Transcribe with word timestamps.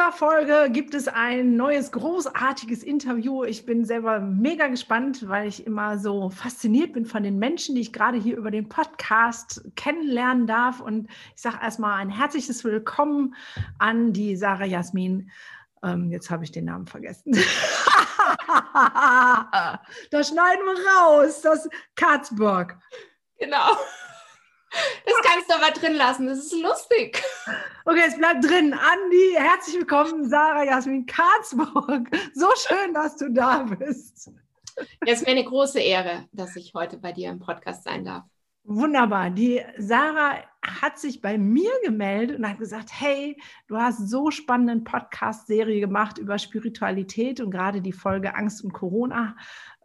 Dieser 0.00 0.12
Folge 0.12 0.70
gibt 0.70 0.94
es 0.94 1.08
ein 1.08 1.56
neues, 1.56 1.92
großartiges 1.92 2.82
Interview. 2.82 3.44
Ich 3.44 3.66
bin 3.66 3.84
selber 3.84 4.18
mega 4.18 4.68
gespannt, 4.68 5.28
weil 5.28 5.46
ich 5.46 5.66
immer 5.66 5.98
so 5.98 6.30
fasziniert 6.30 6.94
bin 6.94 7.04
von 7.04 7.22
den 7.22 7.38
Menschen, 7.38 7.74
die 7.74 7.82
ich 7.82 7.92
gerade 7.92 8.16
hier 8.16 8.38
über 8.38 8.50
den 8.50 8.70
Podcast 8.70 9.62
kennenlernen 9.76 10.46
darf. 10.46 10.80
Und 10.80 11.10
ich 11.36 11.42
sage 11.42 11.58
erstmal 11.62 12.00
ein 12.00 12.08
herzliches 12.08 12.64
Willkommen 12.64 13.34
an 13.78 14.14
die 14.14 14.36
Sarah 14.36 14.64
Jasmin. 14.64 15.30
Ähm, 15.82 16.10
jetzt 16.10 16.30
habe 16.30 16.44
ich 16.44 16.52
den 16.52 16.64
Namen 16.64 16.86
vergessen. 16.86 17.32
das 20.10 20.28
schneiden 20.28 20.64
wir 20.64 20.78
raus, 20.96 21.42
das 21.42 21.68
Katzburg. 21.94 22.78
Genau. 23.38 23.76
Das 24.70 25.14
kannst 25.22 25.50
du 25.50 25.54
aber 25.54 25.72
drin 25.72 25.94
lassen, 25.94 26.26
das 26.26 26.38
ist 26.38 26.52
lustig. 26.52 27.22
Okay, 27.84 28.04
es 28.06 28.16
bleibt 28.16 28.44
drin. 28.44 28.72
Andi, 28.72 29.34
herzlich 29.34 29.76
willkommen, 29.76 30.28
Sarah 30.28 30.64
Jasmin 30.64 31.06
Karlsburg. 31.06 32.08
So 32.34 32.48
schön, 32.56 32.94
dass 32.94 33.16
du 33.16 33.30
da 33.30 33.64
bist. 33.64 34.30
Es 35.06 35.20
ist 35.20 35.26
mir 35.26 35.32
eine 35.32 35.44
große 35.44 35.80
Ehre, 35.80 36.26
dass 36.32 36.56
ich 36.56 36.72
heute 36.74 36.98
bei 36.98 37.12
dir 37.12 37.30
im 37.30 37.40
Podcast 37.40 37.84
sein 37.84 38.04
darf. 38.04 38.24
Wunderbar. 38.64 39.30
Die 39.30 39.62
Sarah 39.78 40.44
hat 40.62 40.98
sich 40.98 41.22
bei 41.22 41.38
mir 41.38 41.70
gemeldet 41.82 42.38
und 42.38 42.48
hat 42.48 42.58
gesagt, 42.58 42.90
hey, 42.92 43.40
du 43.66 43.76
hast 43.76 44.08
so 44.10 44.30
spannenden 44.30 44.84
Podcast-Serie 44.84 45.80
gemacht 45.80 46.18
über 46.18 46.38
Spiritualität 46.38 47.40
und 47.40 47.50
gerade 47.50 47.80
die 47.80 47.92
Folge 47.92 48.34
Angst 48.34 48.62
und 48.62 48.72
Corona 48.72 49.36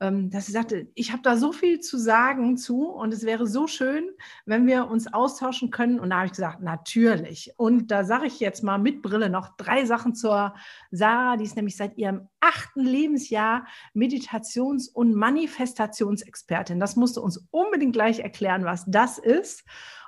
ähm, 0.01 0.29
dass 0.29 0.47
sie 0.47 0.51
sagte, 0.51 0.87
ich 0.93 1.11
habe 1.11 1.21
da 1.21 1.37
so 1.37 1.51
viel 1.51 1.79
zu 1.79 1.97
sagen 1.97 2.57
zu 2.57 2.87
und 2.87 3.13
es 3.13 3.23
wäre 3.23 3.47
so 3.47 3.67
schön, 3.67 4.09
wenn 4.45 4.67
wir 4.67 4.87
uns 4.89 5.11
austauschen 5.11 5.71
können. 5.71 5.99
Und 5.99 6.09
da 6.09 6.17
habe 6.17 6.25
ich 6.25 6.33
gesagt, 6.33 6.61
natürlich. 6.61 7.53
Und 7.57 7.91
da 7.91 8.03
sage 8.03 8.27
ich 8.27 8.39
jetzt 8.39 8.63
mal 8.63 8.77
mit 8.77 9.01
Brille 9.01 9.29
noch 9.29 9.55
drei 9.55 9.85
Sachen 9.85 10.13
zur 10.13 10.53
Sarah, 10.91 11.37
die 11.37 11.45
ist 11.45 11.55
nämlich 11.55 11.77
seit 11.77 11.97
ihrem 11.97 12.27
achten 12.41 12.81
Lebensjahr 12.81 13.65
Meditations- 13.93 14.89
und 14.89 15.15
Manifestationsexpertin. 15.15 16.79
Das 16.79 16.95
musste 16.95 17.21
uns 17.21 17.47
unbedingt 17.51 17.93
gleich 17.93 18.19
erklären, 18.19 18.65
was 18.65 18.85
das 18.87 19.17
ist 19.17 19.63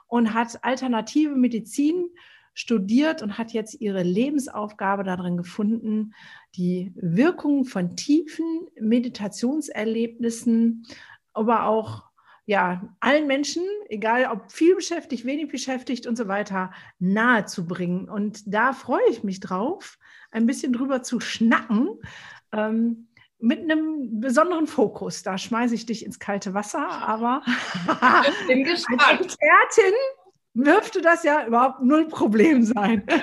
und 0.08 0.34
hat 0.34 0.64
alternative 0.64 1.36
Medizin 1.36 2.10
studiert 2.54 3.22
und 3.22 3.38
hat 3.38 3.52
jetzt 3.54 3.82
ihre 3.82 4.02
Lebensaufgabe 4.02 5.04
darin 5.04 5.38
gefunden, 5.38 6.14
die 6.56 6.92
Wirkung 6.96 7.66
von 7.66 7.96
tiefen 7.96 8.68
Meditationserlebnissen, 8.80 10.88
aber 11.34 11.66
auch 11.66 12.08
ja, 12.48 12.82
allen 13.02 13.28
Menschen, 13.28 13.64
egal 13.90 14.26
ob 14.32 14.52
viel 14.52 14.74
beschäftigt, 14.74 15.26
wenig 15.26 15.52
beschäftigt 15.52 16.08
und 16.08 16.18
so 16.18 16.30
weiter, 16.30 16.72
nahe 16.98 17.46
zu 17.46 17.68
bringen. 17.68 18.10
Und 18.10 18.42
da 18.52 18.72
freue 18.72 19.08
ich 19.12 19.22
mich 19.22 19.42
drauf, 19.42 20.00
ein 20.32 20.48
bisschen 20.48 20.72
drüber 20.72 21.04
zu 21.04 21.20
schnacken. 21.20 21.90
Ähm, 22.54 23.07
mit 23.40 23.60
einem 23.60 24.20
besonderen 24.20 24.68
Fokus. 24.68 25.24
Da 25.24 25.38
schmeiße 25.38 25.76
ich 25.76 25.86
dich 25.86 26.06
ins 26.06 26.20
kalte 26.20 26.54
Wasser, 26.54 26.88
aber 26.88 27.42
als 28.02 28.38
Expertin 28.50 29.94
dürfte 30.54 31.02
das 31.02 31.24
ja 31.24 31.46
überhaupt 31.46 31.82
null 31.82 32.08
Problem 32.08 32.64
sein. 32.64 33.06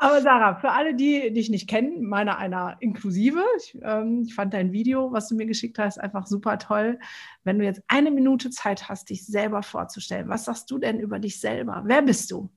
Aber 0.00 0.22
Sarah, 0.22 0.54
für 0.54 0.70
alle, 0.70 0.94
die 0.94 1.32
dich 1.32 1.50
nicht 1.50 1.68
kennen, 1.68 2.04
meiner 2.04 2.38
einer 2.38 2.76
inklusive, 2.78 3.42
ich, 3.58 3.76
ähm, 3.82 4.22
ich, 4.24 4.34
fand 4.34 4.54
dein 4.54 4.72
Video, 4.72 5.10
was 5.10 5.28
du 5.28 5.34
mir 5.34 5.46
geschickt 5.46 5.76
hast, 5.78 5.98
einfach 5.98 6.26
super 6.26 6.58
toll. 6.58 7.00
Wenn 7.42 7.58
du 7.58 7.64
jetzt 7.64 7.82
eine 7.88 8.12
Minute 8.12 8.50
Zeit 8.50 8.88
hast, 8.88 9.10
dich 9.10 9.26
selber 9.26 9.64
vorzustellen, 9.64 10.28
was 10.28 10.44
sagst 10.44 10.70
du 10.70 10.78
denn 10.78 11.00
über 11.00 11.18
dich 11.18 11.40
selber? 11.40 11.82
Wer 11.84 12.02
bist 12.02 12.30
du? 12.30 12.48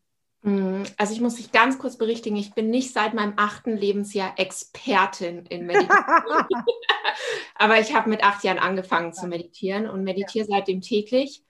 Mm, 0.44 0.84
also 0.98 1.14
ich 1.14 1.22
muss 1.22 1.36
dich 1.36 1.52
ganz 1.52 1.78
kurz 1.78 1.98
berichtigen, 1.98 2.36
ich 2.36 2.54
bin 2.54 2.70
nicht 2.70 2.94
seit 2.94 3.14
meinem 3.14 3.34
achten 3.38 3.78
Lebensjahr 3.78 4.34
Expertin 4.38 5.46
in 5.48 5.66
Meditation. 5.68 6.46
Aber 7.56 7.80
ich 7.80 7.94
habe 7.94 8.10
mit 8.10 8.24
acht 8.24 8.44
Jahren 8.44 8.60
angefangen 8.60 9.14
zu 9.14 9.28
meditieren 9.28 9.88
und 9.88 10.04
meditiere 10.04 10.46
seitdem 10.46 10.82
täglich. 10.82 11.44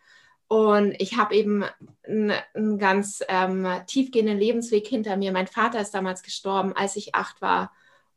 Und 0.47 0.96
ich 1.00 1.18
habe 1.18 1.34
eben 1.34 1.63
einen, 2.06 2.34
einen 2.53 2.78
ganz 2.78 3.24
ähm, 3.29 3.66
tiefgehenden 3.88 4.38
Lebensweg 4.38 4.85
hinter 4.85 5.16
mir. 5.16 5.31
Mein 5.31 5.47
Vater 5.47 5.79
ist 5.79 5.91
damals 5.91 6.23
gestorben, 6.23 6.73
als 6.75 6.97
ich 6.97 7.16
acht 7.16 7.41
war. 7.41 7.72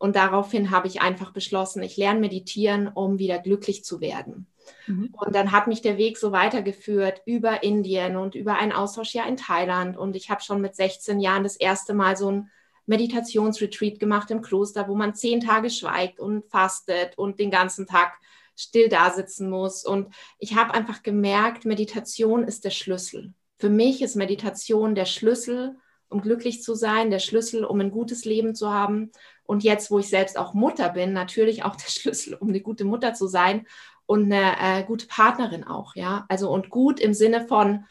Und 0.05 0.17
daraufhin 0.17 0.71
habe 0.71 0.87
ich 0.87 1.01
einfach 1.01 1.33
beschlossen, 1.33 1.83
ich 1.83 1.97
lerne 1.97 2.21
meditieren, 2.21 2.89
um 2.89 3.19
wieder 3.19 3.39
glücklich 3.39 3.87
zu 3.87 4.03
werden. 4.03 4.47
Mhm. 4.87 5.15
Und 5.17 5.35
dann 5.35 5.51
hat 5.51 5.67
mich 5.67 5.81
der 5.81 5.97
Weg 5.97 6.19
so 6.19 6.31
weitergeführt 6.31 7.23
über 7.25 7.63
Indien 7.63 8.19
und 8.19 8.35
über 8.35 8.57
ein 8.59 8.71
Austauschjahr 8.71 9.27
in 9.27 9.39
Thailand. 9.39 9.97
Und 9.97 10.15
ich 10.15 10.29
habe 10.29 10.43
schon 10.43 10.61
mit 10.61 10.77
16 10.77 11.21
Jahren 11.21 11.43
das 11.43 11.57
erste 11.57 11.95
Mal 11.95 12.19
so 12.19 12.31
ein 12.31 12.51
Meditationsretreat 12.85 13.99
gemacht 13.99 14.31
im 14.31 14.43
Kloster, 14.43 14.89
wo 14.89 14.95
man 14.95 15.15
zehn 15.15 15.41
Tage 15.41 15.71
schweigt 15.71 16.21
und 16.21 16.45
fastet 16.51 17.17
und 17.17 17.41
den 17.41 17.51
ganzen 17.51 17.87
Tag 17.87 18.13
still 18.55 18.91
da 18.91 19.11
sitzen 19.11 19.49
muss. 19.49 19.87
Und 19.87 20.15
ich 20.39 20.55
habe 20.55 20.75
einfach 20.75 21.03
gemerkt, 21.03 21.65
Meditation 21.65 22.45
ist 22.45 22.67
der 22.67 22.73
Schlüssel. 22.73 23.33
Für 23.57 23.71
mich 23.71 24.03
ist 24.03 24.17
Meditation 24.17 24.95
der 24.95 25.07
Schlüssel, 25.07 25.77
um 26.11 26.21
glücklich 26.21 26.63
zu 26.63 26.75
sein, 26.75 27.11
der 27.11 27.21
Schlüssel, 27.21 27.65
um 27.65 27.81
ein 27.81 27.91
gutes 27.91 28.27
Leben 28.27 28.55
zu 28.55 28.71
haben. 28.71 29.11
Und 29.45 29.63
jetzt, 29.63 29.91
wo 29.91 29.99
ich 29.99 30.09
selbst 30.09 30.39
auch 30.39 30.55
Mutter 30.55 30.89
bin, 30.89 31.13
natürlich 31.13 31.65
auch 31.65 31.77
der 31.77 31.89
Schlüssel, 31.89 32.35
um 32.35 32.49
eine 32.49 32.61
gute 32.61 32.85
Mutter 32.85 33.15
zu 33.15 33.27
sein 33.27 33.67
und 34.07 34.33
eine 34.33 34.81
äh, 34.81 34.85
gute 34.85 35.07
Partnerin 35.07 35.65
auch, 35.65 35.95
ja. 35.95 36.27
Also 36.29 36.51
und 36.51 36.71
gut 36.71 37.01
im 37.01 37.15
Sinne 37.15 37.47
von, 37.47 37.85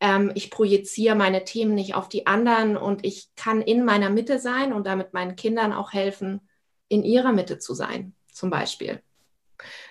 ähm, 0.00 0.30
ich 0.34 0.50
projiziere 0.50 1.14
meine 1.14 1.44
Themen 1.44 1.74
nicht 1.74 1.94
auf 1.94 2.08
die 2.08 2.26
anderen 2.26 2.76
und 2.76 3.04
ich 3.04 3.30
kann 3.36 3.62
in 3.62 3.84
meiner 3.84 4.10
Mitte 4.10 4.38
sein 4.38 4.72
und 4.72 4.86
damit 4.86 5.14
meinen 5.14 5.36
Kindern 5.36 5.72
auch 5.72 5.92
helfen, 5.92 6.40
in 6.88 7.02
ihrer 7.02 7.32
Mitte 7.32 7.58
zu 7.58 7.74
sein, 7.74 8.14
zum 8.30 8.50
Beispiel. 8.50 9.02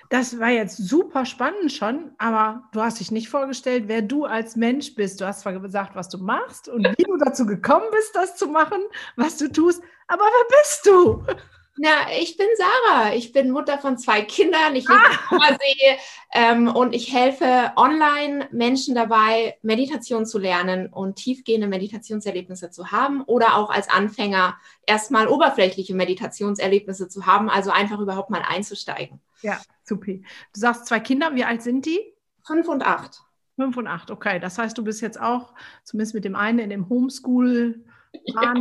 Das 0.09 0.39
war 0.39 0.49
jetzt 0.49 0.77
super 0.77 1.25
spannend 1.25 1.71
schon, 1.71 2.11
aber 2.19 2.69
du 2.71 2.81
hast 2.81 2.99
dich 2.99 3.11
nicht 3.11 3.29
vorgestellt, 3.29 3.85
wer 3.87 4.03
du 4.03 4.25
als 4.25 4.55
Mensch 4.55 4.93
bist. 4.93 5.19
Du 5.19 5.25
hast 5.25 5.41
zwar 5.41 5.59
gesagt, 5.59 5.95
was 5.95 6.09
du 6.09 6.19
machst 6.19 6.69
und 6.69 6.85
wie 6.85 7.03
du 7.03 7.17
dazu 7.17 7.47
gekommen 7.47 7.87
bist, 7.91 8.15
das 8.15 8.35
zu 8.35 8.47
machen, 8.47 8.79
was 9.15 9.37
du 9.37 9.51
tust, 9.51 9.81
aber 10.07 10.23
wer 10.23 10.57
bist 10.59 10.85
du? 10.85 11.25
Na, 11.77 12.09
ich 12.17 12.37
bin 12.37 12.47
Sarah. 12.57 13.13
Ich 13.15 13.33
bin 13.33 13.51
Mutter 13.51 13.77
von 13.77 13.97
zwei 13.97 14.21
Kindern. 14.21 14.75
Ich 14.75 14.87
lebe 14.87 15.01
ah. 15.29 15.47
in 15.49 15.57
See 15.57 15.97
ähm, 16.33 16.67
und 16.67 16.95
ich 16.95 17.13
helfe 17.13 17.73
online 17.75 18.47
Menschen 18.51 18.95
dabei, 18.95 19.57
Meditation 19.61 20.25
zu 20.25 20.39
lernen 20.39 20.87
und 20.87 21.17
tiefgehende 21.17 21.67
Meditationserlebnisse 21.67 22.69
zu 22.69 22.91
haben 22.91 23.23
oder 23.23 23.57
auch 23.57 23.69
als 23.69 23.89
Anfänger 23.89 24.57
erstmal 24.85 25.27
oberflächliche 25.27 25.95
Meditationserlebnisse 25.95 27.09
zu 27.09 27.25
haben, 27.25 27.49
also 27.49 27.71
einfach 27.71 27.99
überhaupt 27.99 28.29
mal 28.29 28.43
einzusteigen. 28.47 29.19
Ja, 29.41 29.59
super. 29.83 30.13
Du 30.13 30.59
sagst 30.59 30.85
zwei 30.85 31.01
Kinder, 31.01 31.35
wie 31.35 31.43
alt 31.43 31.61
sind 31.61 31.85
die? 31.85 31.99
Fünf 32.45 32.69
und 32.69 32.85
acht. 32.85 33.21
Fünf 33.57 33.75
und 33.75 33.87
acht, 33.87 34.11
okay. 34.11 34.39
Das 34.39 34.57
heißt, 34.57 34.77
du 34.77 34.83
bist 34.83 35.01
jetzt 35.01 35.19
auch, 35.19 35.53
zumindest 35.83 36.15
mit 36.15 36.23
dem 36.23 36.35
einen 36.35 36.59
in 36.59 36.69
dem 36.69 36.87
Homeschool 36.87 37.83
ja. 38.25 38.53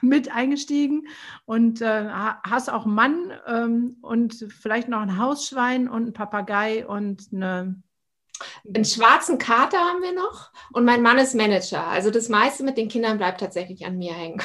mit 0.00 0.34
eingestiegen 0.34 1.06
und 1.44 1.80
äh, 1.80 2.08
hast 2.08 2.70
auch 2.70 2.84
einen 2.84 2.94
Mann 2.94 3.32
ähm, 3.46 3.96
und 4.02 4.46
vielleicht 4.48 4.88
noch 4.88 5.00
ein 5.00 5.18
Hausschwein 5.18 5.88
und 5.88 6.08
ein 6.08 6.12
Papagei 6.12 6.86
und 6.86 7.28
eine. 7.32 7.82
Einen 8.66 8.84
schwarzen 8.84 9.38
Kater 9.38 9.78
haben 9.78 10.02
wir 10.02 10.12
noch 10.12 10.50
und 10.72 10.84
mein 10.84 11.02
Mann 11.02 11.18
ist 11.18 11.36
Manager. 11.36 11.86
Also 11.86 12.10
das 12.10 12.28
meiste 12.28 12.64
mit 12.64 12.76
den 12.76 12.88
Kindern 12.88 13.16
bleibt 13.16 13.40
tatsächlich 13.40 13.86
an 13.86 13.96
mir 13.96 14.12
hängen. 14.12 14.42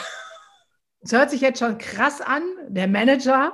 Es 1.02 1.12
hört 1.12 1.32
sich 1.32 1.42
jetzt 1.42 1.60
schon 1.60 1.80
krass 1.80 2.22
an, 2.22 2.44
der 2.68 2.88
Manager 2.88 3.54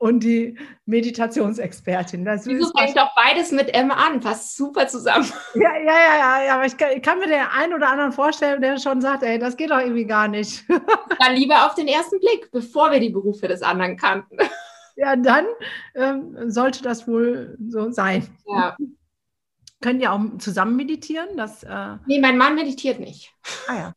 und 0.00 0.20
die 0.20 0.58
Meditationsexpertin. 0.86 2.24
Das 2.24 2.46
Wieso 2.46 2.72
fängt 2.76 2.96
doch 2.96 3.14
beides 3.14 3.52
mit 3.52 3.74
M 3.74 3.90
an? 3.90 4.20
Passt 4.20 4.56
super 4.56 4.88
zusammen. 4.88 5.30
Ja, 5.54 5.76
ja, 5.76 5.92
ja, 5.92 6.42
ja, 6.42 6.54
aber 6.54 6.64
ich 6.64 6.76
kann, 6.76 6.92
ich 6.96 7.02
kann, 7.02 7.18
mir 7.18 7.26
den 7.26 7.40
einen 7.40 7.74
oder 7.74 7.90
anderen 7.90 8.12
vorstellen, 8.12 8.62
der 8.62 8.78
schon 8.78 9.02
sagt, 9.02 9.22
ey, 9.22 9.38
das 9.38 9.58
geht 9.58 9.70
doch 9.70 9.78
irgendwie 9.78 10.06
gar 10.06 10.26
nicht. 10.26 10.64
Dann 11.20 11.34
lieber 11.34 11.66
auf 11.66 11.74
den 11.74 11.86
ersten 11.86 12.18
Blick, 12.18 12.50
bevor 12.50 12.90
wir 12.90 12.98
die 12.98 13.10
Berufe 13.10 13.46
des 13.46 13.60
anderen 13.60 13.98
kannten. 13.98 14.38
Ja, 14.96 15.16
dann 15.16 15.46
ähm, 15.94 16.50
sollte 16.50 16.82
das 16.82 17.06
wohl 17.06 17.56
so 17.68 17.90
sein. 17.90 18.26
Ja. 18.46 18.76
Können 19.80 20.00
ja 20.00 20.12
auch 20.12 20.38
zusammen 20.38 20.76
meditieren? 20.76 21.36
Das, 21.36 21.62
äh 21.62 21.96
nee, 22.06 22.20
mein 22.20 22.36
Mann 22.36 22.54
meditiert 22.54 23.00
nicht. 23.00 23.32
Ah 23.66 23.76
ja, 23.76 23.94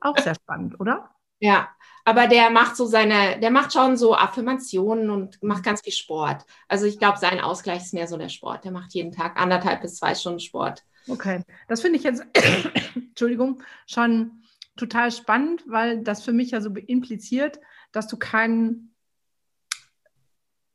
auch 0.00 0.18
sehr 0.18 0.34
spannend, 0.34 0.78
oder? 0.78 1.10
Ja, 1.40 1.68
aber 2.06 2.28
der 2.28 2.50
macht 2.50 2.76
so 2.76 2.86
seine, 2.86 3.40
der 3.40 3.50
macht 3.50 3.72
schon 3.72 3.96
so 3.96 4.14
Affirmationen 4.14 5.10
und 5.10 5.42
macht 5.42 5.64
ganz 5.64 5.80
viel 5.80 5.92
Sport. 5.92 6.46
Also 6.68 6.86
ich 6.86 7.00
glaube, 7.00 7.18
sein 7.18 7.40
Ausgleich 7.40 7.82
ist 7.82 7.94
mehr 7.94 8.06
so 8.06 8.16
der 8.16 8.28
Sport. 8.28 8.64
Der 8.64 8.70
macht 8.70 8.94
jeden 8.94 9.10
Tag 9.10 9.36
anderthalb 9.36 9.82
bis 9.82 9.96
zwei 9.96 10.14
Stunden 10.14 10.38
Sport. 10.38 10.84
Okay, 11.08 11.42
das 11.66 11.80
finde 11.80 11.98
ich 11.98 12.04
jetzt, 12.04 12.24
Entschuldigung, 12.94 13.60
schon 13.88 14.44
total 14.76 15.10
spannend, 15.10 15.64
weil 15.66 16.00
das 16.04 16.22
für 16.22 16.32
mich 16.32 16.52
ja 16.52 16.60
so 16.60 16.70
impliziert, 16.70 17.58
dass 17.90 18.06
du 18.06 18.16
keinen 18.16 18.94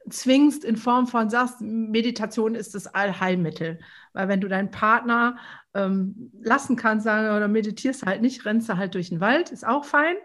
zwingst 0.10 0.66
in 0.66 0.76
Form 0.76 1.08
von 1.08 1.30
sagst, 1.30 1.62
Meditation 1.62 2.56
ist 2.56 2.76
das 2.76 2.88
Allheilmittel. 2.88 3.80
Weil 4.12 4.28
wenn 4.28 4.42
du 4.42 4.50
deinen 4.50 4.72
Partner 4.72 5.38
ähm, 5.74 6.34
lassen 6.42 6.76
kannst, 6.76 7.06
sagen, 7.06 7.38
oder 7.38 7.48
meditierst 7.48 8.06
halt 8.06 8.22
nicht, 8.22 8.44
rennst 8.44 8.68
du 8.68 8.76
halt 8.76 8.96
durch 8.96 9.08
den 9.08 9.22
Wald, 9.22 9.50
ist 9.50 9.66
auch 9.66 9.86
fein. 9.86 10.18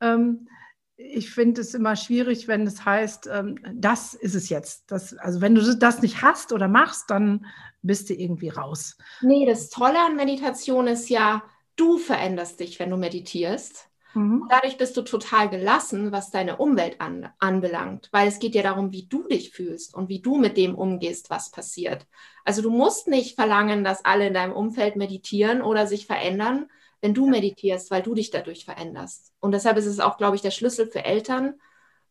Ähm, 0.00 0.48
ich 0.96 1.30
finde 1.30 1.62
es 1.62 1.74
immer 1.74 1.96
schwierig, 1.96 2.46
wenn 2.46 2.66
es 2.66 2.84
heißt, 2.84 3.28
ähm, 3.32 3.58
das 3.74 4.14
ist 4.14 4.34
es 4.34 4.48
jetzt. 4.48 4.90
Das, 4.90 5.14
also 5.16 5.40
wenn 5.40 5.54
du 5.54 5.76
das 5.76 6.02
nicht 6.02 6.22
hast 6.22 6.52
oder 6.52 6.68
machst, 6.68 7.10
dann 7.10 7.46
bist 7.82 8.10
du 8.10 8.14
irgendwie 8.14 8.50
raus. 8.50 8.98
Nee, 9.22 9.46
das 9.46 9.70
Tolle 9.70 9.98
an 9.98 10.16
Meditation 10.16 10.86
ist 10.86 11.08
ja, 11.08 11.42
du 11.76 11.98
veränderst 11.98 12.60
dich, 12.60 12.78
wenn 12.78 12.90
du 12.90 12.96
meditierst. 12.96 13.88
Mhm. 14.14 14.46
Dadurch 14.50 14.76
bist 14.76 14.96
du 14.96 15.02
total 15.02 15.48
gelassen, 15.48 16.12
was 16.12 16.30
deine 16.30 16.56
Umwelt 16.56 17.00
an, 17.00 17.30
anbelangt, 17.38 18.08
weil 18.12 18.28
es 18.28 18.38
geht 18.38 18.54
ja 18.54 18.62
darum, 18.62 18.92
wie 18.92 19.06
du 19.06 19.26
dich 19.28 19.50
fühlst 19.50 19.94
und 19.94 20.08
wie 20.08 20.20
du 20.20 20.36
mit 20.36 20.56
dem 20.56 20.74
umgehst, 20.74 21.30
was 21.30 21.50
passiert. 21.50 22.06
Also 22.44 22.60
du 22.60 22.70
musst 22.70 23.06
nicht 23.06 23.36
verlangen, 23.36 23.84
dass 23.84 24.04
alle 24.04 24.26
in 24.26 24.34
deinem 24.34 24.52
Umfeld 24.52 24.96
meditieren 24.96 25.62
oder 25.62 25.86
sich 25.86 26.06
verändern, 26.06 26.66
wenn 27.00 27.14
du 27.14 27.26
meditierst, 27.28 27.90
weil 27.90 28.02
du 28.02 28.14
dich 28.14 28.30
dadurch 28.30 28.64
veränderst. 28.64 29.32
Und 29.40 29.52
deshalb 29.52 29.76
ist 29.76 29.86
es 29.86 30.00
auch, 30.00 30.18
glaube 30.18 30.36
ich, 30.36 30.42
der 30.42 30.50
Schlüssel 30.50 30.86
für 30.86 31.04
Eltern 31.04 31.54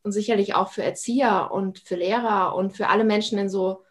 und 0.04 0.12
sicherlich 0.12 0.56
auch 0.56 0.72
für 0.72 0.84
Erzieher 0.84 1.50
und 1.52 1.80
für 1.80 1.96
Lehrer 1.96 2.56
und 2.56 2.76
für 2.76 2.88
alle 2.88 3.04
Menschen, 3.04 3.38
in 3.38 3.50
so, 3.50 3.84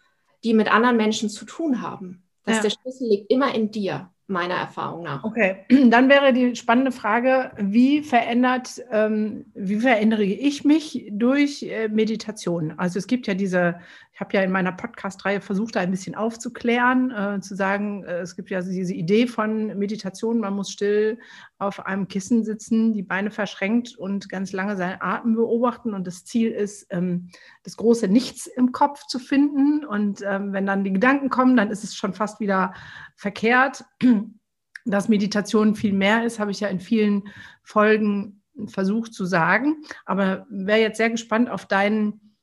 die 0.45 0.55
mit 0.55 0.73
anderen 0.73 0.97
Menschen 0.97 1.29
zu 1.29 1.45
tun 1.45 1.83
haben. 1.83 2.25
Dass 2.45 2.57
ja. 2.57 2.63
der 2.63 2.71
Schlüssel 2.71 3.09
liegt 3.09 3.31
immer 3.31 3.55
in 3.55 3.71
dir 3.71 4.11
meiner 4.29 4.55
Erfahrung 4.55 5.05
nach. 5.05 5.25
Okay, 5.25 5.65
dann 5.91 6.09
wäre 6.09 6.33
die 6.33 6.55
spannende 6.55 6.93
Frage, 6.93 7.51
wie 7.57 8.03
verändert, 8.03 8.83
ähm, 8.91 9.47
wie 9.55 9.77
verändere 9.77 10.25
ich 10.25 10.65
mich 10.65 11.09
durch 11.11 11.63
äh, 11.63 11.89
Meditation? 11.89 12.75
Also 12.77 12.99
es 12.99 13.07
gibt 13.07 13.27
ja 13.27 13.35
diese, 13.35 13.81
ich 14.19 14.21
habe 14.21 14.37
ja 14.37 14.43
in 14.43 14.51
meiner 14.51 14.73
Podcast-Reihe 14.73 15.41
versucht, 15.41 15.77
da 15.77 15.81
ein 15.81 15.93
bisschen 15.93 16.17
aufzuklären, 16.17 17.13
äh, 17.13 17.41
zu 17.41 17.55
sagen, 17.55 18.03
äh, 18.03 18.19
es 18.19 18.35
gibt 18.35 18.51
ja 18.51 18.61
diese 18.61 18.93
Idee 18.93 19.29
von 19.29 19.79
Meditation, 19.79 20.41
man 20.41 20.55
muss 20.55 20.73
still 20.73 21.21
auf 21.59 21.87
einem 21.87 22.09
Kissen 22.09 22.43
sitzen, 22.43 22.95
die 22.95 23.05
Beine 23.05 23.31
verschränkt 23.31 23.97
und 23.97 24.29
ganz 24.29 24.51
lange 24.51 24.77
seinen 24.77 25.01
Atem 25.01 25.37
beobachten. 25.37 25.95
Und 25.95 26.05
das 26.05 26.25
Ziel 26.25 26.51
ist, 26.51 26.89
ähm, 26.91 27.31
das 27.63 27.77
große 27.77 28.09
Nichts 28.09 28.49
im 28.49 28.73
Kopf 28.73 29.07
zu 29.07 29.21
finden. 29.21 29.85
Und 29.85 30.21
ähm, 30.27 30.53
wenn 30.53 30.67
dann 30.67 30.83
die 30.83 30.93
Gedanken 30.93 31.29
kommen, 31.29 31.57
dann 31.57 31.71
ist 31.71 31.85
es 31.85 31.95
schon 31.95 32.13
fast 32.13 32.41
wieder 32.41 32.75
verkehrt. 33.15 33.85
Dass 34.85 35.09
Meditation 35.09 35.77
viel 35.77 35.93
mehr 35.93 36.25
ist, 36.25 36.41
habe 36.41 36.51
ich 36.51 36.59
ja 36.59 36.67
in 36.67 36.81
vielen 36.81 37.29
Folgen 37.63 38.43
versucht 38.67 39.15
zu 39.15 39.27
sagen. 39.27 39.85
Aber 40.07 40.45
wäre 40.51 40.81
jetzt 40.81 40.97
sehr 40.97 41.11
gespannt 41.11 41.49
auf 41.49 41.67
deinen, 41.67 42.35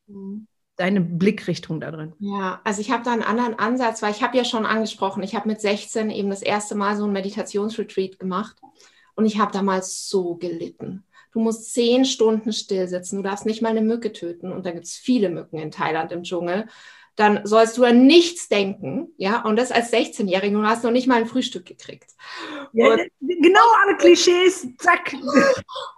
deine 0.76 1.02
Blickrichtung 1.02 1.80
da 1.80 1.92
drin. 1.92 2.14
Ja, 2.20 2.62
also 2.64 2.82
ich 2.82 2.92
habe 2.92 3.04
da 3.04 3.14
einen 3.14 3.24
anderen 3.24 3.58
Ansatz, 3.58 4.02
weil 4.02 4.12
ich 4.12 4.22
habe 4.22 4.38
ja 4.38 4.44
schon 4.44 4.66
angesprochen, 4.66 5.24
ich 5.24 5.36
habe 5.36 5.48
mit 5.48 5.62
16 5.62 6.10
eben 6.10 6.30
das 6.30 6.42
erste 6.42 6.76
Mal 6.76 6.98
so 6.98 7.06
ein 7.06 7.14
Meditationsretreat 7.14 8.20
gemacht 8.20 8.58
und 9.16 9.26
ich 9.26 9.40
habe 9.40 9.52
damals 9.52 10.10
so 10.10 10.36
gelitten. 10.36 11.06
Du 11.32 11.40
musst 11.40 11.74
zehn 11.74 12.06
Stunden 12.06 12.54
still 12.54 12.88
sitzen, 12.88 13.18
du 13.18 13.24
darfst 13.24 13.46
nicht 13.46 13.62
mal 13.62 13.70
eine 13.70 13.82
Mücke 13.82 14.14
töten 14.14 14.52
und 14.52 14.66
da 14.66 14.72
gibt 14.72 14.86
es 14.86 14.96
viele 14.96 15.30
Mücken 15.30 15.58
in 15.58 15.72
Thailand 15.72 16.12
im 16.12 16.24
Dschungel 16.24 16.68
dann 17.16 17.42
sollst 17.46 17.78
du 17.78 17.86
an 17.86 18.06
nichts 18.06 18.50
denken, 18.50 19.08
ja, 19.18 19.42
und 19.44 19.56
das 19.56 19.72
als 19.72 19.92
16-Jährige 19.94 20.58
und 20.58 20.68
hast 20.68 20.84
noch 20.84 20.92
nicht 20.92 21.08
mal 21.08 21.16
ein 21.16 21.28
Frühstück 21.28 21.66
gekriegt. 21.66 22.12
Ja, 22.74 22.98
genau 23.22 23.62
alle 23.84 23.96
Klischees, 23.98 24.68
zack. 24.80 25.14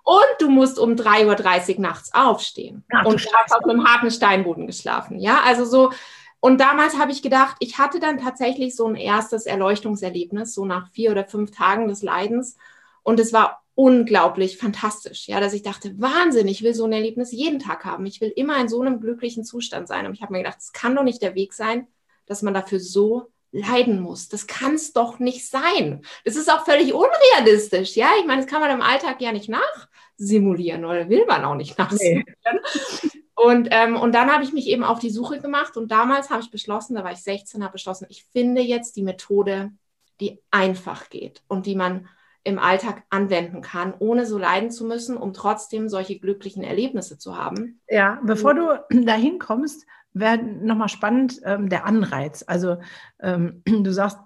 Und 0.04 0.36
du 0.40 0.50
musst 0.50 0.78
um 0.78 0.92
3.30 0.94 1.76
Uhr 1.76 1.82
nachts 1.82 2.14
aufstehen 2.14 2.84
Ach, 2.94 3.06
und 3.06 3.24
du 3.24 3.30
hast 3.34 3.56
auf 3.56 3.64
einem 3.64 3.84
harten 3.84 4.12
Steinboden 4.12 4.68
geschlafen, 4.68 5.20
ja, 5.20 5.42
also 5.44 5.66
so, 5.66 5.92
und 6.40 6.62
damals 6.62 7.00
habe 7.00 7.12
ich 7.12 7.24
gedacht, 7.24 7.58
ich 7.60 7.80
hatte 7.80 8.00
dann 8.00 8.20
tatsächlich 8.20 8.76
so 8.76 8.86
ein 8.86 8.96
erstes 8.96 9.48
Erleuchtungserlebnis, 9.48 10.54
so 10.54 10.66
nach 10.66 10.92
vier 10.92 11.12
oder 11.12 11.26
fünf 11.26 11.50
Tagen 11.50 11.88
des 11.88 12.04
Leidens 12.04 12.58
und 13.02 13.20
es 13.20 13.34
war 13.34 13.64
unglaublich 13.78 14.58
fantastisch, 14.58 15.28
ja, 15.28 15.40
dass 15.40 15.54
ich 15.54 15.62
dachte, 15.62 15.94
Wahnsinn, 16.02 16.48
ich 16.48 16.64
will 16.64 16.74
so 16.74 16.86
ein 16.86 16.94
Erlebnis 16.94 17.32
jeden 17.32 17.60
Tag 17.60 17.86
haben. 17.86 18.08
Ich 18.08 18.20
will 18.22 18.34
immer 18.36 18.60
in 18.60 18.68
so 18.68 18.82
einem 18.82 19.00
glücklichen 19.00 19.44
Zustand 19.44 19.88
sein. 19.88 20.08
Und 20.08 20.16
ich 20.16 20.24
habe 20.24 20.34
mir 20.34 20.40
gedacht, 20.40 20.58
es 20.60 20.74
kann 20.74 20.96
doch 20.96 21.04
nicht 21.04 21.22
der 21.22 21.36
Weg 21.36 21.54
sein, 21.54 21.86
dass 22.26 22.42
man 22.42 22.56
dafür 22.56 22.80
so 22.80 23.32
leiden 23.52 24.02
muss. 24.02 24.30
Das 24.30 24.48
kann 24.48 24.74
es 24.74 24.94
doch 24.94 25.20
nicht 25.20 25.48
sein. 25.48 26.02
Das 26.26 26.36
ist 26.36 26.52
auch 26.52 26.66
völlig 26.66 26.92
unrealistisch, 26.92 27.96
ja. 27.96 28.10
Ich 28.20 28.26
meine, 28.26 28.42
das 28.42 28.50
kann 28.50 28.62
man 28.62 28.72
im 28.72 28.82
Alltag 28.82 29.22
ja 29.22 29.32
nicht 29.32 29.48
nachsimulieren 29.48 30.84
oder 30.84 31.08
will 31.08 31.26
man 31.28 31.46
auch 31.46 31.56
nicht 31.56 31.78
nachsimulieren. 31.78 32.26
Nee. 32.46 33.12
Und, 33.36 33.68
ähm, 33.70 33.96
und 33.96 34.16
dann 34.16 34.34
habe 34.34 34.44
ich 34.44 34.54
mich 34.54 34.66
eben 34.66 34.84
auf 34.84 34.98
die 34.98 35.12
Suche 35.12 35.40
gemacht 35.40 35.78
und 35.78 35.92
damals 35.92 36.32
habe 36.32 36.42
ich 36.42 36.50
beschlossen, 36.50 36.96
da 36.96 37.04
war 37.04 37.12
ich 37.12 37.20
16, 37.20 37.64
habe 37.64 37.74
beschlossen, 37.74 38.08
ich 38.10 38.26
finde 38.32 38.62
jetzt 38.62 38.96
die 38.96 39.04
Methode, 39.04 39.72
die 40.20 40.40
einfach 40.50 41.12
geht 41.12 41.44
und 41.48 41.68
die 41.68 41.76
man 41.76 42.08
im 42.44 42.60
Alltag 42.60 43.04
anwenden 43.10 43.62
kann, 43.62 43.94
ohne 44.00 44.26
so 44.26 44.38
leiden 44.38 44.72
zu 44.72 44.86
müssen, 44.86 45.18
um 45.18 45.34
trotzdem 45.34 45.90
solche 45.90 46.20
glücklichen 46.20 46.64
Erlebnisse 46.64 47.18
zu 47.18 47.38
haben. 47.38 47.82
Ja, 47.90 48.20
bevor 48.24 48.54
du 48.54 48.68
dahin 49.06 49.40
kommst, 49.40 49.86
wäre 50.14 50.38
nochmal 50.38 50.90
spannend 50.90 51.40
ähm, 51.44 51.70
der 51.70 51.86
Anreiz. 51.86 52.44
Also 52.48 52.78
ähm, 53.20 53.64
du 53.66 53.92
sagst, 53.92 54.18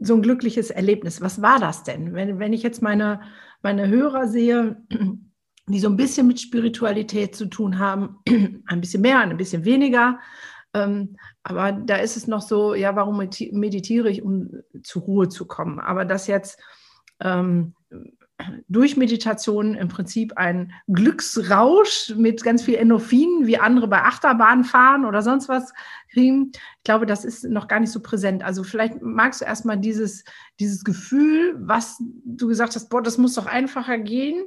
so 0.00 0.14
ein 0.14 0.22
glückliches 0.22 0.70
Erlebnis. 0.70 1.20
Was 1.20 1.42
war 1.42 1.58
das 1.58 1.82
denn? 1.82 2.14
Wenn, 2.14 2.38
wenn 2.38 2.52
ich 2.52 2.62
jetzt 2.62 2.82
meine, 2.82 3.20
meine 3.62 3.88
Hörer 3.88 4.28
sehe, 4.28 4.82
die 5.68 5.80
so 5.80 5.88
ein 5.88 5.96
bisschen 5.96 6.26
mit 6.26 6.40
Spiritualität 6.40 7.36
zu 7.36 7.46
tun 7.46 7.78
haben, 7.78 8.18
ein 8.66 8.80
bisschen 8.80 9.02
mehr, 9.02 9.20
ein 9.20 9.36
bisschen 9.36 9.64
weniger, 9.64 10.18
ähm, 10.74 11.16
aber 11.42 11.72
da 11.72 11.96
ist 11.96 12.16
es 12.16 12.26
noch 12.26 12.42
so, 12.42 12.74
ja, 12.74 12.94
warum 12.94 13.16
meditiere 13.16 14.10
ich, 14.10 14.22
um 14.22 14.50
zur 14.82 15.02
Ruhe 15.02 15.28
zu 15.28 15.46
kommen? 15.46 15.80
Aber 15.80 16.04
das 16.04 16.26
jetzt 16.26 16.60
ähm, 17.20 17.74
durch 18.68 18.96
Meditation 18.96 19.74
im 19.74 19.88
Prinzip 19.88 20.36
ein 20.36 20.72
Glücksrausch 20.86 22.14
mit 22.16 22.44
ganz 22.44 22.62
viel 22.62 22.76
Endorphinen, 22.76 23.46
wie 23.46 23.58
andere 23.58 23.88
bei 23.88 24.02
Achterbahn 24.02 24.64
fahren 24.64 25.04
oder 25.04 25.22
sonst 25.22 25.48
was 25.48 25.72
kriegen. 26.12 26.52
Ich 26.52 26.84
glaube, 26.84 27.06
das 27.06 27.24
ist 27.24 27.44
noch 27.44 27.66
gar 27.66 27.80
nicht 27.80 27.90
so 27.90 28.00
präsent. 28.00 28.44
Also 28.44 28.62
vielleicht 28.62 29.02
magst 29.02 29.40
du 29.40 29.44
erstmal 29.44 29.78
dieses, 29.78 30.24
dieses 30.60 30.84
Gefühl, 30.84 31.56
was 31.58 32.00
du 32.24 32.46
gesagt 32.46 32.76
hast, 32.76 32.88
boah, 32.88 33.02
das 33.02 33.18
muss 33.18 33.34
doch 33.34 33.46
einfacher 33.46 33.98
gehen, 33.98 34.44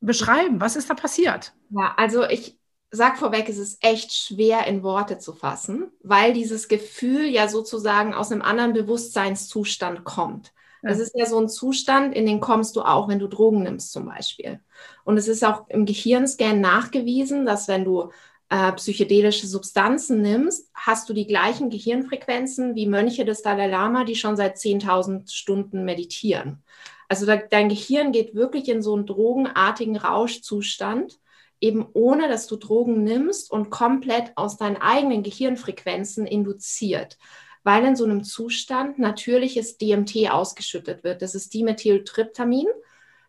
beschreiben. 0.00 0.60
Was 0.60 0.76
ist 0.76 0.88
da 0.88 0.94
passiert? 0.94 1.52
Ja, 1.70 1.94
also 1.96 2.24
ich 2.24 2.60
sag 2.92 3.18
vorweg, 3.18 3.48
es 3.48 3.58
ist 3.58 3.82
echt 3.84 4.12
schwer 4.12 4.66
in 4.66 4.84
Worte 4.84 5.18
zu 5.18 5.34
fassen, 5.34 5.90
weil 6.02 6.32
dieses 6.32 6.68
Gefühl 6.68 7.24
ja 7.24 7.48
sozusagen 7.48 8.14
aus 8.14 8.30
einem 8.30 8.42
anderen 8.42 8.72
Bewusstseinszustand 8.72 10.04
kommt. 10.04 10.52
Das 10.82 10.98
ist 10.98 11.14
ja 11.16 11.26
so 11.26 11.38
ein 11.38 11.48
Zustand, 11.48 12.14
in 12.14 12.26
den 12.26 12.40
kommst 12.40 12.76
du 12.76 12.82
auch, 12.82 13.08
wenn 13.08 13.18
du 13.18 13.26
Drogen 13.26 13.62
nimmst 13.62 13.92
zum 13.92 14.06
Beispiel. 14.06 14.60
Und 15.04 15.16
es 15.16 15.28
ist 15.28 15.44
auch 15.44 15.68
im 15.68 15.86
Gehirnscan 15.86 16.60
nachgewiesen, 16.60 17.46
dass 17.46 17.68
wenn 17.68 17.84
du 17.84 18.10
äh, 18.48 18.72
psychedelische 18.72 19.46
Substanzen 19.46 20.22
nimmst, 20.22 20.70
hast 20.74 21.08
du 21.08 21.12
die 21.12 21.26
gleichen 21.26 21.70
Gehirnfrequenzen 21.70 22.76
wie 22.76 22.86
Mönche 22.86 23.24
des 23.24 23.42
Dalai 23.42 23.66
Lama, 23.66 24.04
die 24.04 24.14
schon 24.14 24.36
seit 24.36 24.56
10.000 24.56 25.32
Stunden 25.32 25.84
meditieren. 25.84 26.62
Also 27.08 27.26
da, 27.26 27.36
dein 27.36 27.68
Gehirn 27.68 28.12
geht 28.12 28.34
wirklich 28.34 28.68
in 28.68 28.82
so 28.82 28.94
einen 28.94 29.06
drogenartigen 29.06 29.96
Rauschzustand, 29.96 31.18
eben 31.60 31.86
ohne 31.94 32.28
dass 32.28 32.46
du 32.46 32.56
Drogen 32.56 33.02
nimmst 33.02 33.50
und 33.50 33.70
komplett 33.70 34.32
aus 34.36 34.56
deinen 34.56 34.76
eigenen 34.76 35.22
Gehirnfrequenzen 35.22 36.26
induziert 36.26 37.18
weil 37.66 37.84
in 37.84 37.96
so 37.96 38.04
einem 38.04 38.22
Zustand 38.22 39.00
natürliches 39.00 39.76
DMT 39.76 40.30
ausgeschüttet 40.30 41.02
wird. 41.02 41.20
Das 41.20 41.34
ist 41.34 41.52
Dimethyltryptamin. 41.52 42.68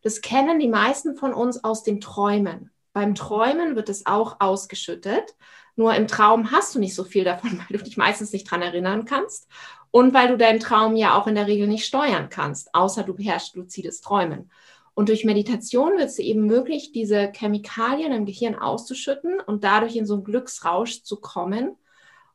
Das 0.03 0.21
kennen 0.21 0.59
die 0.59 0.67
meisten 0.67 1.15
von 1.15 1.33
uns 1.33 1.63
aus 1.63 1.81
den 1.81 1.99
Träumen. 2.01 2.69
Beim 2.93 3.15
Träumen 3.15 3.75
wird 3.75 3.89
es 3.89 4.05
auch 4.05 4.35
ausgeschüttet. 4.39 5.35
Nur 5.75 5.95
im 5.95 6.07
Traum 6.07 6.51
hast 6.51 6.75
du 6.75 6.79
nicht 6.79 6.93
so 6.93 7.03
viel 7.03 7.23
davon, 7.23 7.57
weil 7.57 7.79
du 7.79 7.83
dich 7.83 7.97
meistens 7.97 8.31
nicht 8.31 8.43
dran 8.49 8.61
erinnern 8.61 9.05
kannst 9.05 9.47
und 9.89 10.13
weil 10.13 10.27
du 10.27 10.37
deinen 10.37 10.59
Traum 10.59 10.95
ja 10.95 11.17
auch 11.17 11.25
in 11.25 11.33
der 11.33 11.47
Regel 11.47 11.65
nicht 11.65 11.87
steuern 11.87 12.29
kannst, 12.29 12.75
außer 12.75 13.01
du 13.01 13.15
beherrschst 13.15 13.55
luzides 13.55 14.01
Träumen. 14.01 14.51
Und 14.93 15.09
durch 15.09 15.25
Meditation 15.25 15.97
wird 15.97 16.09
es 16.09 16.19
eben 16.19 16.45
möglich, 16.45 16.91
diese 16.91 17.31
Chemikalien 17.35 18.11
im 18.11 18.27
Gehirn 18.27 18.53
auszuschütten 18.53 19.39
und 19.39 19.63
dadurch 19.63 19.95
in 19.95 20.05
so 20.05 20.13
einen 20.13 20.23
Glücksrausch 20.23 21.01
zu 21.01 21.19
kommen 21.19 21.75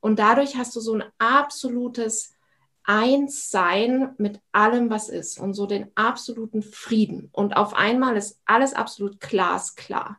und 0.03 0.19
dadurch 0.19 0.57
hast 0.57 0.75
du 0.75 0.81
so 0.81 0.95
ein 0.95 1.05
absolutes 1.19 2.35
eins 2.83 3.51
sein 3.51 4.11
mit 4.19 4.41
allem, 4.51 4.91
was 4.91 5.09
ist 5.09 5.39
und 5.39 5.55
so 5.55 5.65
den 5.65 5.87
absoluten 5.95 6.63
Frieden. 6.63 7.29
Und 7.31 7.57
auf 7.57 7.75
einmal 7.75 8.17
ist 8.17 8.41
alles 8.45 8.75
absolut 8.75 9.21
glasklar. 9.21 10.19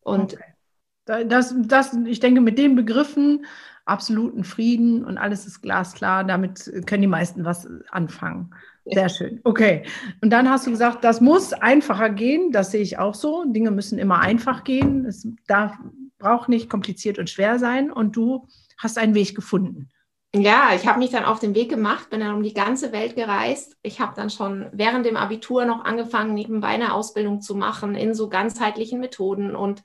Und 0.00 0.34
okay. 0.34 1.26
das, 1.26 1.52
das, 1.58 1.94
ich 2.06 2.20
denke, 2.20 2.40
mit 2.40 2.58
den 2.58 2.76
Begriffen 2.76 3.44
absoluten 3.84 4.44
Frieden 4.44 5.04
und 5.04 5.18
alles 5.18 5.46
ist 5.46 5.62
glasklar, 5.62 6.22
damit 6.22 6.70
können 6.86 7.02
die 7.02 7.08
meisten 7.08 7.44
was 7.44 7.66
anfangen. 7.90 8.54
Sehr 8.84 9.08
schön. 9.08 9.40
Okay. 9.42 9.82
Und 10.22 10.30
dann 10.30 10.48
hast 10.48 10.66
du 10.66 10.70
gesagt, 10.70 11.02
das 11.02 11.20
muss 11.20 11.52
einfacher 11.52 12.08
gehen. 12.08 12.52
Das 12.52 12.70
sehe 12.70 12.82
ich 12.82 12.98
auch 12.98 13.14
so. 13.14 13.44
Dinge 13.44 13.72
müssen 13.72 13.98
immer 13.98 14.20
einfach 14.20 14.62
gehen. 14.62 15.04
Es 15.04 15.26
darf, 15.48 15.76
braucht 16.18 16.48
nicht 16.48 16.70
kompliziert 16.70 17.18
und 17.18 17.28
schwer 17.28 17.58
sein. 17.58 17.90
Und 17.90 18.14
du 18.16 18.46
hast 18.78 18.98
einen 18.98 19.14
Weg 19.14 19.34
gefunden. 19.34 19.90
Ja, 20.34 20.74
ich 20.74 20.86
habe 20.86 20.98
mich 20.98 21.10
dann 21.10 21.24
auf 21.24 21.40
den 21.40 21.54
Weg 21.54 21.70
gemacht, 21.70 22.10
bin 22.10 22.20
dann 22.20 22.34
um 22.34 22.42
die 22.42 22.52
ganze 22.52 22.92
Welt 22.92 23.16
gereist. 23.16 23.76
Ich 23.82 23.98
habe 23.98 24.12
dann 24.14 24.28
schon 24.28 24.68
während 24.72 25.06
dem 25.06 25.16
Abitur 25.16 25.64
noch 25.64 25.84
angefangen, 25.84 26.34
nebenbei 26.34 26.68
eine 26.68 26.92
Ausbildung 26.92 27.40
zu 27.40 27.54
machen 27.54 27.94
in 27.94 28.14
so 28.14 28.28
ganzheitlichen 28.28 29.00
Methoden 29.00 29.56
und 29.56 29.82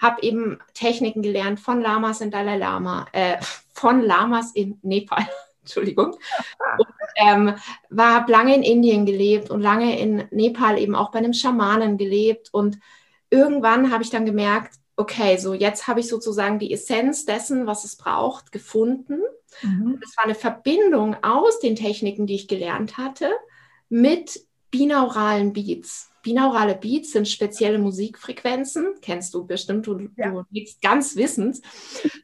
habe 0.00 0.22
eben 0.22 0.58
Techniken 0.72 1.22
gelernt 1.22 1.60
von 1.60 1.82
Lamas 1.82 2.22
in 2.22 2.30
Dalai 2.30 2.56
Lama, 2.56 3.06
äh, 3.12 3.36
von 3.74 4.00
Lamas 4.00 4.52
in 4.52 4.78
Nepal, 4.82 5.26
Entschuldigung. 5.60 6.16
Und, 6.78 6.86
ähm, 7.16 7.54
war, 7.90 8.26
lange 8.28 8.54
in 8.54 8.62
Indien 8.62 9.04
gelebt 9.04 9.50
und 9.50 9.60
lange 9.60 9.98
in 9.98 10.24
Nepal 10.30 10.78
eben 10.78 10.94
auch 10.94 11.10
bei 11.10 11.18
einem 11.18 11.34
Schamanen 11.34 11.98
gelebt. 11.98 12.48
Und 12.52 12.78
irgendwann 13.28 13.92
habe 13.92 14.02
ich 14.02 14.10
dann 14.10 14.26
gemerkt, 14.26 14.76
okay, 14.96 15.36
so 15.36 15.54
jetzt 15.54 15.88
habe 15.88 16.00
ich 16.00 16.08
sozusagen 16.08 16.58
die 16.58 16.72
Essenz 16.72 17.24
dessen, 17.24 17.66
was 17.66 17.84
es 17.84 17.96
braucht, 17.96 18.52
gefunden. 18.52 19.20
Mhm. 19.62 19.98
Das 20.00 20.16
war 20.16 20.24
eine 20.24 20.34
Verbindung 20.34 21.16
aus 21.22 21.60
den 21.60 21.76
Techniken, 21.76 22.26
die 22.26 22.36
ich 22.36 22.48
gelernt 22.48 22.96
hatte, 22.96 23.30
mit 23.88 24.40
binauralen 24.70 25.52
Beats. 25.52 26.10
Binaurale 26.22 26.74
Beats 26.74 27.12
sind 27.12 27.28
spezielle 27.28 27.78
Musikfrequenzen, 27.78 28.94
kennst 29.02 29.34
du 29.34 29.46
bestimmt, 29.46 29.86
du, 29.86 30.08
ja. 30.16 30.30
du 30.30 30.42
liegst 30.50 30.80
ganz 30.80 31.16
wissend. 31.16 31.60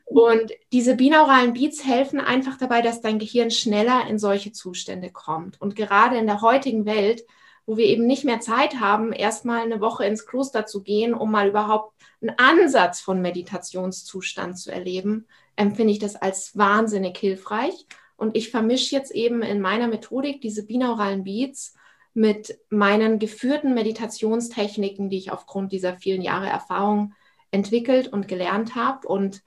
Und 0.06 0.50
diese 0.72 0.96
binauralen 0.96 1.52
Beats 1.52 1.84
helfen 1.84 2.18
einfach 2.18 2.56
dabei, 2.56 2.80
dass 2.80 3.02
dein 3.02 3.18
Gehirn 3.18 3.50
schneller 3.50 4.06
in 4.08 4.18
solche 4.18 4.52
Zustände 4.52 5.10
kommt. 5.10 5.60
Und 5.60 5.76
gerade 5.76 6.16
in 6.16 6.26
der 6.26 6.40
heutigen 6.40 6.86
Welt, 6.86 7.24
wo 7.66 7.76
wir 7.76 7.86
eben 7.86 8.06
nicht 8.06 8.24
mehr 8.24 8.40
Zeit 8.40 8.80
haben, 8.80 9.12
erstmal 9.12 9.60
eine 9.60 9.80
Woche 9.80 10.06
ins 10.06 10.26
Kloster 10.26 10.66
zu 10.66 10.82
gehen, 10.82 11.12
um 11.12 11.30
mal 11.30 11.48
überhaupt 11.48 11.99
einen 12.20 12.38
Ansatz 12.38 13.00
von 13.00 13.20
Meditationszustand 13.20 14.58
zu 14.58 14.70
erleben, 14.70 15.26
empfinde 15.56 15.92
ich 15.92 15.98
das 15.98 16.16
als 16.16 16.56
wahnsinnig 16.56 17.16
hilfreich. 17.18 17.86
Und 18.16 18.36
ich 18.36 18.50
vermische 18.50 18.94
jetzt 18.94 19.12
eben 19.12 19.42
in 19.42 19.60
meiner 19.60 19.88
Methodik 19.88 20.40
diese 20.40 20.66
binauralen 20.66 21.24
Beats 21.24 21.74
mit 22.12 22.58
meinen 22.68 23.18
geführten 23.18 23.74
Meditationstechniken, 23.74 25.08
die 25.08 25.18
ich 25.18 25.32
aufgrund 25.32 25.72
dieser 25.72 25.96
vielen 25.96 26.22
Jahre 26.22 26.48
Erfahrung 26.48 27.14
entwickelt 27.50 28.08
und 28.08 28.28
gelernt 28.28 28.74
habe 28.74 29.08
und 29.08 29.42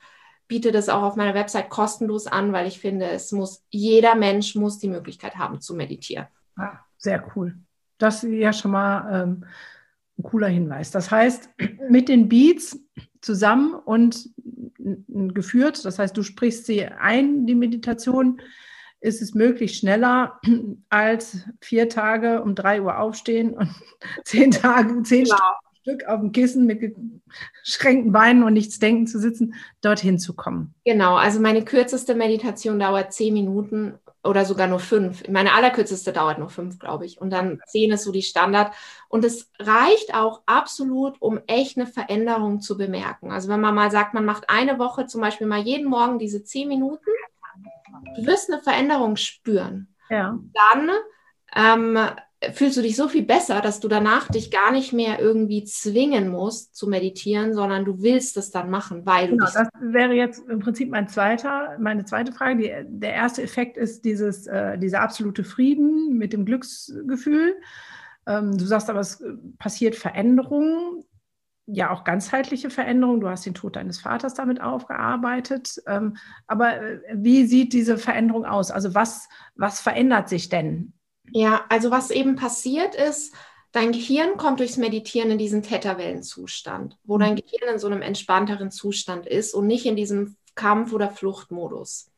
biete 0.47 0.71
das 0.71 0.89
auch 0.89 1.03
auf 1.03 1.15
meiner 1.15 1.33
Website 1.33 1.69
kostenlos 1.69 2.27
an, 2.27 2.53
weil 2.53 2.67
ich 2.67 2.79
finde, 2.79 3.09
es 3.09 3.31
muss 3.31 3.63
jeder 3.69 4.15
Mensch 4.15 4.55
muss 4.55 4.79
die 4.79 4.89
Möglichkeit 4.89 5.35
haben 5.35 5.61
zu 5.61 5.73
meditieren. 5.73 6.27
Ah, 6.55 6.79
sehr 6.97 7.25
cool. 7.35 7.55
Das 7.97 8.23
ist 8.23 8.33
ja 8.33 8.53
schon 8.53 8.71
mal 8.71 9.23
ähm, 9.23 9.45
ein 10.17 10.23
cooler 10.23 10.47
Hinweis. 10.47 10.91
Das 10.91 11.11
heißt, 11.11 11.49
mit 11.89 12.09
den 12.09 12.29
Beats 12.29 12.79
zusammen 13.21 13.73
und 13.73 14.29
geführt, 15.07 15.83
das 15.85 15.99
heißt, 15.99 16.15
du 16.15 16.23
sprichst 16.23 16.65
sie 16.65 16.85
ein, 16.85 17.45
die 17.45 17.55
Meditation, 17.55 18.41
ist 18.99 19.21
es 19.21 19.33
möglich, 19.33 19.77
schneller 19.77 20.39
als 20.89 21.45
vier 21.61 21.89
Tage 21.89 22.41
um 22.41 22.55
drei 22.55 22.81
Uhr 22.81 22.99
aufstehen 22.99 23.53
und 23.53 23.69
zehn 24.23 24.51
Tage, 24.51 25.03
zehn 25.03 25.25
genau. 25.25 25.37
Stück 25.81 26.05
auf 26.07 26.21
dem 26.21 26.31
Kissen 26.31 26.65
mit 26.65 26.95
geschränkten 27.61 28.13
Beinen 28.13 28.43
und 28.43 28.53
nichts 28.53 28.79
denken 28.79 29.05
zu 29.05 29.19
sitzen, 29.19 29.55
dorthin 29.81 30.17
zu 30.17 30.33
kommen. 30.33 30.73
Genau, 30.85 31.15
also 31.15 31.41
meine 31.41 31.65
kürzeste 31.65 32.15
Meditation 32.15 32.79
dauert 32.79 33.11
zehn 33.11 33.33
Minuten 33.33 33.95
oder 34.23 34.45
sogar 34.45 34.67
nur 34.67 34.79
fünf. 34.79 35.27
Meine 35.27 35.53
allerkürzeste 35.53 36.13
dauert 36.13 36.39
nur 36.39 36.49
fünf, 36.49 36.79
glaube 36.79 37.05
ich. 37.05 37.19
Und 37.19 37.29
dann 37.29 37.59
zehn 37.67 37.91
ist 37.91 38.03
so 38.03 38.11
die 38.11 38.21
Standard. 38.21 38.73
Und 39.09 39.25
es 39.25 39.51
reicht 39.59 40.15
auch 40.15 40.41
absolut, 40.45 41.21
um 41.21 41.41
echt 41.47 41.77
eine 41.77 41.87
Veränderung 41.87 42.61
zu 42.61 42.77
bemerken. 42.77 43.31
Also 43.31 43.49
wenn 43.49 43.59
man 43.59 43.75
mal 43.75 43.91
sagt, 43.91 44.13
man 44.13 44.25
macht 44.25 44.49
eine 44.49 44.79
Woche 44.79 45.07
zum 45.07 45.21
Beispiel 45.21 45.47
mal 45.47 45.59
jeden 45.59 45.89
Morgen 45.89 46.19
diese 46.19 46.43
zehn 46.43 46.67
Minuten, 46.67 47.09
du 48.15 48.25
wirst 48.25 48.51
eine 48.51 48.61
Veränderung 48.61 49.17
spüren. 49.17 49.93
Ja. 50.09 50.39
Dann 50.71 50.91
ähm, 51.55 51.99
fühlst 52.51 52.77
du 52.77 52.81
dich 52.81 52.95
so 52.95 53.07
viel 53.07 53.23
besser, 53.23 53.61
dass 53.61 53.79
du 53.79 53.87
danach 53.87 54.27
dich 54.27 54.51
gar 54.51 54.71
nicht 54.71 54.93
mehr 54.93 55.19
irgendwie 55.19 55.63
zwingen 55.63 56.29
musst 56.29 56.75
zu 56.75 56.87
meditieren, 56.87 57.53
sondern 57.53 57.85
du 57.85 58.01
willst 58.01 58.37
es 58.37 58.51
dann 58.51 58.69
machen, 58.69 59.05
weil 59.05 59.29
genau, 59.29 59.45
das 59.45 59.67
wäre 59.79 60.13
jetzt 60.13 60.47
im 60.49 60.59
Prinzip 60.59 60.89
mein 60.89 61.07
zweiter, 61.07 61.77
meine 61.79 62.05
zweite 62.05 62.31
Frage. 62.31 62.57
Die, 62.57 62.99
der 62.99 63.13
erste 63.13 63.41
Effekt 63.43 63.77
ist 63.77 64.03
dieses, 64.03 64.47
äh, 64.47 64.77
dieser 64.77 65.01
absolute 65.01 65.43
Frieden 65.43 66.17
mit 66.17 66.33
dem 66.33 66.45
Glücksgefühl. 66.45 67.55
Ähm, 68.27 68.57
du 68.57 68.65
sagst 68.65 68.89
aber, 68.89 68.99
es 68.99 69.23
passiert 69.57 69.95
Veränderung 69.95 71.05
ja 71.65 71.91
auch 71.91 72.03
ganzheitliche 72.03 72.69
Veränderung. 72.69 73.21
Du 73.21 73.29
hast 73.29 73.45
den 73.45 73.53
Tod 73.53 73.75
deines 73.75 73.99
Vaters 73.99 74.33
damit 74.33 74.61
aufgearbeitet. 74.61 75.81
Ähm, 75.87 76.17
aber 76.47 76.81
äh, 76.81 76.99
wie 77.13 77.45
sieht 77.45 77.73
diese 77.73 77.97
Veränderung 77.97 78.45
aus? 78.45 78.71
Also 78.71 78.93
was, 78.93 79.29
was 79.55 79.79
verändert 79.79 80.29
sich 80.29 80.49
denn? 80.49 80.93
Ja, 81.31 81.65
also 81.69 81.91
was 81.91 82.11
eben 82.11 82.35
passiert 82.35 82.95
ist, 82.95 83.33
dein 83.71 83.91
Gehirn 83.91 84.37
kommt 84.37 84.59
durchs 84.59 84.77
Meditieren 84.77 85.31
in 85.31 85.37
diesen 85.37 85.63
Theta-Wellenzustand, 85.63 86.97
wo 87.03 87.17
dein 87.17 87.33
mhm. 87.33 87.37
Gehirn 87.37 87.73
in 87.73 87.79
so 87.79 87.87
einem 87.87 88.01
entspannteren 88.01 88.71
Zustand 88.71 89.25
ist 89.25 89.53
und 89.53 89.67
nicht 89.67 89.85
in 89.85 89.95
diesem 89.95 90.35
Kampf- 90.55 90.93
oder 90.93 91.09
Fluchtmodus. 91.09 92.11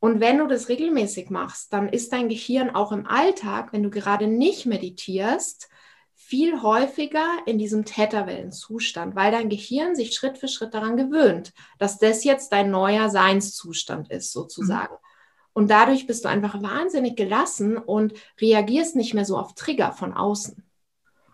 Und 0.00 0.20
wenn 0.20 0.38
du 0.38 0.46
das 0.46 0.68
regelmäßig 0.68 1.30
machst, 1.30 1.72
dann 1.72 1.88
ist 1.88 2.12
dein 2.12 2.28
Gehirn 2.28 2.70
auch 2.70 2.90
im 2.90 3.06
Alltag, 3.06 3.72
wenn 3.72 3.82
du 3.82 3.90
gerade 3.90 4.26
nicht 4.26 4.64
meditierst, 4.64 5.68
viel 6.14 6.62
häufiger 6.62 7.26
in 7.46 7.58
diesem 7.58 7.84
Täterwellenzustand, 7.84 9.14
weil 9.14 9.32
dein 9.32 9.48
Gehirn 9.48 9.94
sich 9.94 10.14
Schritt 10.14 10.38
für 10.38 10.48
Schritt 10.48 10.74
daran 10.74 10.96
gewöhnt, 10.96 11.52
dass 11.78 11.98
das 11.98 12.24
jetzt 12.24 12.52
dein 12.52 12.70
neuer 12.70 13.10
Seinszustand 13.10 14.10
ist, 14.10 14.32
sozusagen. 14.32 14.94
Mhm. 14.94 15.09
Und 15.52 15.70
dadurch 15.70 16.06
bist 16.06 16.24
du 16.24 16.28
einfach 16.28 16.62
wahnsinnig 16.62 17.16
gelassen 17.16 17.76
und 17.76 18.14
reagierst 18.40 18.96
nicht 18.96 19.14
mehr 19.14 19.24
so 19.24 19.36
auf 19.36 19.54
Trigger 19.54 19.92
von 19.92 20.12
außen. 20.12 20.62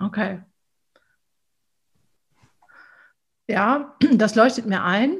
Okay. 0.00 0.42
Ja, 3.48 3.96
das 4.12 4.34
leuchtet 4.34 4.66
mir 4.66 4.82
ein. 4.82 5.18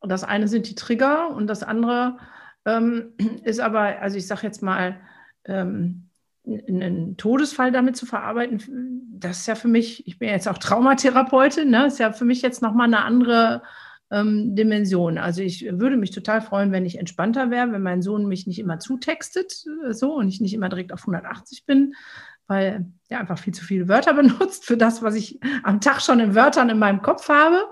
Das 0.00 0.24
eine 0.24 0.48
sind 0.48 0.68
die 0.68 0.74
Trigger 0.74 1.30
und 1.30 1.46
das 1.46 1.62
andere 1.62 2.18
ähm, 2.64 3.12
ist 3.44 3.60
aber, 3.60 4.00
also 4.00 4.16
ich 4.16 4.26
sage 4.26 4.42
jetzt 4.42 4.62
mal, 4.62 5.00
ähm, 5.44 6.08
einen 6.46 7.16
Todesfall 7.16 7.72
damit 7.72 7.96
zu 7.96 8.04
verarbeiten, 8.04 9.00
das 9.18 9.40
ist 9.40 9.46
ja 9.46 9.54
für 9.54 9.68
mich, 9.68 10.06
ich 10.06 10.18
bin 10.18 10.28
jetzt 10.28 10.46
auch 10.46 10.58
Traumatherapeutin, 10.58 11.70
ne, 11.70 11.86
ist 11.86 11.98
ja 11.98 12.12
für 12.12 12.26
mich 12.26 12.42
jetzt 12.42 12.60
nochmal 12.60 12.86
eine 12.86 13.02
andere 13.02 13.62
ähm, 14.10 14.54
Dimension. 14.54 15.18
Also 15.18 15.42
ich 15.42 15.64
würde 15.70 15.96
mich 15.96 16.10
total 16.10 16.40
freuen, 16.40 16.72
wenn 16.72 16.86
ich 16.86 16.98
entspannter 16.98 17.50
wäre, 17.50 17.72
wenn 17.72 17.82
mein 17.82 18.02
Sohn 18.02 18.26
mich 18.26 18.46
nicht 18.46 18.58
immer 18.58 18.78
zutextet 18.78 19.64
äh, 19.86 19.92
so 19.92 20.14
und 20.14 20.28
ich 20.28 20.40
nicht 20.40 20.54
immer 20.54 20.68
direkt 20.68 20.92
auf 20.92 21.00
180 21.02 21.66
bin, 21.66 21.94
weil 22.46 22.86
er 23.08 23.20
einfach 23.20 23.38
viel 23.38 23.54
zu 23.54 23.64
viele 23.64 23.88
Wörter 23.88 24.14
benutzt 24.14 24.64
für 24.64 24.76
das, 24.76 25.02
was 25.02 25.14
ich 25.14 25.40
am 25.62 25.80
Tag 25.80 26.00
schon 26.00 26.20
in 26.20 26.34
Wörtern 26.34 26.70
in 26.70 26.78
meinem 26.78 27.02
Kopf 27.02 27.28
habe. 27.28 27.64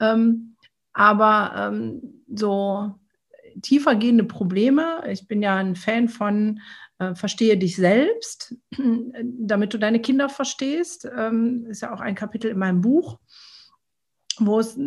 Ähm, 0.00 0.56
aber 0.92 1.72
ähm, 1.72 2.22
so 2.32 2.94
tiefer 3.62 3.94
gehende 3.94 4.24
Probleme, 4.24 5.02
ich 5.08 5.26
bin 5.26 5.42
ja 5.42 5.56
ein 5.56 5.76
Fan 5.76 6.08
von 6.08 6.60
äh, 6.98 7.14
verstehe 7.14 7.56
dich 7.56 7.76
selbst, 7.76 8.56
damit 9.22 9.74
du 9.74 9.78
deine 9.78 10.00
Kinder 10.00 10.28
verstehst. 10.28 11.08
Ähm, 11.16 11.66
ist 11.68 11.82
ja 11.82 11.92
auch 11.92 12.00
ein 12.00 12.14
Kapitel 12.14 12.50
in 12.50 12.58
meinem 12.58 12.80
Buch, 12.80 13.18
wo 14.40 14.58
es 14.60 14.78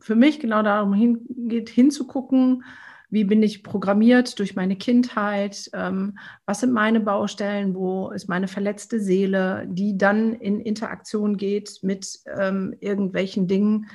für 0.00 0.14
mich 0.14 0.40
genau 0.40 0.62
darum 0.62 0.94
hingeht, 0.94 1.68
hinzugucken, 1.68 2.64
wie 3.10 3.24
bin 3.24 3.42
ich 3.44 3.62
programmiert 3.62 4.38
durch 4.40 4.56
meine 4.56 4.76
Kindheit, 4.76 5.70
ähm, 5.72 6.18
was 6.46 6.60
sind 6.60 6.72
meine 6.72 6.98
Baustellen, 6.98 7.74
wo 7.74 8.10
ist 8.10 8.28
meine 8.28 8.48
verletzte 8.48 8.98
Seele, 8.98 9.66
die 9.68 9.96
dann 9.96 10.32
in 10.32 10.60
Interaktion 10.60 11.36
geht 11.36 11.78
mit 11.82 12.20
ähm, 12.36 12.74
irgendwelchen 12.80 13.46
Dingen. 13.46 13.86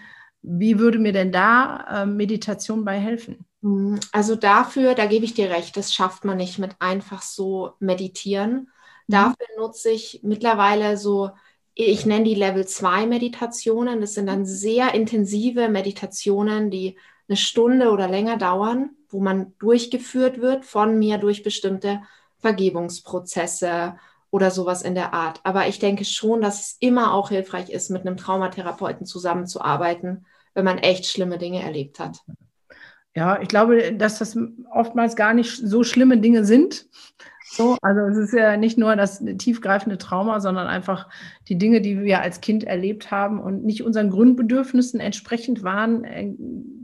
Wie 0.42 0.80
würde 0.80 1.00
mir 1.00 1.12
denn 1.12 1.34
da 1.34 2.04
äh, 2.04 2.06
Meditation 2.06 2.86
bei 2.86 2.98
helfen? 2.98 3.46
Mhm. 3.62 4.00
Also 4.14 4.36
dafür, 4.36 4.96
da 4.96 5.06
gebe 5.06 5.26
ich 5.26 5.34
dir 5.34 5.50
recht, 5.50 5.76
das 5.76 5.94
schafft 5.94 6.24
man 6.24 6.38
nicht 6.38 6.60
mit 6.60 6.76
einfach 6.80 7.22
so 7.22 7.74
meditieren. 7.80 8.54
Mhm. 8.54 8.68
Dafür 9.08 9.48
nutze 9.58 9.90
ich 9.90 10.22
mittlerweile 10.24 10.96
so, 10.96 11.32
ich 11.86 12.06
nenne 12.06 12.26
die 12.26 12.36
Level 12.36 12.68
2 12.68 13.06
Meditationen. 13.08 14.02
Das 14.02 14.14
sind 14.14 14.28
dann 14.28 14.46
sehr 14.46 14.94
intensive 14.94 15.70
Meditationen, 15.70 16.70
die 16.70 16.98
eine 17.28 17.38
Stunde 17.38 17.92
oder 17.92 18.08
länger 18.08 18.38
dauern. 18.38 18.92
wo 19.10 19.20
man 19.20 19.54
durchgeführt 19.60 20.40
wird 20.40 20.66
von 20.66 20.98
mir 20.98 21.18
durch 21.18 21.44
bestimmte 21.44 22.02
Vergebungsprozesse 22.38 23.96
oder 24.32 24.52
sowas 24.52 24.84
in 24.84 24.94
der 24.94 25.14
Art. 25.14 25.42
Aber 25.44 25.68
ich 25.68 25.80
denke 25.80 26.06
schon, 26.06 26.42
dass 26.42 26.60
es 26.60 26.78
immer 26.80 27.14
auch 27.14 27.30
hilfreich 27.30 27.70
ist, 27.70 27.90
mit 27.90 28.06
einem 28.06 28.18
Traumatherapeuten 28.18 29.06
zusammenzuarbeiten, 29.06 30.26
wenn 30.54 30.66
man 30.66 30.78
echt 30.78 31.08
schlimme 31.08 31.38
Dinge 31.40 31.62
erlebt 31.64 32.00
hat. 32.00 32.20
Ja, 33.16 33.42
ich 33.42 33.48
glaube, 33.48 33.94
dass 33.94 34.20
das 34.20 34.38
oftmals 34.72 35.16
gar 35.16 35.34
nicht 35.34 35.58
so 35.58 35.84
schlimme 35.84 36.20
Dinge 36.20 36.46
sind. 36.46 36.88
So, 37.52 37.78
also 37.82 38.02
es 38.02 38.18
ist 38.18 38.34
ja 38.34 38.58
nicht 38.58 38.78
nur 38.78 38.96
das 38.96 39.24
tiefgreifende 39.40 39.98
Trauma, 39.98 40.40
sondern 40.40 40.68
einfach 40.68 41.10
die 41.48 41.58
Dinge, 41.58 41.82
die 41.82 42.02
wir 42.02 42.22
als 42.22 42.42
Kind 42.42 42.64
erlebt 42.64 43.10
haben 43.10 43.40
und 43.40 43.66
nicht 43.66 43.84
unseren 43.84 44.12
Grundbedürfnissen 44.12 45.00
entsprechend 45.00 45.64
waren, 45.64 46.04
äh, 46.04 46.32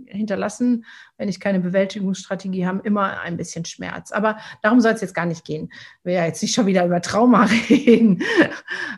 hinterlassen, 0.08 0.86
wenn 1.18 1.30
ich 1.30 1.40
keine 1.40 1.60
Bewältigungsstrategie 1.60 2.66
habe, 2.66 2.82
immer 2.84 3.22
ein 3.22 3.38
bisschen 3.38 3.66
Schmerz. 3.66 4.12
Aber 4.12 4.38
darum 4.64 4.82
soll 4.82 4.94
es 4.94 5.02
jetzt 5.02 5.14
gar 5.16 5.26
nicht 5.26 5.46
gehen. 5.46 5.72
Wir 6.04 6.14
ja 6.14 6.26
jetzt 6.26 6.42
nicht 6.42 6.56
schon 6.56 6.66
wieder 6.66 6.86
über 6.86 7.02
Trauma 7.02 7.44
reden. 7.70 8.24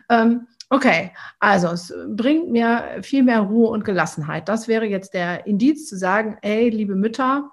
ähm, 0.08 0.46
Okay, 0.70 1.12
also 1.38 1.68
es 1.68 1.94
bringt 2.08 2.50
mir 2.50 2.98
viel 3.00 3.22
mehr 3.22 3.40
Ruhe 3.40 3.70
und 3.70 3.86
Gelassenheit. 3.86 4.50
Das 4.50 4.68
wäre 4.68 4.84
jetzt 4.84 5.14
der 5.14 5.46
Indiz 5.46 5.88
zu 5.88 5.96
sagen, 5.96 6.36
ey, 6.42 6.68
liebe 6.68 6.94
Mütter, 6.94 7.52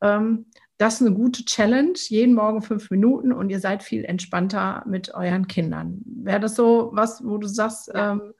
ähm, 0.00 0.46
das 0.78 1.00
ist 1.00 1.06
eine 1.06 1.16
gute 1.16 1.44
Challenge, 1.44 1.94
jeden 1.94 2.34
Morgen 2.34 2.62
fünf 2.62 2.90
Minuten 2.90 3.32
und 3.32 3.50
ihr 3.50 3.60
seid 3.60 3.82
viel 3.82 4.04
entspannter 4.04 4.82
mit 4.86 5.14
euren 5.14 5.46
Kindern. 5.46 6.02
Wäre 6.04 6.40
das 6.40 6.54
so 6.54 6.90
was, 6.92 7.24
wo 7.24 7.38
du 7.38 7.46
sagst? 7.46 7.90
Ähm, 7.94 8.34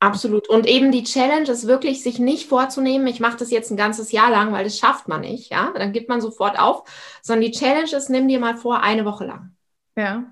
Absolut. 0.00 0.48
Und 0.48 0.66
eben 0.66 0.92
die 0.92 1.02
Challenge 1.02 1.50
ist 1.50 1.66
wirklich, 1.66 2.02
sich 2.02 2.20
nicht 2.20 2.48
vorzunehmen, 2.48 3.08
ich 3.08 3.18
mache 3.18 3.36
das 3.36 3.50
jetzt 3.50 3.70
ein 3.70 3.76
ganzes 3.76 4.12
Jahr 4.12 4.30
lang, 4.30 4.52
weil 4.52 4.62
das 4.62 4.78
schafft 4.78 5.08
man 5.08 5.22
nicht, 5.22 5.50
ja, 5.50 5.72
dann 5.76 5.92
gibt 5.92 6.08
man 6.08 6.20
sofort 6.20 6.58
auf, 6.58 6.84
sondern 7.20 7.50
die 7.50 7.58
Challenge 7.58 7.90
ist, 7.90 8.08
nimm 8.08 8.28
dir 8.28 8.38
mal 8.38 8.56
vor, 8.56 8.80
eine 8.80 9.04
Woche 9.04 9.26
lang. 9.26 9.56
Ja. 9.96 10.24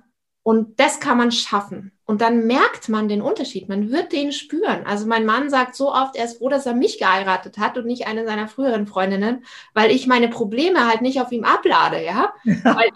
Und 0.47 0.79
das 0.79 1.01
kann 1.01 1.19
man 1.19 1.33
schaffen. 1.33 1.91
Und 2.05 2.21
dann 2.21 2.47
merkt 2.47 2.89
man 2.89 3.09
den 3.09 3.21
Unterschied. 3.21 3.69
Man 3.69 3.91
wird 3.91 4.13
den 4.13 4.31
spüren. 4.31 4.87
Also 4.87 5.05
mein 5.05 5.27
Mann 5.27 5.51
sagt 5.51 5.75
so 5.75 5.93
oft, 5.93 6.15
er 6.15 6.25
ist 6.25 6.39
froh, 6.39 6.49
dass 6.49 6.67
er 6.67 6.75
mich 6.75 7.01
geheiratet 7.01 7.59
hat 7.59 7.77
und 7.77 7.85
nicht 7.85 8.07
eine 8.07 8.25
seiner 8.25 8.47
früheren 8.47 8.87
Freundinnen, 8.87 9.45
weil 9.75 9.91
ich 9.91 10.07
meine 10.07 10.29
Probleme 10.29 10.87
halt 10.89 11.03
nicht 11.03 11.21
auf 11.21 11.33
ihm 11.33 11.43
ablade, 11.43 12.05
ja. 12.05 12.33
ja. 12.45 12.55
Weil, 12.63 12.91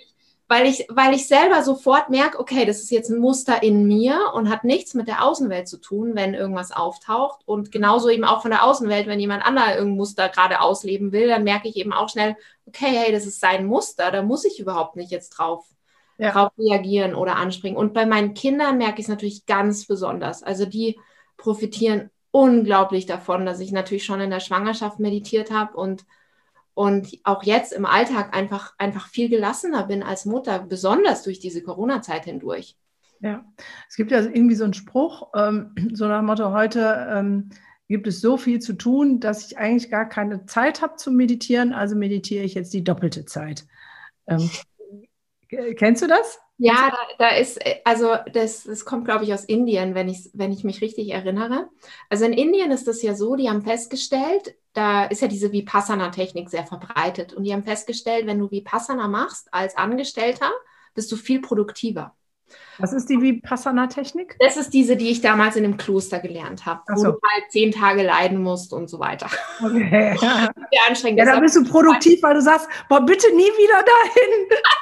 weil, 0.46 0.66
ich, 0.66 0.86
weil 0.90 1.12
ich 1.12 1.26
selber 1.26 1.64
sofort 1.64 2.08
merke, 2.08 2.38
okay, 2.38 2.66
das 2.66 2.84
ist 2.84 2.92
jetzt 2.92 3.10
ein 3.10 3.18
Muster 3.18 3.64
in 3.64 3.88
mir 3.88 4.30
und 4.32 4.48
hat 4.48 4.62
nichts 4.62 4.94
mit 4.94 5.08
der 5.08 5.24
Außenwelt 5.24 5.66
zu 5.66 5.78
tun, 5.78 6.12
wenn 6.14 6.34
irgendwas 6.34 6.70
auftaucht. 6.70 7.40
Und 7.46 7.72
genauso 7.72 8.10
eben 8.10 8.22
auch 8.22 8.42
von 8.42 8.52
der 8.52 8.62
Außenwelt, 8.62 9.08
wenn 9.08 9.18
jemand 9.18 9.44
anderer 9.44 9.74
irgendein 9.74 9.96
Muster 9.96 10.28
gerade 10.28 10.60
ausleben 10.60 11.10
will, 11.10 11.26
dann 11.26 11.42
merke 11.42 11.68
ich 11.68 11.74
eben 11.74 11.92
auch 11.92 12.10
schnell, 12.10 12.36
okay, 12.66 12.92
hey, 12.92 13.10
das 13.10 13.26
ist 13.26 13.40
sein 13.40 13.66
Muster, 13.66 14.12
da 14.12 14.22
muss 14.22 14.44
ich 14.44 14.60
überhaupt 14.60 14.94
nicht 14.94 15.10
jetzt 15.10 15.30
drauf 15.30 15.66
ja. 16.20 16.32
darauf 16.32 16.52
reagieren 16.58 17.14
oder 17.14 17.36
anspringen. 17.36 17.78
Und 17.78 17.94
bei 17.94 18.06
meinen 18.06 18.34
Kindern 18.34 18.78
merke 18.78 19.00
ich 19.00 19.06
es 19.06 19.10
natürlich 19.10 19.46
ganz 19.46 19.86
besonders. 19.86 20.42
Also 20.42 20.66
die 20.66 20.98
profitieren 21.36 22.10
unglaublich 22.30 23.06
davon, 23.06 23.46
dass 23.46 23.60
ich 23.60 23.72
natürlich 23.72 24.04
schon 24.04 24.20
in 24.20 24.30
der 24.30 24.40
Schwangerschaft 24.40 25.00
meditiert 25.00 25.50
habe 25.50 25.76
und, 25.76 26.04
und 26.74 27.18
auch 27.24 27.42
jetzt 27.42 27.72
im 27.72 27.86
Alltag 27.86 28.36
einfach, 28.36 28.74
einfach 28.78 29.08
viel 29.08 29.28
gelassener 29.28 29.84
bin 29.84 30.02
als 30.02 30.26
Mutter, 30.26 30.60
besonders 30.60 31.22
durch 31.22 31.40
diese 31.40 31.62
Corona-Zeit 31.62 32.24
hindurch. 32.26 32.76
Ja, 33.20 33.44
es 33.88 33.96
gibt 33.96 34.10
ja 34.12 34.20
irgendwie 34.20 34.54
so 34.54 34.64
einen 34.64 34.74
Spruch, 34.74 35.28
ähm, 35.34 35.74
so 35.92 36.06
nach 36.06 36.20
dem 36.20 36.26
Motto, 36.26 36.52
heute 36.52 37.08
ähm, 37.10 37.50
gibt 37.88 38.06
es 38.06 38.20
so 38.20 38.36
viel 38.36 38.60
zu 38.60 38.74
tun, 38.74 39.20
dass 39.20 39.44
ich 39.46 39.58
eigentlich 39.58 39.90
gar 39.90 40.08
keine 40.08 40.46
Zeit 40.46 40.80
habe 40.80 40.96
zum 40.96 41.16
Meditieren, 41.16 41.72
also 41.72 41.96
meditiere 41.96 42.44
ich 42.44 42.54
jetzt 42.54 42.72
die 42.72 42.84
doppelte 42.84 43.24
Zeit. 43.24 43.66
Ähm, 44.26 44.48
Kennst 45.76 46.02
du 46.02 46.06
das? 46.06 46.38
Ja, 46.58 46.90
da, 46.90 47.26
da 47.26 47.36
ist, 47.36 47.58
also 47.84 48.16
das, 48.32 48.64
das 48.64 48.84
kommt, 48.84 49.06
glaube 49.06 49.24
ich, 49.24 49.32
aus 49.32 49.44
Indien, 49.44 49.94
wenn 49.94 50.08
ich, 50.08 50.30
wenn 50.34 50.52
ich 50.52 50.62
mich 50.62 50.82
richtig 50.82 51.10
erinnere. 51.10 51.70
Also 52.10 52.26
in 52.26 52.34
Indien 52.34 52.70
ist 52.70 52.86
das 52.86 53.02
ja 53.02 53.14
so, 53.14 53.34
die 53.34 53.48
haben 53.48 53.62
festgestellt, 53.62 54.54
da 54.74 55.04
ist 55.04 55.22
ja 55.22 55.28
diese 55.28 55.52
Vipassana-Technik 55.52 56.50
sehr 56.50 56.66
verbreitet. 56.66 57.32
Und 57.32 57.44
die 57.44 57.52
haben 57.52 57.64
festgestellt, 57.64 58.26
wenn 58.26 58.38
du 58.38 58.50
Vipassana 58.50 59.08
machst 59.08 59.48
als 59.52 59.76
Angestellter, 59.76 60.50
bist 60.94 61.10
du 61.10 61.16
viel 61.16 61.40
produktiver. 61.40 62.14
Was 62.78 62.92
ist 62.92 63.08
die 63.08 63.20
Vipassana-Technik? 63.20 64.36
Das 64.40 64.56
ist 64.56 64.74
diese, 64.74 64.96
die 64.96 65.10
ich 65.10 65.20
damals 65.20 65.56
in 65.56 65.62
dem 65.62 65.76
Kloster 65.76 66.18
gelernt 66.18 66.66
habe, 66.66 66.82
so. 66.94 67.08
wo 67.08 67.12
du 67.12 67.18
halt 67.32 67.50
zehn 67.50 67.72
Tage 67.72 68.02
leiden 68.02 68.42
musst 68.42 68.72
und 68.72 68.88
so 68.88 68.98
weiter. 68.98 69.30
Okay. 69.64 70.16
Sehr 70.18 70.88
anstrengend. 70.88 71.18
Ja, 71.20 71.26
da 71.26 71.40
bist 71.40 71.56
du 71.56 71.64
produktiv, 71.64 72.22
weil 72.22 72.34
du 72.34 72.42
sagst, 72.42 72.68
boah, 72.88 73.00
bitte 73.00 73.28
nie 73.34 73.42
wieder 73.42 73.82
dahin. 73.82 74.48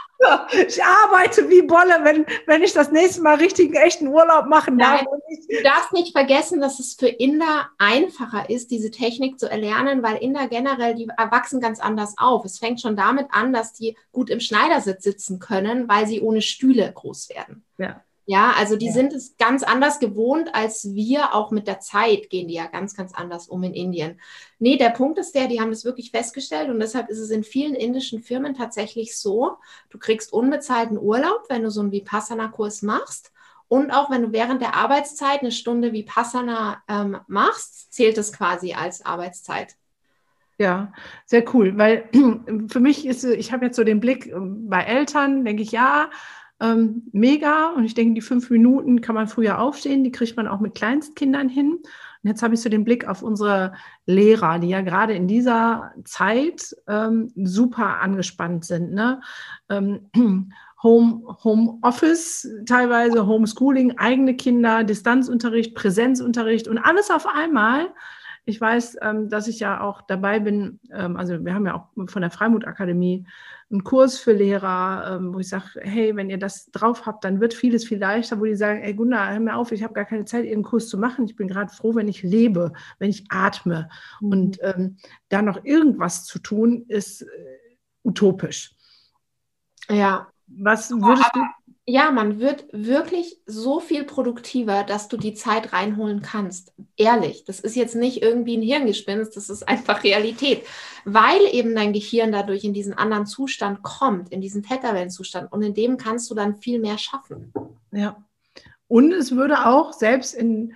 Ich 0.67 0.83
arbeite 0.83 1.49
wie 1.49 1.63
Bolle, 1.63 2.01
wenn, 2.03 2.27
wenn 2.47 2.63
ich 2.63 2.73
das 2.73 2.91
nächste 2.91 3.23
Mal 3.23 3.37
richtigen, 3.37 3.75
echten 3.75 4.09
Urlaub 4.09 4.47
machen 4.47 4.77
darf. 4.77 5.03
du 5.03 5.63
darfst 5.63 5.93
nicht 5.93 6.13
vergessen, 6.13 6.61
dass 6.61 6.81
es 6.81 6.95
für 6.95 7.09
Inder 7.09 7.71
einfacher 7.79 8.51
ist, 8.51 8.71
diese 8.71 8.91
Technik 8.91 9.39
zu 9.39 9.49
erlernen, 9.49 10.03
weil 10.03 10.17
Inder 10.17 10.49
generell, 10.49 10.95
die 10.95 11.07
wachsen 11.07 11.61
ganz 11.61 11.79
anders 11.79 12.15
auf. 12.19 12.45
Es 12.45 12.59
fängt 12.59 12.81
schon 12.81 12.97
damit 12.97 13.29
an, 13.31 13.53
dass 13.53 13.73
die 13.73 13.97
gut 14.13 14.29
im 14.31 14.41
Schneidersitz 14.41 15.05
sitzen 15.05 15.39
können, 15.39 15.89
weil 15.89 16.07
sie 16.07 16.21
ohne 16.21 16.43
Stühle 16.43 16.91
groß 16.93 17.29
werden. 17.31 17.65
Ja. 17.79 18.03
Ja, 18.31 18.53
also 18.59 18.77
die 18.77 18.89
ja. 18.89 18.93
sind 18.93 19.15
es 19.15 19.39
ganz 19.39 19.63
anders 19.63 20.01
gewohnt 20.01 20.55
als 20.55 20.95
wir. 20.95 21.35
Auch 21.35 21.51
mit 21.51 21.67
der 21.67 21.81
Zeit 21.81 22.29
gehen 22.29 22.47
die 22.47 22.55
ja 22.57 22.67
ganz, 22.67 22.95
ganz 22.95 23.15
anders 23.15 23.49
um 23.49 23.63
in 23.63 23.73
Indien. 23.73 24.21
Nee, 24.59 24.77
der 24.77 24.91
Punkt 24.91 25.19
ist 25.19 25.35
der, 25.35 25.49
die 25.49 25.63
haben 25.63 25.71
das 25.71 25.87
wirklich 25.87 26.11
festgestellt 26.11 26.69
und 26.69 26.79
deshalb 26.79 27.09
ist 27.09 27.21
es 27.21 27.31
in 27.31 27.43
vielen 27.43 27.75
indischen 27.75 28.21
Firmen 28.21 28.53
tatsächlich 28.53 29.17
so, 29.17 29.57
du 29.89 29.97
kriegst 29.97 30.31
unbezahlten 30.31 30.99
Urlaub, 30.99 31.45
wenn 31.49 31.63
du 31.63 31.71
so 31.71 31.81
einen 31.81 31.91
Vipassana-Kurs 31.91 32.83
machst. 32.83 33.33
Und 33.67 33.93
auch 33.93 34.11
wenn 34.11 34.21
du 34.21 34.33
während 34.33 34.61
der 34.61 34.75
Arbeitszeit 34.75 35.41
eine 35.41 35.51
Stunde 35.51 35.95
Vipassana 35.95 36.83
ähm, 36.87 37.17
machst, 37.29 37.95
zählt 37.95 38.19
es 38.19 38.35
quasi 38.35 38.75
als 38.75 39.07
Arbeitszeit. 39.07 39.75
Ja, 40.59 40.93
sehr 41.25 41.47
cool, 41.55 41.79
weil 41.79 42.11
für 42.69 42.81
mich 42.81 43.07
ist, 43.07 43.25
ich 43.25 43.53
habe 43.53 43.65
jetzt 43.65 43.77
so 43.77 43.85
den 43.85 44.01
Blick 44.01 44.27
ähm, 44.27 44.69
bei 44.69 44.83
Eltern, 44.83 45.47
denke 45.47 45.63
ich, 45.63 45.73
ja, 45.73 46.11
ähm, 46.61 47.09
mega. 47.13 47.71
Und 47.71 47.85
ich 47.85 47.95
denke, 47.95 48.15
die 48.15 48.21
fünf 48.21 48.51
Minuten 48.51 49.01
kann 49.01 49.15
man 49.15 49.29
früher 49.29 49.61
aufstehen, 49.61 50.05
die 50.05 50.13
kriegt 50.13 50.37
man 50.37 50.49
auch 50.49 50.61
mit 50.61 50.75
Kleinstkindern 50.75 51.49
hin. 51.49 51.79
Und 52.23 52.31
jetzt 52.31 52.43
habe 52.43 52.55
ich 52.55 52.61
so 52.61 52.69
den 52.69 52.85
Blick 52.85 53.07
auf 53.07 53.23
unsere 53.23 53.75
Lehrer, 54.07 54.59
die 54.59 54.69
ja 54.69 54.81
gerade 54.81 55.15
in 55.15 55.29
dieser 55.29 55.93
Zeit 56.05 56.75
ähm, 56.89 57.31
super 57.37 58.01
angespannt 58.01 58.65
sind. 58.65 58.93
Ne? 58.93 59.21
Ähm, 59.69 60.11
Home, 60.83 61.23
Home 61.43 61.79
Office, 61.83 62.49
teilweise 62.67 63.27
Homeschooling, 63.27 63.99
eigene 63.99 64.37
Kinder, 64.37 64.85
Distanzunterricht, 64.85 65.75
Präsenzunterricht 65.75 66.69
und 66.69 66.79
alles 66.79 67.11
auf 67.11 67.27
einmal. 67.27 67.89
Ich 68.45 68.61
weiß, 68.61 68.99
ähm, 69.03 69.29
dass 69.29 69.49
ich 69.49 69.59
ja 69.59 69.81
auch 69.81 70.03
dabei 70.03 70.39
bin, 70.39 70.79
ähm, 70.93 71.17
also 71.17 71.45
wir 71.45 71.53
haben 71.53 71.67
ja 71.67 71.75
auch 71.75 72.11
von 72.11 72.23
der 72.23 72.31
Freimut 72.31 72.65
Akademie 72.65 73.27
einen 73.71 73.85
Kurs 73.85 74.19
für 74.19 74.33
Lehrer, 74.33 75.17
ähm, 75.17 75.35
wo 75.35 75.41
ich 75.41 75.49
sage, 75.49 75.81
hey, 75.83 76.17
wenn 76.17 76.31
ihr 76.31 76.39
das 76.39 76.71
drauf 76.71 77.05
habt, 77.05 77.25
dann 77.25 77.41
wird 77.41 77.53
vieles 77.53 77.87
viel 77.87 77.99
leichter, 77.99 78.41
wo 78.41 78.45
die 78.45 78.57
sagen, 78.57 78.83
ey 78.83 78.95
Gunnar, 78.95 79.31
hör 79.31 79.41
mir 79.41 79.57
auf, 79.57 79.73
ich 79.73 79.83
habe 79.83 79.93
gar 79.93 80.07
keine 80.07 80.25
Zeit, 80.25 80.47
ihren 80.47 80.63
Kurs 80.63 80.89
zu 80.89 80.97
machen. 80.97 81.27
Ich 81.27 81.37
bin 81.37 81.49
gerade 81.49 81.73
froh, 81.73 81.95
wenn 81.95 82.09
ich 82.09 82.23
lebe, 82.23 82.73
wenn 82.99 83.11
ich 83.11 83.27
atme. 83.31 83.91
Mhm. 84.21 84.31
Und 84.31 84.59
ähm, 84.63 84.97
da 85.29 85.43
noch 85.43 85.65
irgendwas 85.65 86.25
zu 86.25 86.39
tun, 86.39 86.87
ist 86.89 87.23
äh, 87.23 87.27
utopisch. 88.05 88.75
Ja. 89.91 90.29
Was 90.47 90.91
würdest 90.91 91.31
du 91.35 91.41
ja, 91.89 92.11
man 92.11 92.39
wird 92.39 92.67
wirklich 92.71 93.41
so 93.47 93.81
viel 93.81 94.05
produktiver, 94.05 94.85
dass 94.85 95.09
du 95.09 95.17
die 95.17 95.33
Zeit 95.33 95.73
reinholen 95.73 96.21
kannst. 96.21 96.75
Ehrlich, 96.99 97.45
das 97.47 97.61
ist 97.61 97.77
jetzt 97.77 97.97
nicht 97.97 98.21
irgendwie 98.21 98.59
ein 98.59 98.63
Hirngespinst, 98.63 99.35
das 99.35 99.49
ist 99.49 99.67
einfach 99.67 100.05
Realität, 100.05 100.67
weil 101.07 101.41
eben 101.51 101.75
dein 101.75 101.95
Gehirn 101.95 102.31
dadurch 102.31 102.63
in 102.65 102.75
diesen 102.75 102.93
anderen 102.93 103.25
Zustand 103.25 103.83
kommt, 103.83 104.29
in 104.29 104.43
diesen 104.43 104.63
Theta-Wellenzustand 104.63 105.51
und 105.51 105.63
in 105.63 105.73
dem 105.73 105.97
kannst 105.97 106.31
du 106.31 106.35
dann 106.35 106.57
viel 106.57 106.79
mehr 106.79 106.99
schaffen. 106.99 107.55
Ja. 107.91 108.23
Und 108.87 109.13
es 109.13 109.35
würde 109.35 109.65
auch 109.65 109.95
selbst 109.95 110.35
in, 110.35 110.75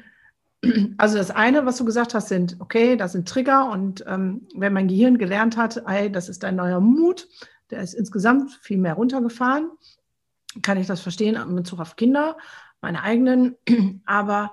also 0.96 1.18
das 1.18 1.30
eine, 1.30 1.66
was 1.66 1.76
du 1.76 1.84
gesagt 1.84 2.14
hast, 2.14 2.28
sind, 2.28 2.56
okay, 2.58 2.96
das 2.96 3.12
sind 3.12 3.28
Trigger 3.28 3.70
und 3.70 4.02
ähm, 4.08 4.46
wenn 4.54 4.72
mein 4.72 4.88
Gehirn 4.88 5.18
gelernt 5.18 5.58
hat, 5.58 5.82
ey, 5.86 6.10
das 6.10 6.30
ist 6.30 6.42
dein 6.42 6.56
neuer 6.56 6.80
Mut, 6.80 7.28
der 7.70 7.82
ist 7.82 7.92
insgesamt 7.92 8.50
viel 8.62 8.78
mehr 8.78 8.94
runtergefahren 8.94 9.68
kann 10.60 10.78
ich 10.78 10.86
das 10.86 11.00
verstehen 11.00 11.36
in 11.36 11.54
Bezug 11.54 11.80
auf 11.80 11.96
Kinder, 11.96 12.36
meine 12.80 13.02
eigenen, 13.02 13.56
aber 14.04 14.52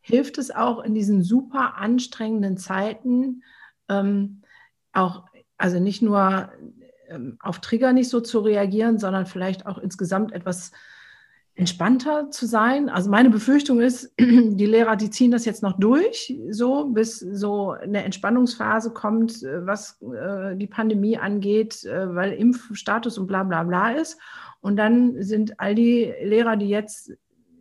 hilft 0.00 0.38
es 0.38 0.50
auch 0.50 0.82
in 0.82 0.94
diesen 0.94 1.22
super 1.22 1.76
anstrengenden 1.76 2.56
Zeiten, 2.56 3.42
ähm, 3.88 4.42
auch, 4.92 5.24
also 5.56 5.78
nicht 5.78 6.02
nur 6.02 6.50
ähm, 7.08 7.36
auf 7.40 7.60
Trigger 7.60 7.92
nicht 7.92 8.08
so 8.08 8.20
zu 8.20 8.40
reagieren, 8.40 8.98
sondern 8.98 9.26
vielleicht 9.26 9.66
auch 9.66 9.78
insgesamt 9.78 10.32
etwas 10.32 10.72
entspannter 11.54 12.30
zu 12.30 12.46
sein. 12.46 12.88
Also 12.88 13.10
meine 13.10 13.28
Befürchtung 13.28 13.80
ist, 13.80 14.12
die 14.18 14.66
Lehrer, 14.66 14.96
die 14.96 15.10
ziehen 15.10 15.30
das 15.30 15.44
jetzt 15.44 15.62
noch 15.62 15.78
durch, 15.78 16.34
so 16.50 16.86
bis 16.86 17.18
so 17.18 17.72
eine 17.72 18.04
Entspannungsphase 18.04 18.92
kommt, 18.92 19.42
äh, 19.42 19.66
was 19.66 20.00
äh, 20.00 20.56
die 20.56 20.66
Pandemie 20.66 21.18
angeht, 21.18 21.84
äh, 21.84 22.14
weil 22.14 22.32
Impfstatus 22.32 23.18
und 23.18 23.26
bla 23.26 23.42
bla 23.44 23.62
bla 23.64 23.92
ist. 23.92 24.18
Und 24.60 24.76
dann 24.76 25.22
sind 25.22 25.58
all 25.60 25.74
die 25.74 26.12
Lehrer, 26.22 26.56
die 26.56 26.68
jetzt 26.68 27.12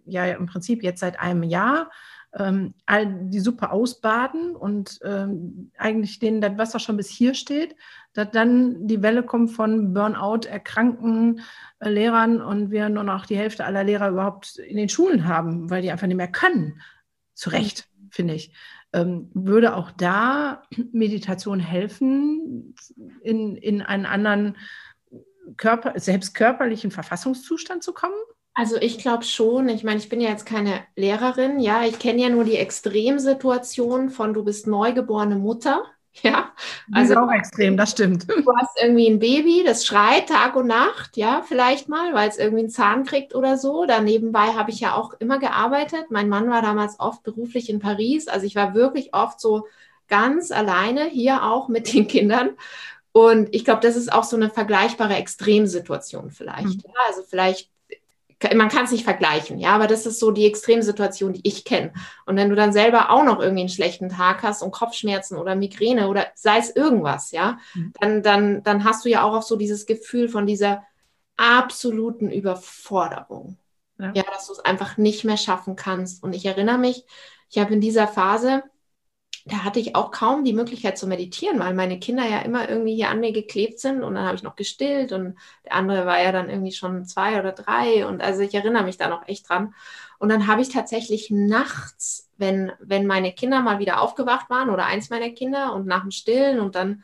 ja 0.05 0.25
im 0.25 0.47
Prinzip 0.47 0.83
jetzt 0.83 0.99
seit 0.99 1.19
einem 1.19 1.43
Jahr 1.43 1.89
ähm, 2.37 2.73
all 2.85 3.07
die 3.29 3.39
Suppe 3.39 3.71
ausbaden 3.71 4.55
und 4.55 4.99
ähm, 5.03 5.71
eigentlich 5.77 6.19
denen 6.19 6.41
das 6.41 6.57
Wasser 6.57 6.79
schon 6.79 6.97
bis 6.97 7.09
hier 7.09 7.33
steht, 7.33 7.75
dass 8.13 8.29
dann 8.31 8.87
die 8.87 9.01
Welle 9.01 9.23
kommt 9.23 9.51
von 9.51 9.93
Burnout, 9.93 10.47
erkrankten 10.47 11.41
äh, 11.79 11.89
Lehrern 11.89 12.41
und 12.41 12.71
wir 12.71 12.89
nur 12.89 13.03
noch 13.03 13.25
die 13.25 13.37
Hälfte 13.37 13.65
aller 13.65 13.83
Lehrer 13.83 14.09
überhaupt 14.09 14.57
in 14.57 14.77
den 14.77 14.89
Schulen 14.89 15.27
haben, 15.27 15.69
weil 15.69 15.81
die 15.81 15.91
einfach 15.91 16.07
nicht 16.07 16.17
mehr 16.17 16.31
können. 16.31 16.81
Zu 17.33 17.49
Recht, 17.49 17.87
finde 18.11 18.35
ich. 18.35 18.53
Ähm, 18.93 19.29
würde 19.33 19.75
auch 19.75 19.91
da 19.91 20.63
Meditation 20.91 21.59
helfen, 21.59 22.75
in, 23.23 23.55
in 23.55 23.81
einen 23.81 24.05
anderen 24.05 24.55
Körper, 25.57 25.93
selbst 25.99 26.33
körperlichen 26.33 26.91
Verfassungszustand 26.91 27.83
zu 27.83 27.93
kommen? 27.93 28.15
Also 28.53 28.75
ich 28.75 28.97
glaube 28.97 29.23
schon. 29.23 29.69
Ich 29.69 29.83
meine, 29.83 29.99
ich 29.99 30.09
bin 30.09 30.19
ja 30.19 30.29
jetzt 30.29 30.45
keine 30.45 30.81
Lehrerin. 30.95 31.59
Ja, 31.59 31.83
ich 31.85 31.97
kenne 31.97 32.21
ja 32.21 32.29
nur 32.29 32.43
die 32.43 32.57
Extremsituation 32.57 34.09
von 34.09 34.33
du 34.33 34.43
bist 34.43 34.67
neugeborene 34.67 35.35
Mutter. 35.35 35.83
Ja, 36.23 36.51
also 36.91 37.15
auch 37.15 37.31
extrem, 37.31 37.77
das 37.77 37.91
stimmt. 37.91 38.27
Du 38.27 38.51
hast 38.57 38.81
irgendwie 38.81 39.07
ein 39.07 39.19
Baby, 39.19 39.63
das 39.65 39.85
schreit 39.85 40.27
Tag 40.27 40.55
und 40.55 40.67
Nacht, 40.67 41.15
ja, 41.15 41.43
vielleicht 41.47 41.87
mal, 41.87 42.13
weil 42.13 42.27
es 42.27 42.37
irgendwie 42.37 42.61
einen 42.61 42.69
Zahn 42.69 43.05
kriegt 43.05 43.35
oder 43.35 43.57
so. 43.57 43.85
Da 43.85 44.01
nebenbei 44.01 44.47
habe 44.47 44.71
ich 44.71 44.81
ja 44.81 44.95
auch 44.95 45.13
immer 45.19 45.39
gearbeitet. 45.39 46.07
Mein 46.09 46.27
Mann 46.27 46.49
war 46.49 46.61
damals 46.61 46.99
oft 46.99 47.23
beruflich 47.23 47.69
in 47.69 47.79
Paris. 47.79 48.27
Also 48.27 48.45
ich 48.47 48.55
war 48.55 48.73
wirklich 48.73 49.13
oft 49.13 49.39
so 49.39 49.67
ganz 50.09 50.51
alleine 50.51 51.05
hier 51.05 51.43
auch 51.43 51.69
mit 51.69 51.93
den 51.93 52.07
Kindern. 52.07 52.49
Und 53.19 53.53
ich 53.53 53.65
glaube, 53.65 53.81
das 53.81 53.97
ist 53.97 54.13
auch 54.13 54.23
so 54.23 54.37
eine 54.37 54.49
vergleichbare 54.49 55.15
Extremsituation 55.15 56.31
vielleicht. 56.31 56.67
Mhm. 56.67 56.83
Ja, 56.85 57.01
also 57.07 57.21
vielleicht 57.23 57.69
man 58.55 58.69
kann 58.69 58.85
es 58.85 58.91
nicht 58.91 59.03
vergleichen, 59.03 59.59
ja, 59.59 59.75
aber 59.75 59.85
das 59.85 60.05
ist 60.05 60.17
so 60.17 60.31
die 60.31 60.45
Extremsituation, 60.45 61.33
die 61.33 61.45
ich 61.45 61.65
kenne. 61.65 61.91
Und 62.25 62.37
wenn 62.37 62.49
du 62.49 62.55
dann 62.55 62.71
selber 62.71 63.09
auch 63.09 63.25
noch 63.25 63.41
irgendwie 63.41 63.63
einen 63.63 63.69
schlechten 63.69 64.07
Tag 64.07 64.43
hast 64.43 64.61
und 64.61 64.71
Kopfschmerzen 64.71 65.37
oder 65.37 65.55
Migräne 65.55 66.07
oder 66.07 66.27
sei 66.35 66.57
es 66.57 66.73
irgendwas, 66.73 67.31
ja, 67.31 67.59
mhm. 67.73 67.91
dann, 67.99 68.23
dann, 68.23 68.63
dann 68.63 68.85
hast 68.85 69.03
du 69.03 69.09
ja 69.09 69.23
auch, 69.23 69.35
auch 69.35 69.43
so 69.43 69.57
dieses 69.57 69.85
Gefühl 69.85 70.29
von 70.29 70.47
dieser 70.47 70.83
absoluten 71.35 72.31
Überforderung. 72.31 73.57
Ja, 73.97 74.13
ja 74.15 74.23
dass 74.31 74.47
du 74.47 74.53
es 74.53 74.59
einfach 74.59 74.95
nicht 74.95 75.25
mehr 75.25 75.35
schaffen 75.35 75.75
kannst. 75.75 76.23
Und 76.23 76.33
ich 76.33 76.45
erinnere 76.45 76.77
mich, 76.77 77.03
ich 77.49 77.57
habe 77.57 77.73
in 77.73 77.81
dieser 77.81 78.07
Phase, 78.07 78.63
da 79.49 79.63
hatte 79.63 79.79
ich 79.79 79.95
auch 79.95 80.11
kaum 80.11 80.43
die 80.43 80.53
Möglichkeit 80.53 80.97
zu 80.97 81.07
meditieren, 81.07 81.59
weil 81.59 81.73
meine 81.73 81.99
Kinder 81.99 82.23
ja 82.27 82.39
immer 82.39 82.69
irgendwie 82.69 82.95
hier 82.95 83.09
an 83.09 83.19
mir 83.19 83.31
geklebt 83.31 83.79
sind 83.79 84.03
und 84.03 84.13
dann 84.15 84.25
habe 84.25 84.35
ich 84.35 84.43
noch 84.43 84.55
gestillt 84.55 85.11
und 85.11 85.35
der 85.65 85.73
andere 85.73 86.05
war 86.05 86.21
ja 86.21 86.31
dann 86.31 86.49
irgendwie 86.49 86.71
schon 86.71 87.05
zwei 87.05 87.39
oder 87.39 87.51
drei 87.51 88.05
und 88.05 88.21
also 88.21 88.41
ich 88.41 88.53
erinnere 88.53 88.83
mich 88.83 88.97
da 88.97 89.09
noch 89.09 89.27
echt 89.27 89.49
dran. 89.49 89.73
Und 90.19 90.29
dann 90.29 90.47
habe 90.47 90.61
ich 90.61 90.69
tatsächlich 90.69 91.31
nachts, 91.31 92.29
wenn, 92.37 92.71
wenn 92.79 93.07
meine 93.07 93.31
Kinder 93.31 93.61
mal 93.61 93.79
wieder 93.79 94.01
aufgewacht 94.01 94.49
waren 94.49 94.69
oder 94.69 94.85
eins 94.85 95.09
meiner 95.09 95.29
Kinder 95.29 95.73
und 95.73 95.87
nach 95.87 96.01
dem 96.01 96.11
Stillen 96.11 96.59
und 96.59 96.75
dann 96.75 97.03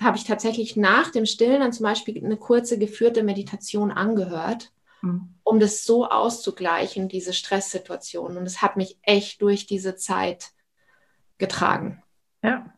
habe 0.00 0.16
ich 0.16 0.24
tatsächlich 0.24 0.76
nach 0.76 1.10
dem 1.10 1.26
Stillen 1.26 1.60
dann 1.60 1.72
zum 1.72 1.84
Beispiel 1.84 2.24
eine 2.24 2.36
kurze 2.36 2.78
geführte 2.78 3.22
Meditation 3.22 3.90
angehört, 3.90 4.72
mhm. 5.00 5.34
um 5.42 5.58
das 5.58 5.84
so 5.84 6.06
auszugleichen, 6.06 7.08
diese 7.08 7.32
Stresssituation. 7.32 8.36
Und 8.36 8.46
es 8.46 8.62
hat 8.62 8.76
mich 8.76 8.98
echt 9.02 9.42
durch 9.42 9.66
diese 9.66 9.96
Zeit 9.96 10.52
getragen. 11.42 12.00
Ja. 12.42 12.72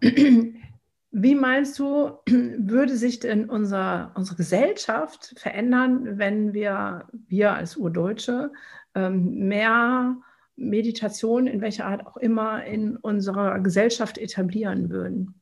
Wie 0.00 1.34
meinst 1.34 1.78
du, 1.78 2.18
würde 2.26 2.96
sich 2.96 3.20
denn 3.20 3.48
unser, 3.48 4.10
unsere 4.16 4.36
Gesellschaft 4.36 5.34
verändern, 5.36 6.18
wenn 6.18 6.54
wir, 6.54 7.06
wir 7.12 7.52
als 7.52 7.76
Urdeutsche, 7.76 8.52
ähm, 8.94 9.46
mehr 9.48 10.16
Meditation 10.56 11.46
in 11.46 11.60
welcher 11.60 11.86
Art 11.86 12.06
auch 12.06 12.16
immer 12.16 12.64
in 12.64 12.96
unserer 12.96 13.60
Gesellschaft 13.60 14.18
etablieren 14.18 14.88
würden? 14.90 15.40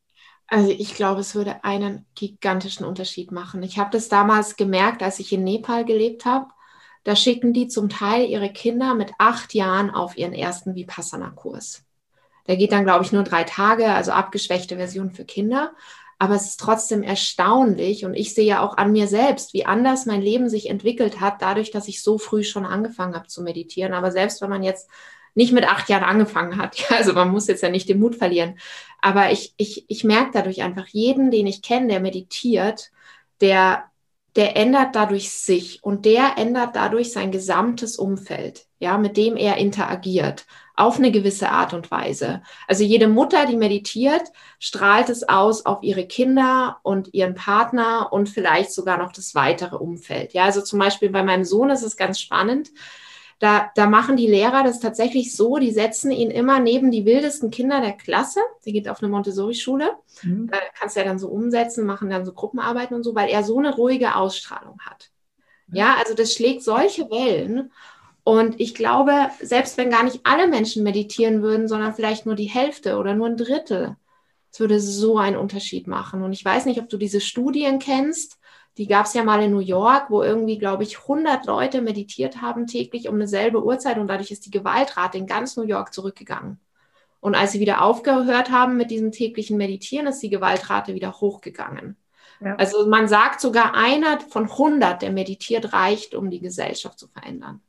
Also 0.49 0.71
ich 0.71 0.95
glaube, 0.95 1.21
es 1.21 1.35
würde 1.35 1.65
einen 1.65 2.05
gigantischen 2.15 2.85
Unterschied 2.85 3.31
machen. 3.31 3.63
Ich 3.63 3.79
habe 3.79 3.91
das 3.93 4.09
damals 4.09 4.57
gemerkt, 4.57 5.03
als 5.03 5.21
ich 5.21 5.33
in 5.33 5.45
Nepal 5.45 5.85
gelebt 5.85 6.25
habe. 6.25 6.49
Da 7.05 7.17
schicken 7.17 7.53
die 7.53 7.69
zum 7.69 7.89
Teil 7.89 8.29
ihre 8.29 8.53
Kinder 8.53 8.95
mit 8.95 9.13
acht 9.19 9.55
Jahren 9.55 9.91
auf 9.91 10.19
ihren 10.19 10.35
ersten 10.35 10.75
Vipassana-Kurs. 10.75 11.85
Der 12.47 12.57
geht 12.57 12.73
dann, 12.73 12.85
glaube 12.85 13.05
ich, 13.05 13.13
nur 13.13 13.23
drei 13.23 13.45
Tage, 13.45 13.87
also 13.87 14.13
abgeschwächte 14.13 14.77
Version 14.77 15.11
für 15.11 15.25
Kinder. 15.25 15.73
Aber 16.19 16.37
es 16.37 16.51
ist 16.51 16.61
trotzdem 16.61 17.03
erstaunlich 17.03 18.05
und 18.05 18.15
ich 18.15 18.33
sehe 18.33 18.47
ja 18.47 18.63
auch 18.63 18.77
an 18.77 18.93
mir 18.93 19.09
selbst, 19.09 19.55
wie 19.55 19.67
anders 19.67 20.07
mein 20.07 20.23
Leben 20.23 20.49
sich 20.49 20.71
entwickelt 20.71 21.21
hat, 21.21 21.43
dadurch, 21.43 21.73
dass 21.73 21.89
ich 21.89 22.01
so 22.01 22.17
früh 22.17 22.45
schon 22.45 22.65
angefangen 22.65 23.17
habe 23.17 23.27
zu 23.27 23.43
meditieren. 23.43 23.93
Aber 23.93 24.13
selbst 24.13 24.41
wenn 24.41 24.51
man 24.51 24.63
jetzt 24.63 24.89
nicht 25.35 25.53
mit 25.53 25.69
acht 25.69 25.89
Jahren 25.89 26.05
angefangen 26.05 26.59
hat, 26.59 26.77
also 26.91 27.13
man 27.13 27.31
muss 27.31 27.49
jetzt 27.49 27.63
ja 27.63 27.71
nicht 27.71 27.89
den 27.89 27.99
Mut 27.99 28.17
verlieren. 28.17 28.59
Aber 29.01 29.33
ich, 29.33 29.55
ich, 29.57 29.85
ich 29.89 30.05
merke 30.05 30.31
dadurch 30.33 30.63
einfach 30.63 30.87
jeden, 30.87 31.31
den 31.31 31.49
ich 31.49 31.61
kenne, 31.61 31.89
der 31.89 32.01
meditiert, 32.01 32.93
der, 33.41 33.91
der 34.37 34.57
ändert 34.57 34.95
dadurch 34.95 35.33
sich 35.33 35.83
und 35.83 36.05
der 36.05 36.35
ändert 36.39 36.77
dadurch 36.77 37.13
sein 37.13 37.33
gesamtes 37.33 37.97
Umfeld, 37.97 38.67
ja, 38.79 38.97
mit 38.97 39.17
dem 39.17 39.37
er 39.37 39.57
interagiert 39.57 40.47
auf 40.83 40.99
eine 40.99 41.13
gewisse 41.13 41.51
Art 41.51 41.75
und 41.75 41.91
Weise. 41.91 42.43
Also 42.67 42.83
jede 42.83 43.07
Mutter, 43.07 43.47
die 43.47 43.57
meditiert, 43.57 44.23
strahlt 44.59 45.09
es 45.09 45.29
aus 45.29 45.65
auf 45.65 45.83
ihre 45.83 46.07
Kinder 46.07 46.81
und 46.83 47.15
ihren 47.15 47.35
Partner 47.35 48.13
und 48.13 48.29
vielleicht 48.29 48.73
sogar 48.73 48.99
noch 48.99 49.13
das 49.13 49.35
weitere 49.35 49.77
Umfeld. 49.77 50.33
Ja, 50.33 50.45
also 50.45 50.61
zum 50.61 50.81
Beispiel 50.81 51.11
bei 51.11 51.23
meinem 51.23 51.45
Sohn 51.45 51.71
ist 51.71 51.83
es 51.83 51.97
ganz 51.97 52.19
spannend. 52.19 52.71
Da, 53.39 53.71
da 53.75 53.87
machen 53.87 54.17
die 54.17 54.27
Lehrer 54.27 54.63
das 54.65 54.81
tatsächlich 54.81 55.35
so, 55.35 55.57
die 55.57 55.73
setzen 55.73 56.11
ihn 56.11 56.31
immer 56.31 56.61
neben 56.61 56.91
die 56.91 57.05
wildesten 57.05 57.51
Kinder 57.51 57.81
der 57.81 57.93
Klasse. 57.93 58.41
Der 58.65 58.73
geht 58.73 58.89
auf 58.89 59.03
eine 59.03 59.11
Montessori-Schule. 59.11 59.91
Mhm. 60.23 60.49
Da 60.49 60.59
kannst 60.79 60.97
du 60.97 61.01
ja 61.01 61.07
dann 61.07 61.19
so 61.19 61.29
umsetzen, 61.29 61.87
machen 61.87 62.11
dann 62.11 62.25
so 62.25 62.33
Gruppenarbeiten 62.33 62.95
und 62.97 63.03
so, 63.03 63.15
weil 63.15 63.31
er 63.31 63.43
so 63.45 63.59
eine 63.59 63.75
ruhige 63.75 64.15
Ausstrahlung 64.17 64.79
hat. 64.81 65.11
Ja, 65.73 65.97
also 65.99 66.15
das 66.15 66.33
schlägt 66.33 66.63
solche 66.63 67.11
Wellen. 67.11 67.73
Und 68.25 68.61
ich 68.61 68.75
glaube, 68.75 69.13
selbst 69.41 69.77
wenn 69.79 69.91
gar 69.91 70.05
nicht 70.05 70.21
alle 70.25 70.47
Menschen 70.47 70.85
meditieren 70.85 71.43
würden, 71.43 71.67
sondern 71.67 71.95
vielleicht 71.95 72.25
nur 72.25 72.37
die 72.37 72.45
Hälfte 72.45 72.97
oder 72.99 73.15
nur 73.15 73.27
ein 73.27 73.37
Drittel, 73.37 73.97
es 74.53 74.61
würde 74.61 74.79
so 74.81 75.19
einen 75.19 75.37
Unterschied 75.37 75.87
machen. 75.87 76.23
Und 76.23 76.33
ich 76.33 76.45
weiß 76.45 76.67
nicht, 76.67 76.81
ob 76.81 76.89
du 76.89 76.99
diese 76.99 77.21
Studien 77.21 77.79
kennst. 77.79 78.39
Die 78.79 78.87
gab 78.87 79.07
es 79.07 79.15
ja 79.15 79.25
mal 79.25 79.43
in 79.43 79.51
New 79.51 79.59
York, 79.59 80.11
wo 80.11 80.23
irgendwie, 80.23 80.59
glaube 80.59 80.83
ich, 80.83 81.01
100 81.01 81.47
Leute 81.47 81.83
meditiert 81.83 82.41
haben 82.41 82.67
täglich 82.67 83.09
um 83.09 83.17
eine 83.17 83.29
selbe 83.29 83.65
Uhrzeit 83.65 83.99
und 83.99 84.09
dadurch 84.09 84.31
ist 84.31 84.47
die 84.47 84.51
Gewaltrate 84.51 85.19
in 85.19 85.27
ganz 85.27 85.57
New 85.57 85.65
York 85.65 85.93
zurückgegangen. 85.93 86.59
Und 87.21 87.35
als 87.35 87.53
sie 87.53 87.61
wieder 87.61 87.83
aufgehört 87.83 88.51
haben 88.51 88.77
mit 88.77 88.91
diesem 88.91 89.13
täglichen 89.13 89.57
Meditieren, 89.57 90.07
ist 90.07 90.23
die 90.23 90.31
Gewaltrate 90.31 90.95
wieder 90.95 91.13
hochgegangen. 91.21 91.97
Ja. 92.41 92.57
Also 92.57 92.89
man 92.89 93.09
sagt 93.09 93.41
sogar, 93.41 93.75
einer 93.75 94.21
von 94.21 94.45
100, 94.45 95.03
der 95.03 95.13
meditiert, 95.13 95.73
reicht, 95.73 96.15
um 96.15 96.31
die 96.31 96.41
Gesellschaft 96.41 96.99
zu 96.99 97.09
verändern. 97.09 97.61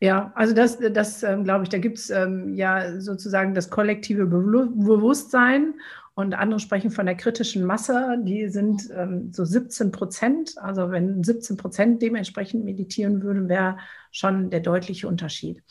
Ja, 0.00 0.32
also 0.34 0.54
das, 0.54 0.78
das 0.78 1.22
ähm, 1.22 1.44
glaube 1.44 1.64
ich, 1.64 1.68
da 1.68 1.76
gibt 1.76 1.98
es 1.98 2.08
ähm, 2.08 2.54
ja 2.54 2.98
sozusagen 3.00 3.54
das 3.54 3.68
kollektive 3.68 4.24
Bewusstsein 4.24 5.74
und 6.14 6.34
andere 6.34 6.58
sprechen 6.58 6.90
von 6.90 7.04
der 7.04 7.14
kritischen 7.14 7.64
Masse, 7.64 8.16
die 8.22 8.48
sind 8.48 8.88
ähm, 8.96 9.30
so 9.32 9.44
17 9.44 9.92
Prozent. 9.92 10.54
Also 10.56 10.90
wenn 10.90 11.22
17 11.22 11.58
Prozent 11.58 12.02
dementsprechend 12.02 12.64
meditieren 12.64 13.22
würden, 13.22 13.48
wäre 13.48 13.76
schon 14.10 14.50
der 14.50 14.60
deutliche 14.60 15.06
Unterschied. 15.06 15.62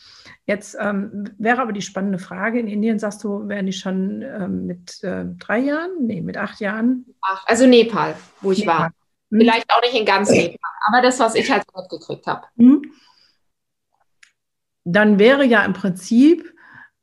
Jetzt 0.46 0.78
ähm, 0.80 1.26
wäre 1.39 1.62
aber 1.62 1.74
die 1.74 1.82
spannende 1.82 2.20
Frage, 2.20 2.60
in 2.60 2.68
Indien 2.68 3.00
sagst 3.00 3.24
du, 3.24 3.48
wären 3.48 3.65
die 3.65 3.74
schon 3.74 4.22
ähm, 4.22 4.65
mit 4.68 5.04
äh, 5.04 5.26
drei 5.39 5.60
Jahren? 5.60 5.92
Nee, 6.02 6.22
mit 6.22 6.38
acht 6.38 6.60
Jahren? 6.60 7.06
Ach, 7.22 7.46
also 7.48 7.65
Nepal, 7.65 8.15
wo 8.42 8.52
ich 8.52 8.60
Nepal. 8.60 8.80
war. 8.80 8.86
Hm. 9.32 9.39
Vielleicht 9.39 9.70
auch 9.70 9.82
nicht 9.82 10.00
in 10.00 10.06
ganz 10.06 10.32
Nepal, 10.32 10.58
aber 10.88 11.02
das, 11.02 11.20
was 11.20 11.36
ich 11.36 11.52
halt 11.52 11.63
mitgekriegt 11.76 12.28
habe. 12.28 12.46
Hm 12.58 12.84
dann 14.84 15.20
wäre 15.20 15.46
ja 15.46 15.63
im 15.63 15.74
Prinzip, 15.74 16.54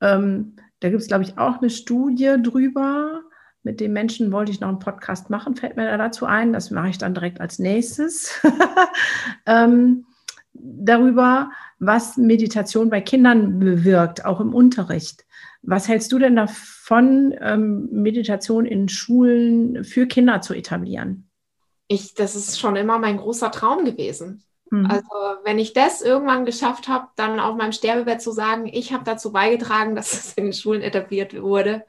ähm, 0.00 0.56
da 0.80 0.90
gibt 0.90 1.02
es, 1.02 1.08
glaube 1.08 1.24
ich, 1.24 1.38
auch 1.38 1.58
eine 1.58 1.70
Studie 1.70 2.36
drüber. 2.42 3.22
Mit 3.62 3.80
den 3.80 3.92
Menschen 3.92 4.30
wollte 4.30 4.52
ich 4.52 4.60
noch 4.60 4.68
einen 4.68 4.78
Podcast 4.78 5.30
machen, 5.30 5.56
fällt 5.56 5.76
mir 5.76 5.86
da 5.86 5.96
dazu 5.96 6.26
ein. 6.26 6.52
Das 6.52 6.70
mache 6.70 6.90
ich 6.90 6.98
dann 6.98 7.14
direkt 7.14 7.40
als 7.40 7.58
nächstes. 7.58 8.40
ähm, 9.46 10.06
darüber, 10.52 11.50
was 11.78 12.16
Meditation 12.16 12.90
bei 12.90 13.00
Kindern 13.00 13.58
bewirkt, 13.58 14.24
auch 14.24 14.40
im 14.40 14.54
Unterricht. 14.54 15.24
Was 15.62 15.88
hältst 15.88 16.12
du 16.12 16.18
denn 16.18 16.36
davon, 16.36 17.34
ähm, 17.40 17.88
Meditation 17.90 18.66
in 18.66 18.88
Schulen 18.88 19.82
für 19.84 20.06
Kinder 20.06 20.40
zu 20.40 20.54
etablieren? 20.54 21.28
Ich, 21.88 22.14
das 22.14 22.36
ist 22.36 22.58
schon 22.60 22.76
immer 22.76 22.98
mein 22.98 23.16
großer 23.16 23.50
Traum 23.50 23.84
gewesen. 23.84 24.44
Mhm. 24.70 24.86
Also 24.86 25.08
wenn 25.44 25.58
ich 25.58 25.72
das 25.72 26.02
irgendwann 26.02 26.44
geschafft 26.44 26.88
habe, 26.88 27.08
dann 27.16 27.40
auf 27.40 27.56
meinem 27.56 27.72
Sterbebett 27.72 28.20
zu 28.20 28.32
sagen, 28.32 28.68
ich 28.70 28.92
habe 28.92 29.04
dazu 29.04 29.32
beigetragen, 29.32 29.94
dass 29.96 30.12
es 30.12 30.32
in 30.34 30.44
den 30.44 30.52
Schulen 30.52 30.82
etabliert 30.82 31.40
wurde. 31.40 31.84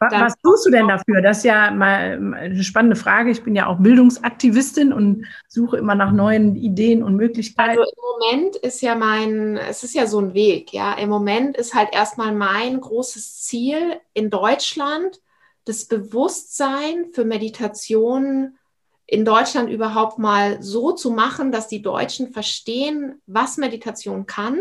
Was, 0.00 0.12
was 0.12 0.34
tust 0.42 0.66
du 0.66 0.70
denn 0.70 0.86
dafür? 0.86 1.22
Das 1.22 1.38
ist 1.38 1.44
ja 1.44 1.72
mal 1.72 2.34
eine 2.34 2.62
spannende 2.62 2.94
Frage. 2.94 3.30
Ich 3.30 3.42
bin 3.42 3.56
ja 3.56 3.66
auch 3.66 3.78
Bildungsaktivistin 3.80 4.92
und 4.92 5.26
suche 5.48 5.76
immer 5.76 5.96
nach 5.96 6.12
neuen 6.12 6.54
Ideen 6.54 7.02
und 7.02 7.16
Möglichkeiten. 7.16 7.80
Also 7.80 7.82
im 7.82 8.30
Moment 8.30 8.56
ist 8.56 8.80
ja 8.80 8.94
mein, 8.94 9.56
es 9.56 9.82
ist 9.82 9.94
ja 9.94 10.06
so 10.06 10.20
ein 10.20 10.34
Weg, 10.34 10.72
ja. 10.72 10.94
Im 10.94 11.08
Moment 11.08 11.56
ist 11.56 11.74
halt 11.74 11.88
erstmal 11.92 12.32
mein 12.32 12.80
großes 12.80 13.42
Ziel 13.42 13.96
in 14.14 14.30
Deutschland, 14.30 15.20
das 15.64 15.86
Bewusstsein 15.86 17.06
für 17.12 17.24
Meditation 17.24 18.56
in 19.10 19.24
Deutschland 19.24 19.70
überhaupt 19.70 20.18
mal 20.18 20.62
so 20.62 20.92
zu 20.92 21.10
machen, 21.10 21.50
dass 21.50 21.66
die 21.66 21.80
Deutschen 21.80 22.30
verstehen, 22.30 23.22
was 23.26 23.56
Meditation 23.56 24.26
kann 24.26 24.60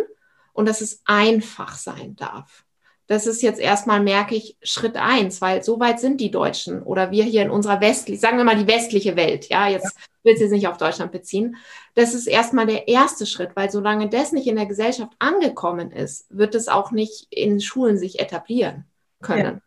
und 0.54 0.68
dass 0.68 0.80
es 0.80 1.02
einfach 1.04 1.76
sein 1.76 2.16
darf. 2.16 2.64
Das 3.08 3.28
ist 3.28 3.42
jetzt 3.42 3.60
erstmal, 3.60 4.02
merke 4.02 4.36
ich, 4.36 4.58
Schritt 4.64 4.96
eins, 4.96 5.42
weil 5.42 5.64
so 5.64 5.82
weit 5.82 6.00
sind 6.00 6.22
die 6.22 6.32
Deutschen 6.32 6.82
oder 6.82 7.12
wir 7.12 7.26
hier 7.26 7.42
in 7.42 7.50
unserer 7.50 7.82
westlichen, 7.82 8.22
sagen 8.22 8.38
wir 8.38 8.46
mal 8.46 8.56
die 8.58 8.68
westliche 8.68 9.18
Welt, 9.18 9.50
ja, 9.50 9.68
jetzt 9.68 9.96
ja. 9.96 10.04
will 10.24 10.34
es 10.36 10.40
jetzt 10.40 10.52
nicht 10.52 10.68
auf 10.70 10.78
Deutschland 10.78 11.12
beziehen. 11.12 11.58
Das 11.94 12.14
ist 12.14 12.28
erstmal 12.28 12.68
der 12.68 12.88
erste 12.88 13.26
Schritt, 13.26 13.52
weil 13.56 13.70
solange 13.70 14.08
das 14.08 14.32
nicht 14.32 14.48
in 14.48 14.56
der 14.56 14.66
Gesellschaft 14.66 15.12
angekommen 15.20 15.92
ist, 15.92 16.26
wird 16.30 16.56
es 16.56 16.70
auch 16.70 16.92
nicht 16.92 17.28
in 17.32 17.60
Schulen 17.60 17.98
sich 17.98 18.20
etablieren 18.20 18.86
können. 19.22 19.56
Ja. 19.56 19.67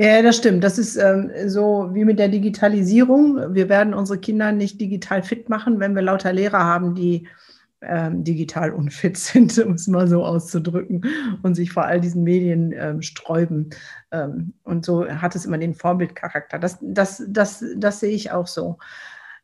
Ja, 0.00 0.22
das 0.22 0.36
stimmt. 0.36 0.62
Das 0.62 0.78
ist 0.78 0.96
ähm, 0.96 1.32
so 1.46 1.90
wie 1.92 2.04
mit 2.04 2.20
der 2.20 2.28
Digitalisierung. 2.28 3.54
Wir 3.54 3.68
werden 3.68 3.94
unsere 3.94 4.20
Kinder 4.20 4.52
nicht 4.52 4.80
digital 4.80 5.24
fit 5.24 5.48
machen, 5.48 5.80
wenn 5.80 5.96
wir 5.96 6.02
lauter 6.02 6.32
Lehrer 6.32 6.60
haben, 6.62 6.94
die 6.94 7.26
ähm, 7.80 8.22
digital 8.22 8.72
unfit 8.72 9.16
sind, 9.18 9.58
um 9.58 9.72
es 9.72 9.88
mal 9.88 10.06
so 10.06 10.24
auszudrücken, 10.24 11.04
und 11.42 11.54
sich 11.56 11.72
vor 11.72 11.84
all 11.84 12.00
diesen 12.00 12.22
Medien 12.22 12.72
ähm, 12.76 13.02
sträuben. 13.02 13.70
Ähm, 14.12 14.54
und 14.62 14.84
so 14.84 15.08
hat 15.08 15.34
es 15.34 15.44
immer 15.44 15.58
den 15.58 15.74
Vorbildcharakter. 15.74 16.60
Das, 16.60 16.78
das, 16.80 17.24
das, 17.28 17.64
das 17.76 18.00
sehe 18.00 18.12
ich 18.12 18.30
auch 18.30 18.46
so. 18.46 18.78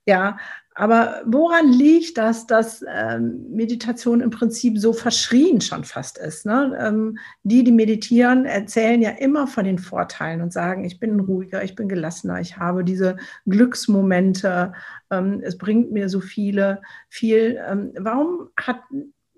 Ja, 0.07 0.38
aber 0.77 1.23
woran 1.25 1.73
liegt 1.73 2.19
das, 2.19 2.49
dass 2.49 2.85
ähm, 2.93 3.47
Meditation 3.51 4.21
im 4.21 4.31
Prinzip 4.31 4.77
so 4.77 4.93
verschrien 4.93 5.61
schon 5.61 5.85
fast 5.85 6.19
ist? 6.19 6.47
Ne? 6.47 6.77
Ähm, 6.81 7.19
die, 7.45 7.63
die 7.63 7.71
meditieren, 7.71 8.45
erzählen 8.45 9.01
ja 9.01 9.11
immer 9.11 9.47
von 9.47 9.65
den 9.65 9.79
Vorteilen 9.79 10.41
und 10.41 10.53
sagen, 10.53 10.85
ich 10.85 10.99
bin 10.99 11.21
ruhiger, 11.21 11.63
ich 11.63 11.77
bin 11.77 11.89
gelassener, 11.89 12.41
ich 12.41 12.57
habe 12.57 12.83
diese 12.83 13.17
Glücksmomente, 13.47 14.73
ähm, 15.11 15.41
es 15.45 15.57
bringt 15.59 15.93
mir 15.93 16.09
so 16.09 16.21
viele, 16.21 16.83
viel. 17.09 17.61
Ähm, 17.69 17.93
warum 17.97 18.49
hat 18.57 18.81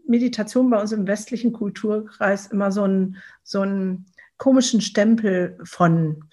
Meditation 0.06 0.70
bei 0.70 0.80
uns 0.80 0.92
im 0.92 1.06
westlichen 1.06 1.52
Kulturkreis 1.52 2.46
immer 2.46 2.72
so 2.72 2.84
einen, 2.84 3.16
so 3.42 3.60
einen 3.60 4.06
komischen 4.38 4.80
Stempel 4.80 5.58
von 5.64 6.24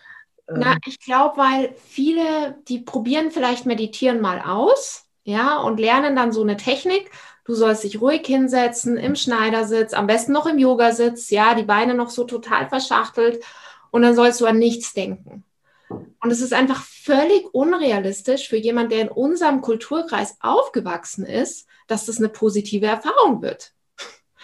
na, 0.47 0.73
ähm. 0.73 0.79
ich 0.85 0.99
glaube, 0.99 1.37
weil 1.37 1.75
viele, 1.85 2.57
die 2.67 2.79
probieren 2.79 3.31
vielleicht 3.31 3.65
Meditieren 3.65 4.21
mal 4.21 4.41
aus, 4.41 5.05
ja, 5.23 5.57
und 5.57 5.79
lernen 5.79 6.15
dann 6.15 6.31
so 6.31 6.41
eine 6.41 6.57
Technik. 6.57 7.09
Du 7.45 7.53
sollst 7.55 7.83
dich 7.83 8.01
ruhig 8.01 8.25
hinsetzen, 8.25 8.97
im 8.97 9.15
Schneidersitz, 9.15 9.93
am 9.93 10.07
besten 10.07 10.31
noch 10.31 10.45
im 10.45 10.59
Yogasitz, 10.59 11.29
ja, 11.29 11.55
die 11.55 11.63
Beine 11.63 11.93
noch 11.93 12.09
so 12.09 12.23
total 12.25 12.67
verschachtelt 12.69 13.43
und 13.91 14.01
dann 14.01 14.15
sollst 14.15 14.41
du 14.41 14.45
an 14.45 14.57
nichts 14.57 14.93
denken. 14.93 15.43
Und 15.89 16.31
es 16.31 16.41
ist 16.41 16.53
einfach 16.53 16.81
völlig 16.83 17.53
unrealistisch 17.53 18.47
für 18.47 18.57
jemanden, 18.57 18.91
der 18.91 19.01
in 19.01 19.09
unserem 19.09 19.61
Kulturkreis 19.61 20.37
aufgewachsen 20.39 21.25
ist, 21.25 21.67
dass 21.87 22.05
das 22.05 22.17
eine 22.17 22.29
positive 22.29 22.85
Erfahrung 22.85 23.41
wird. 23.41 23.73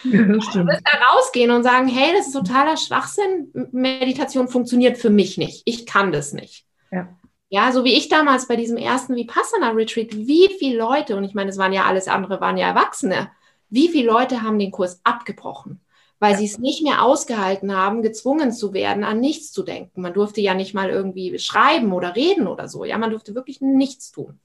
Ja, 0.04 0.24
das 0.24 0.46
stimmt. 0.46 0.70
Wirst 0.70 0.84
da 0.86 0.98
rausgehen 1.14 1.52
und 1.52 1.64
sagen, 1.64 1.88
hey, 1.88 2.14
das 2.16 2.28
ist 2.28 2.34
totaler 2.34 2.78
Schwachsinn. 2.78 3.52
Meditation 3.72 4.48
funktioniert 4.48 4.98
für 4.98 5.10
mich 5.10 5.38
nicht. 5.38 5.62
Ich 5.66 5.86
kann 5.86 6.12
das 6.12 6.34
nicht. 6.34 6.66
Ja. 6.92 7.10
Ja, 7.52 7.72
so 7.72 7.84
wie 7.84 7.94
ich 7.94 8.10
damals 8.10 8.48
bei 8.48 8.56
diesem 8.56 8.78
ersten 8.78 9.16
Vipassana-Retreat, 9.16 10.16
wie 10.16 10.50
viele 10.60 10.78
Leute, 10.78 11.16
und 11.16 11.24
ich 11.24 11.34
meine, 11.34 11.50
es 11.50 11.58
waren 11.58 11.74
ja 11.74 11.86
alles 11.86 12.08
andere, 12.08 12.40
waren 12.40 12.58
ja 12.58 12.68
Erwachsene, 12.68 13.32
wie 13.70 13.90
viele 13.90 14.12
Leute 14.12 14.44
haben 14.44 14.60
den 14.60 14.72
Kurs 14.72 15.02
abgebrochen, 15.04 15.82
weil 16.20 16.34
ja. 16.34 16.38
sie 16.38 16.46
es 16.46 16.60
nicht 16.60 16.84
mehr 16.84 17.02
ausgehalten 17.02 17.76
haben, 17.76 18.04
gezwungen 18.04 18.52
zu 18.52 18.74
werden, 18.74 19.04
an 19.04 19.20
nichts 19.20 19.52
zu 19.52 19.64
denken. 19.64 20.02
Man 20.02 20.14
durfte 20.14 20.42
ja 20.42 20.54
nicht 20.54 20.76
mal 20.76 20.92
irgendwie 20.92 21.40
schreiben 21.40 21.92
oder 21.92 22.16
reden 22.16 22.48
oder 22.48 22.68
so. 22.68 22.86
Ja, 22.86 23.00
man 23.00 23.10
durfte 23.10 23.34
wirklich 23.34 23.62
nichts 23.62 24.12
tun. 24.12 24.40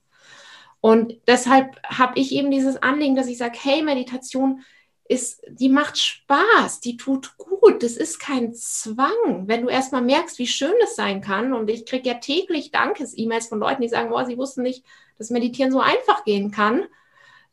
Und 0.81 1.15
deshalb 1.27 1.79
habe 1.83 2.19
ich 2.19 2.31
eben 2.31 2.49
dieses 2.49 2.81
Anliegen, 2.81 3.15
dass 3.15 3.27
ich 3.27 3.37
sage, 3.37 3.57
hey, 3.61 3.83
Meditation 3.83 4.61
ist, 5.07 5.41
die 5.47 5.69
macht 5.69 5.97
Spaß, 5.97 6.79
die 6.79 6.97
tut 6.97 7.37
gut, 7.37 7.83
das 7.83 7.95
ist 7.95 8.19
kein 8.19 8.53
Zwang. 8.53 9.43
Wenn 9.45 9.61
du 9.61 9.69
erstmal 9.69 10.01
merkst, 10.01 10.39
wie 10.39 10.47
schön 10.47 10.73
es 10.83 10.95
sein 10.95 11.21
kann, 11.21 11.53
und 11.53 11.69
ich 11.69 11.85
kriege 11.85 12.09
ja 12.09 12.15
täglich 12.15 12.71
Dankes-E-Mails 12.71 13.47
von 13.47 13.59
Leuten, 13.59 13.81
die 13.81 13.87
sagen, 13.87 14.09
boah, 14.09 14.25
sie 14.25 14.37
wussten 14.37 14.63
nicht, 14.63 14.83
dass 15.17 15.29
Meditieren 15.29 15.71
so 15.71 15.79
einfach 15.79 16.23
gehen 16.25 16.51
kann, 16.51 16.85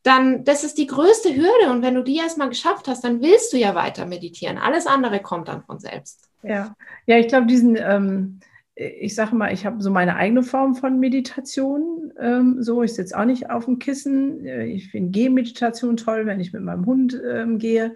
dann 0.02 0.44
das 0.44 0.64
ist 0.64 0.78
die 0.78 0.86
größte 0.86 1.34
Hürde. 1.34 1.70
Und 1.70 1.82
wenn 1.82 1.94
du 1.94 2.02
die 2.02 2.16
erstmal 2.16 2.48
geschafft 2.48 2.88
hast, 2.88 3.04
dann 3.04 3.20
willst 3.20 3.52
du 3.52 3.58
ja 3.58 3.74
weiter 3.74 4.06
meditieren. 4.06 4.58
Alles 4.58 4.86
andere 4.86 5.20
kommt 5.20 5.48
dann 5.48 5.62
von 5.62 5.78
selbst. 5.78 6.28
Ja, 6.42 6.74
ja, 7.06 7.18
ich 7.18 7.28
glaube, 7.28 7.46
diesen 7.46 7.76
ähm 7.76 8.40
ich 8.74 9.14
sage 9.14 9.34
mal, 9.34 9.52
ich 9.52 9.66
habe 9.66 9.82
so 9.82 9.90
meine 9.90 10.16
eigene 10.16 10.42
Form 10.42 10.74
von 10.74 10.98
Meditation. 10.98 12.12
Ähm, 12.18 12.62
so, 12.62 12.82
ich 12.82 12.94
sitze 12.94 13.18
auch 13.18 13.24
nicht 13.24 13.50
auf 13.50 13.66
dem 13.66 13.78
Kissen. 13.78 14.44
Äh, 14.46 14.66
ich 14.66 14.90
finde 14.90 15.10
Gehmeditation 15.10 15.96
toll, 15.96 16.26
wenn 16.26 16.40
ich 16.40 16.52
mit 16.52 16.62
meinem 16.62 16.86
Hund 16.86 17.20
ähm, 17.30 17.58
gehe. 17.58 17.94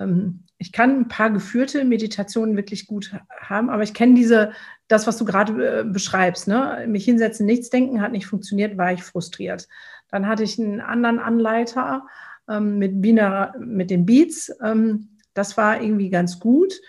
Ähm, 0.00 0.40
ich 0.58 0.72
kann 0.72 1.00
ein 1.00 1.08
paar 1.08 1.30
geführte 1.30 1.84
Meditationen 1.84 2.56
wirklich 2.56 2.88
gut 2.88 3.12
haben, 3.40 3.70
aber 3.70 3.84
ich 3.84 3.94
kenne 3.94 4.14
diese, 4.14 4.52
das, 4.88 5.06
was 5.06 5.18
du 5.18 5.24
gerade 5.24 5.80
äh, 5.80 5.84
beschreibst, 5.84 6.48
ne? 6.48 6.84
mich 6.88 7.04
hinsetzen, 7.04 7.46
nichts 7.46 7.70
denken, 7.70 8.00
hat 8.00 8.10
nicht 8.10 8.26
funktioniert, 8.26 8.76
war 8.76 8.92
ich 8.92 9.04
frustriert. 9.04 9.68
Dann 10.10 10.26
hatte 10.26 10.42
ich 10.42 10.58
einen 10.58 10.80
anderen 10.80 11.20
Anleiter 11.20 12.06
ähm, 12.48 12.78
mit, 12.78 13.00
Bina, 13.00 13.54
mit 13.60 13.90
den 13.90 14.04
Beats. 14.04 14.52
Ähm, 14.62 15.10
das 15.34 15.56
war 15.56 15.80
irgendwie 15.80 16.10
ganz 16.10 16.40
gut, 16.40 16.80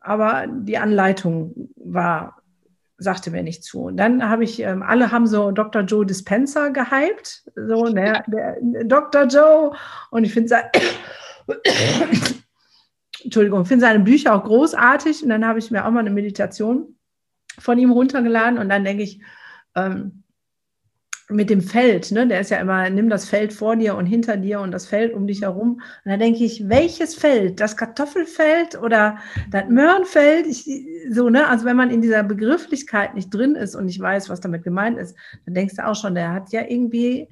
aber 0.00 0.46
die 0.48 0.78
Anleitung 0.78 1.68
war 1.76 2.37
sagte 2.98 3.30
mir 3.30 3.42
nicht 3.42 3.64
zu. 3.64 3.82
Und 3.82 3.96
dann 3.96 4.28
habe 4.28 4.44
ich, 4.44 4.60
ähm, 4.60 4.82
alle 4.82 5.10
haben 5.12 5.26
so 5.26 5.52
Dr. 5.52 5.82
Joe 5.82 6.04
Dispenza 6.04 6.68
gehypt, 6.68 7.44
so, 7.54 7.84
ne, 7.88 8.22
der, 8.26 8.58
Dr. 8.84 9.24
Joe. 9.26 9.72
Und 10.10 10.24
ich 10.24 10.32
finde 10.32 10.48
seine, 10.48 10.70
Entschuldigung, 13.24 13.64
finde 13.64 13.86
seine 13.86 14.00
Bücher 14.00 14.34
auch 14.34 14.44
großartig. 14.44 15.22
Und 15.22 15.30
dann 15.30 15.46
habe 15.46 15.60
ich 15.60 15.70
mir 15.70 15.86
auch 15.86 15.90
mal 15.90 16.00
eine 16.00 16.10
Meditation 16.10 16.96
von 17.58 17.78
ihm 17.78 17.92
runtergeladen. 17.92 18.58
Und 18.58 18.68
dann 18.68 18.84
denke 18.84 19.04
ich, 19.04 19.22
ähm, 19.76 20.24
mit 21.30 21.50
dem 21.50 21.60
Feld, 21.60 22.10
ne, 22.10 22.26
der 22.26 22.40
ist 22.40 22.50
ja 22.50 22.58
immer, 22.58 22.88
nimm 22.88 23.10
das 23.10 23.28
Feld 23.28 23.52
vor 23.52 23.76
dir 23.76 23.96
und 23.96 24.06
hinter 24.06 24.38
dir 24.38 24.60
und 24.60 24.70
das 24.70 24.86
Feld 24.86 25.12
um 25.12 25.26
dich 25.26 25.42
herum. 25.42 25.80
Und 26.04 26.10
da 26.10 26.16
denke 26.16 26.42
ich, 26.42 26.68
welches 26.68 27.14
Feld? 27.14 27.60
Das 27.60 27.76
Kartoffelfeld 27.76 28.80
oder 28.80 29.18
das 29.50 29.68
Möhrenfeld? 29.68 30.46
Ich, 30.46 30.66
so, 31.10 31.28
ne? 31.28 31.46
Also 31.46 31.66
wenn 31.66 31.76
man 31.76 31.90
in 31.90 32.00
dieser 32.00 32.22
Begrifflichkeit 32.22 33.14
nicht 33.14 33.32
drin 33.32 33.56
ist 33.56 33.74
und 33.74 33.84
nicht 33.84 34.00
weiß, 34.00 34.30
was 34.30 34.40
damit 34.40 34.64
gemeint 34.64 34.98
ist, 34.98 35.16
dann 35.44 35.54
denkst 35.54 35.76
du 35.76 35.86
auch 35.86 35.96
schon, 35.96 36.14
der 36.14 36.32
hat 36.32 36.50
ja 36.50 36.62
irgendwie 36.66 37.28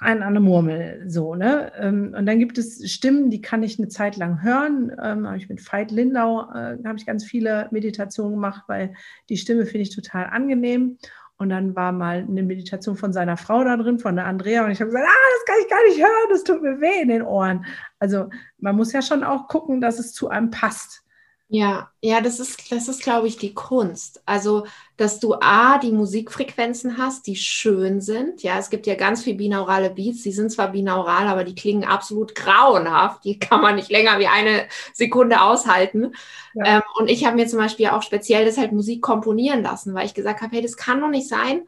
einen 0.00 0.22
an 0.22 0.40
Murmel, 0.42 1.04
so, 1.08 1.34
ne? 1.34 1.72
Ähm, 1.76 2.14
und 2.16 2.26
dann 2.26 2.38
gibt 2.38 2.56
es 2.58 2.88
Stimmen, 2.90 3.30
die 3.30 3.40
kann 3.40 3.62
ich 3.62 3.78
eine 3.78 3.88
Zeit 3.88 4.16
lang 4.16 4.42
hören. 4.42 4.92
Ähm, 5.02 5.26
habe 5.26 5.36
ich 5.36 5.48
mit 5.48 5.60
Veit 5.72 5.90
Lindau, 5.90 6.42
äh, 6.52 6.78
habe 6.84 6.96
ich 6.96 7.06
ganz 7.06 7.24
viele 7.24 7.68
Meditationen 7.72 8.34
gemacht, 8.34 8.64
weil 8.68 8.94
die 9.28 9.36
Stimme 9.36 9.66
finde 9.66 9.82
ich 9.82 9.94
total 9.94 10.26
angenehm. 10.26 10.98
Und 11.38 11.50
dann 11.50 11.76
war 11.76 11.92
mal 11.92 12.26
eine 12.28 12.42
Meditation 12.42 12.96
von 12.96 13.12
seiner 13.12 13.36
Frau 13.36 13.62
da 13.62 13.76
drin, 13.76 14.00
von 14.00 14.16
der 14.16 14.26
Andrea. 14.26 14.64
Und 14.64 14.72
ich 14.72 14.80
habe 14.80 14.90
gesagt, 14.90 15.06
ah, 15.08 15.28
das 15.34 15.44
kann 15.46 15.62
ich 15.62 15.70
gar 15.70 15.84
nicht 15.84 16.00
hören, 16.00 16.28
das 16.30 16.44
tut 16.44 16.62
mir 16.62 16.80
weh 16.80 17.00
in 17.00 17.08
den 17.08 17.22
Ohren. 17.22 17.64
Also 18.00 18.28
man 18.58 18.74
muss 18.74 18.92
ja 18.92 19.02
schon 19.02 19.22
auch 19.22 19.46
gucken, 19.46 19.80
dass 19.80 20.00
es 20.00 20.12
zu 20.12 20.28
einem 20.28 20.50
passt. 20.50 21.04
Ja, 21.50 21.90
ja, 22.02 22.20
das 22.20 22.40
ist, 22.40 22.70
das 22.70 22.88
ist, 22.88 23.02
glaube 23.02 23.26
ich, 23.26 23.38
die 23.38 23.54
Kunst. 23.54 24.20
Also, 24.26 24.66
dass 24.98 25.18
du 25.18 25.32
A, 25.40 25.78
die 25.78 25.92
Musikfrequenzen 25.92 26.98
hast, 26.98 27.26
die 27.26 27.36
schön 27.36 28.02
sind. 28.02 28.42
Ja, 28.42 28.58
es 28.58 28.68
gibt 28.68 28.86
ja 28.86 28.96
ganz 28.96 29.24
viel 29.24 29.34
binaurale 29.34 29.88
Beats, 29.88 30.22
die 30.22 30.32
sind 30.32 30.52
zwar 30.52 30.72
binaural, 30.72 31.26
aber 31.26 31.44
die 31.44 31.54
klingen 31.54 31.84
absolut 31.84 32.34
grauenhaft. 32.34 33.24
Die 33.24 33.38
kann 33.38 33.62
man 33.62 33.76
nicht 33.76 33.90
länger 33.90 34.18
wie 34.18 34.26
eine 34.26 34.68
Sekunde 34.92 35.40
aushalten. 35.40 36.12
Ja. 36.52 36.76
Ähm, 36.78 36.82
und 36.98 37.08
ich 37.08 37.24
habe 37.24 37.36
mir 37.36 37.46
zum 37.46 37.58
Beispiel 37.60 37.86
auch 37.88 38.02
speziell 38.02 38.44
deshalb 38.44 38.72
Musik 38.72 39.00
komponieren 39.00 39.62
lassen, 39.62 39.94
weil 39.94 40.04
ich 40.04 40.12
gesagt 40.14 40.42
habe, 40.42 40.54
hey, 40.54 40.60
das 40.62 40.76
kann 40.76 41.00
doch 41.00 41.08
nicht 41.08 41.28
sein, 41.28 41.62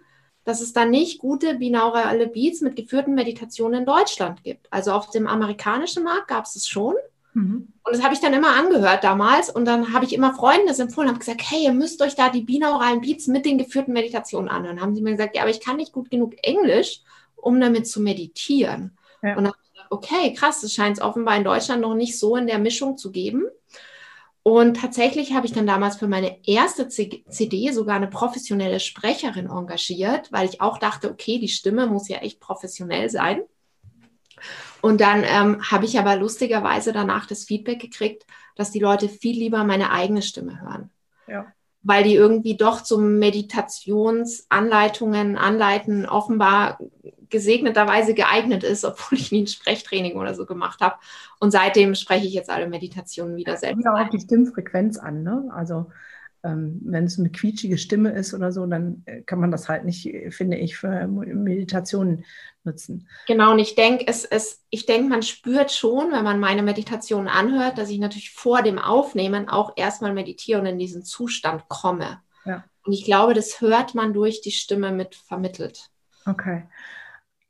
dass 0.44 0.60
es 0.60 0.74
da 0.74 0.84
nicht 0.84 1.18
gute 1.20 1.54
binaurale 1.54 2.26
Beats 2.26 2.60
mit 2.60 2.76
geführten 2.76 3.14
Meditationen 3.14 3.80
in 3.80 3.86
Deutschland 3.86 4.42
gibt. 4.42 4.70
Also 4.70 4.92
auf 4.92 5.08
dem 5.10 5.26
amerikanischen 5.26 6.04
Markt 6.04 6.28
gab 6.28 6.44
es 6.44 6.54
es 6.56 6.68
schon. 6.68 6.94
Mhm. 7.34 7.72
Und 7.84 7.96
das 7.96 8.02
habe 8.02 8.14
ich 8.14 8.20
dann 8.20 8.34
immer 8.34 8.54
angehört 8.56 9.04
damals 9.04 9.50
und 9.50 9.64
dann 9.64 9.92
habe 9.92 10.04
ich 10.04 10.12
immer 10.12 10.34
Freunden 10.34 10.66
das 10.66 10.78
empfohlen, 10.78 11.08
habe 11.08 11.18
gesagt, 11.18 11.42
hey, 11.48 11.64
ihr 11.64 11.72
müsst 11.72 12.02
euch 12.02 12.14
da 12.14 12.28
die 12.28 12.42
binauralen 12.42 13.00
Beats 13.00 13.26
mit 13.26 13.46
den 13.46 13.58
geführten 13.58 13.92
Meditationen 13.92 14.48
anhören. 14.48 14.80
Haben 14.80 14.94
sie 14.94 15.02
mir 15.02 15.12
gesagt, 15.12 15.36
ja, 15.36 15.42
aber 15.42 15.50
ich 15.50 15.60
kann 15.60 15.76
nicht 15.76 15.92
gut 15.92 16.10
genug 16.10 16.34
Englisch, 16.42 17.00
um 17.36 17.60
damit 17.60 17.88
zu 17.88 18.00
meditieren. 18.00 18.96
Ja. 19.22 19.36
Und 19.36 19.44
dann 19.44 19.52
habe 19.52 19.58
ich 19.62 19.72
gedacht, 19.72 19.88
okay, 19.90 20.34
krass, 20.34 20.60
das 20.60 20.72
scheint 20.72 20.98
es 20.98 21.02
offenbar 21.02 21.36
in 21.36 21.44
Deutschland 21.44 21.82
noch 21.82 21.94
nicht 21.94 22.18
so 22.18 22.36
in 22.36 22.46
der 22.46 22.58
Mischung 22.58 22.96
zu 22.96 23.10
geben. 23.10 23.44
Und 24.42 24.80
tatsächlich 24.80 25.34
habe 25.34 25.46
ich 25.46 25.52
dann 25.52 25.66
damals 25.66 25.96
für 25.96 26.08
meine 26.08 26.38
erste 26.46 26.88
CD 26.88 27.72
sogar 27.72 27.96
eine 27.96 28.08
professionelle 28.08 28.80
Sprecherin 28.80 29.50
engagiert, 29.50 30.32
weil 30.32 30.48
ich 30.48 30.62
auch 30.62 30.78
dachte, 30.78 31.10
okay, 31.10 31.38
die 31.38 31.48
Stimme 31.48 31.86
muss 31.86 32.08
ja 32.08 32.18
echt 32.18 32.40
professionell 32.40 33.10
sein. 33.10 33.42
Und 34.82 35.00
dann 35.00 35.24
ähm, 35.24 35.62
habe 35.70 35.84
ich 35.84 35.98
aber 35.98 36.16
lustigerweise 36.16 36.92
danach 36.92 37.26
das 37.26 37.44
Feedback 37.44 37.80
gekriegt, 37.80 38.26
dass 38.56 38.70
die 38.70 38.80
Leute 38.80 39.08
viel 39.08 39.38
lieber 39.38 39.64
meine 39.64 39.90
eigene 39.90 40.22
Stimme 40.22 40.60
hören. 40.60 40.90
Ja. 41.26 41.46
Weil 41.82 42.04
die 42.04 42.14
irgendwie 42.14 42.56
doch 42.56 42.82
zum 42.82 43.18
Meditationsanleitungen 43.18 45.38
anleiten, 45.38 46.06
offenbar 46.06 46.78
gesegneterweise 47.30 48.12
geeignet 48.14 48.64
ist, 48.64 48.84
obwohl 48.84 49.18
ich 49.18 49.32
nie 49.32 49.44
ein 49.44 49.46
Sprechtraining 49.46 50.16
oder 50.16 50.34
so 50.34 50.44
gemacht 50.44 50.80
habe. 50.80 50.96
Und 51.38 51.52
seitdem 51.52 51.94
spreche 51.94 52.26
ich 52.26 52.34
jetzt 52.34 52.50
alle 52.50 52.68
Meditationen 52.68 53.36
wieder 53.36 53.56
selbst. 53.56 53.84
Ja, 53.84 53.94
auch 53.94 54.10
die 54.10 54.20
Stimmfrequenz 54.20 54.98
an. 54.98 55.22
Ne? 55.22 55.48
Also 55.54 55.86
ähm, 56.42 56.80
wenn 56.84 57.04
es 57.04 57.18
eine 57.18 57.30
quietschige 57.30 57.78
Stimme 57.78 58.10
ist 58.12 58.34
oder 58.34 58.52
so, 58.52 58.66
dann 58.66 59.02
äh, 59.06 59.22
kann 59.22 59.40
man 59.40 59.50
das 59.50 59.68
halt 59.68 59.84
nicht, 59.84 60.10
finde 60.30 60.56
ich, 60.56 60.76
für 60.76 61.06
Meditationen 61.06 62.24
nutzen. 62.64 63.08
Genau, 63.26 63.52
und 63.52 63.58
ich 63.58 63.74
denke, 63.74 64.06
es, 64.06 64.24
es, 64.24 64.62
ich 64.70 64.86
denke, 64.86 65.08
man 65.08 65.22
spürt 65.22 65.72
schon, 65.72 66.12
wenn 66.12 66.24
man 66.24 66.40
meine 66.40 66.62
Meditationen 66.62 67.28
anhört, 67.28 67.78
dass 67.78 67.90
ich 67.90 67.98
natürlich 67.98 68.30
vor 68.32 68.62
dem 68.62 68.78
Aufnehmen 68.78 69.48
auch 69.48 69.72
erstmal 69.76 70.12
meditiere 70.12 70.60
und 70.60 70.66
in 70.66 70.78
diesen 70.78 71.04
Zustand 71.04 71.68
komme. 71.68 72.20
Ja. 72.44 72.64
Und 72.84 72.92
ich 72.92 73.04
glaube, 73.04 73.34
das 73.34 73.60
hört 73.60 73.94
man 73.94 74.12
durch 74.12 74.40
die 74.40 74.52
Stimme 74.52 74.92
mit 74.92 75.14
vermittelt. 75.14 75.90
Okay. 76.26 76.64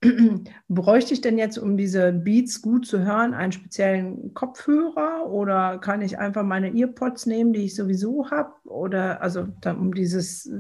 Bräuchte 0.69 1.13
ich 1.13 1.21
denn 1.21 1.37
jetzt, 1.37 1.59
um 1.59 1.77
diese 1.77 2.13
Beats 2.13 2.63
gut 2.63 2.87
zu 2.87 3.01
hören, 3.01 3.35
einen 3.35 3.53
speziellen 3.53 4.33
Kopfhörer 4.33 5.27
oder 5.27 5.79
kann 5.79 6.01
ich 6.01 6.19
einfach 6.19 6.43
meine 6.43 6.75
Earpods 6.75 7.27
nehmen, 7.27 7.53
die 7.53 7.65
ich 7.65 7.75
sowieso 7.75 8.31
habe? 8.31 8.53
Oder 8.65 9.21
also 9.21 9.47
um 9.65 9.93
dieses 9.93 10.51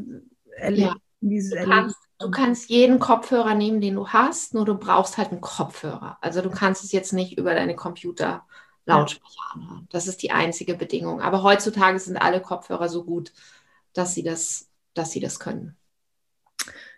Erleben, 0.56 0.88
ja. 0.88 0.96
dieses 1.20 1.52
du, 1.52 1.64
kannst, 1.64 1.96
du 2.18 2.30
kannst 2.30 2.68
jeden 2.68 2.98
Kopfhörer 2.98 3.54
nehmen, 3.54 3.80
den 3.80 3.94
du 3.94 4.08
hast, 4.08 4.52
nur 4.52 4.66
du 4.66 4.74
brauchst 4.74 5.16
halt 5.16 5.30
einen 5.30 5.40
Kopfhörer. 5.40 6.18
Also 6.20 6.42
du 6.42 6.50
kannst 6.50 6.84
es 6.84 6.92
jetzt 6.92 7.14
nicht 7.14 7.38
über 7.38 7.54
deine 7.54 7.74
Computer 7.74 8.44
Lautsprecher 8.84 9.40
anhören. 9.54 9.88
Das 9.90 10.06
ist 10.06 10.22
die 10.22 10.32
einzige 10.32 10.74
Bedingung. 10.74 11.22
Aber 11.22 11.42
heutzutage 11.42 11.98
sind 11.98 12.16
alle 12.18 12.42
Kopfhörer 12.42 12.88
so 12.88 13.04
gut, 13.04 13.32
dass 13.94 14.14
sie 14.14 14.22
das, 14.22 14.68
dass 14.92 15.12
sie 15.12 15.20
das 15.20 15.40
können. 15.40 15.76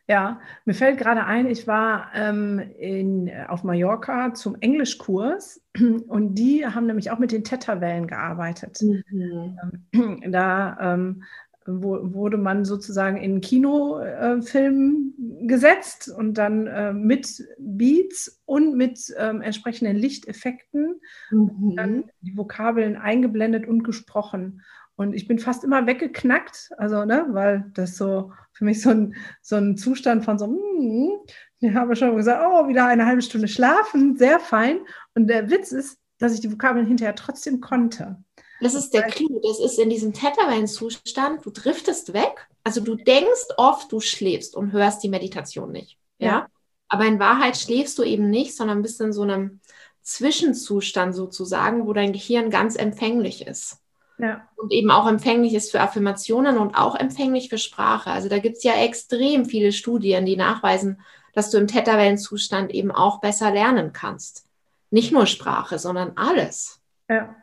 Ja, 0.09 0.41
mir 0.65 0.75
fällt 0.75 0.99
gerade 0.99 1.25
ein, 1.25 1.47
ich 1.47 1.67
war 1.67 2.11
ähm, 2.15 2.59
in, 2.59 3.31
auf 3.49 3.63
Mallorca 3.63 4.35
zum 4.35 4.57
Englischkurs 4.61 5.63
und 6.09 6.35
die 6.35 6.67
haben 6.67 6.87
nämlich 6.87 7.11
auch 7.11 7.19
mit 7.19 7.33
den 7.33 7.45
Theta-Wellen 7.45 8.09
gearbeitet. 8.09 8.81
Mhm. 8.83 9.59
Ähm, 9.93 10.21
da 10.33 10.95
ähm, 10.95 11.23
wo, 11.67 12.13
wurde 12.13 12.37
man 12.37 12.65
sozusagen 12.65 13.17
in 13.17 13.41
Kinofilm 13.41 15.15
äh, 15.17 15.47
gesetzt 15.47 16.09
und 16.09 16.35
dann 16.35 16.67
äh, 16.67 16.93
mit 16.93 17.43
Beats 17.59 18.43
und 18.45 18.77
mit 18.77 19.15
ähm, 19.17 19.41
entsprechenden 19.43 19.97
Lichteffekten 19.97 21.01
mhm. 21.31 21.77
dann 21.77 22.05
die 22.21 22.37
Vokabeln 22.37 22.97
eingeblendet 22.97 23.67
und 23.67 23.85
gesprochen. 23.85 24.63
Und 25.03 25.15
ich 25.15 25.27
bin 25.27 25.39
fast 25.39 25.65
immer 25.65 25.87
weggeknackt, 25.87 26.71
also, 26.79 27.05
ne, 27.05 27.27
weil 27.31 27.71
das 27.75 27.97
so 27.97 28.33
für 28.53 28.65
mich 28.65 28.81
so 28.81 28.91
ein, 28.91 29.15
so 29.41 29.57
ein 29.57 29.77
Zustand 29.77 30.25
von 30.25 30.39
so, 30.39 30.47
mm, 30.47 31.27
ich 31.61 31.75
habe 31.75 31.97
schon 31.97 32.17
gesagt, 32.17 32.45
oh, 32.49 32.69
wieder 32.69 32.87
eine 32.87 33.07
halbe 33.07 33.23
Stunde 33.23 33.49
schlafen, 33.49 34.17
sehr 34.17 34.41
fein. 34.41 34.81
Und 35.15 35.29
der 35.29 35.51
Witz 35.51 35.73
ist, 35.73 35.99
dass 36.19 36.35
ich 36.35 36.41
die 36.41 36.53
Vokabeln 36.53 36.87
hinterher 36.87 37.15
trotzdem 37.15 37.61
konnte. 37.61 38.23
Das 38.61 38.75
ist 38.75 38.95
der 38.95 39.03
Clou, 39.03 39.41
das 39.43 39.59
ist 39.59 39.79
in 39.79 39.91
diesem 39.91 40.13
Tetterwein-Zustand, 40.13 41.45
du 41.45 41.51
driftest 41.51 42.15
weg. 42.15 42.49
Also 42.63 42.81
du 42.81 42.95
denkst 42.95 43.49
oft, 43.57 43.91
du 43.91 43.99
schläfst 43.99 44.55
und 44.55 44.73
hörst 44.73 45.03
die 45.03 45.09
Meditation 45.09 45.73
nicht. 45.73 45.99
Ja? 46.19 46.27
ja. 46.27 46.47
Aber 46.89 47.07
in 47.07 47.19
Wahrheit 47.19 47.57
schläfst 47.57 47.99
du 47.99 48.05
eben 48.05 48.31
nicht, 48.31 48.57
sondern 48.57 48.83
bist 48.83 49.01
in 49.01 49.13
so 49.13 49.23
einem 49.23 49.61
Zwischenzustand 50.03 51.15
sozusagen, 51.15 51.87
wo 51.87 51.93
dein 51.93 52.13
Gehirn 52.13 52.51
ganz 52.51 52.77
empfänglich 52.77 53.47
ist. 53.47 53.82
Ja. 54.19 54.47
Und 54.57 54.73
eben 54.73 54.91
auch 54.91 55.09
empfänglich 55.09 55.55
ist 55.55 55.71
für 55.71 55.81
Affirmationen 55.81 56.59
und 56.59 56.75
auch 56.75 56.95
empfänglich 56.95 57.49
für 57.49 57.59
Sprache. 57.59 58.11
Also 58.11 58.29
da 58.29 58.39
gibt 58.39 58.59
es 58.59 58.65
ja 58.65 58.75
extrem 58.75 59.45
viele 59.45 59.73
Studien, 59.73 60.27
die 60.27 60.37
nachweisen, 60.37 61.01
dass 61.33 61.51
du 61.51 61.59
im 61.59 61.67
Theta-Wellenzustand 61.67 62.73
eben 62.73 62.91
auch 62.91 63.21
besser 63.21 63.51
lernen 63.51 63.93
kannst. 63.93 64.47
Nicht 64.91 65.13
nur 65.13 65.27
Sprache, 65.27 65.79
sondern 65.79 66.13
alles. 66.17 66.81
Ja. 67.09 67.35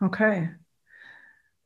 Okay. 0.00 0.50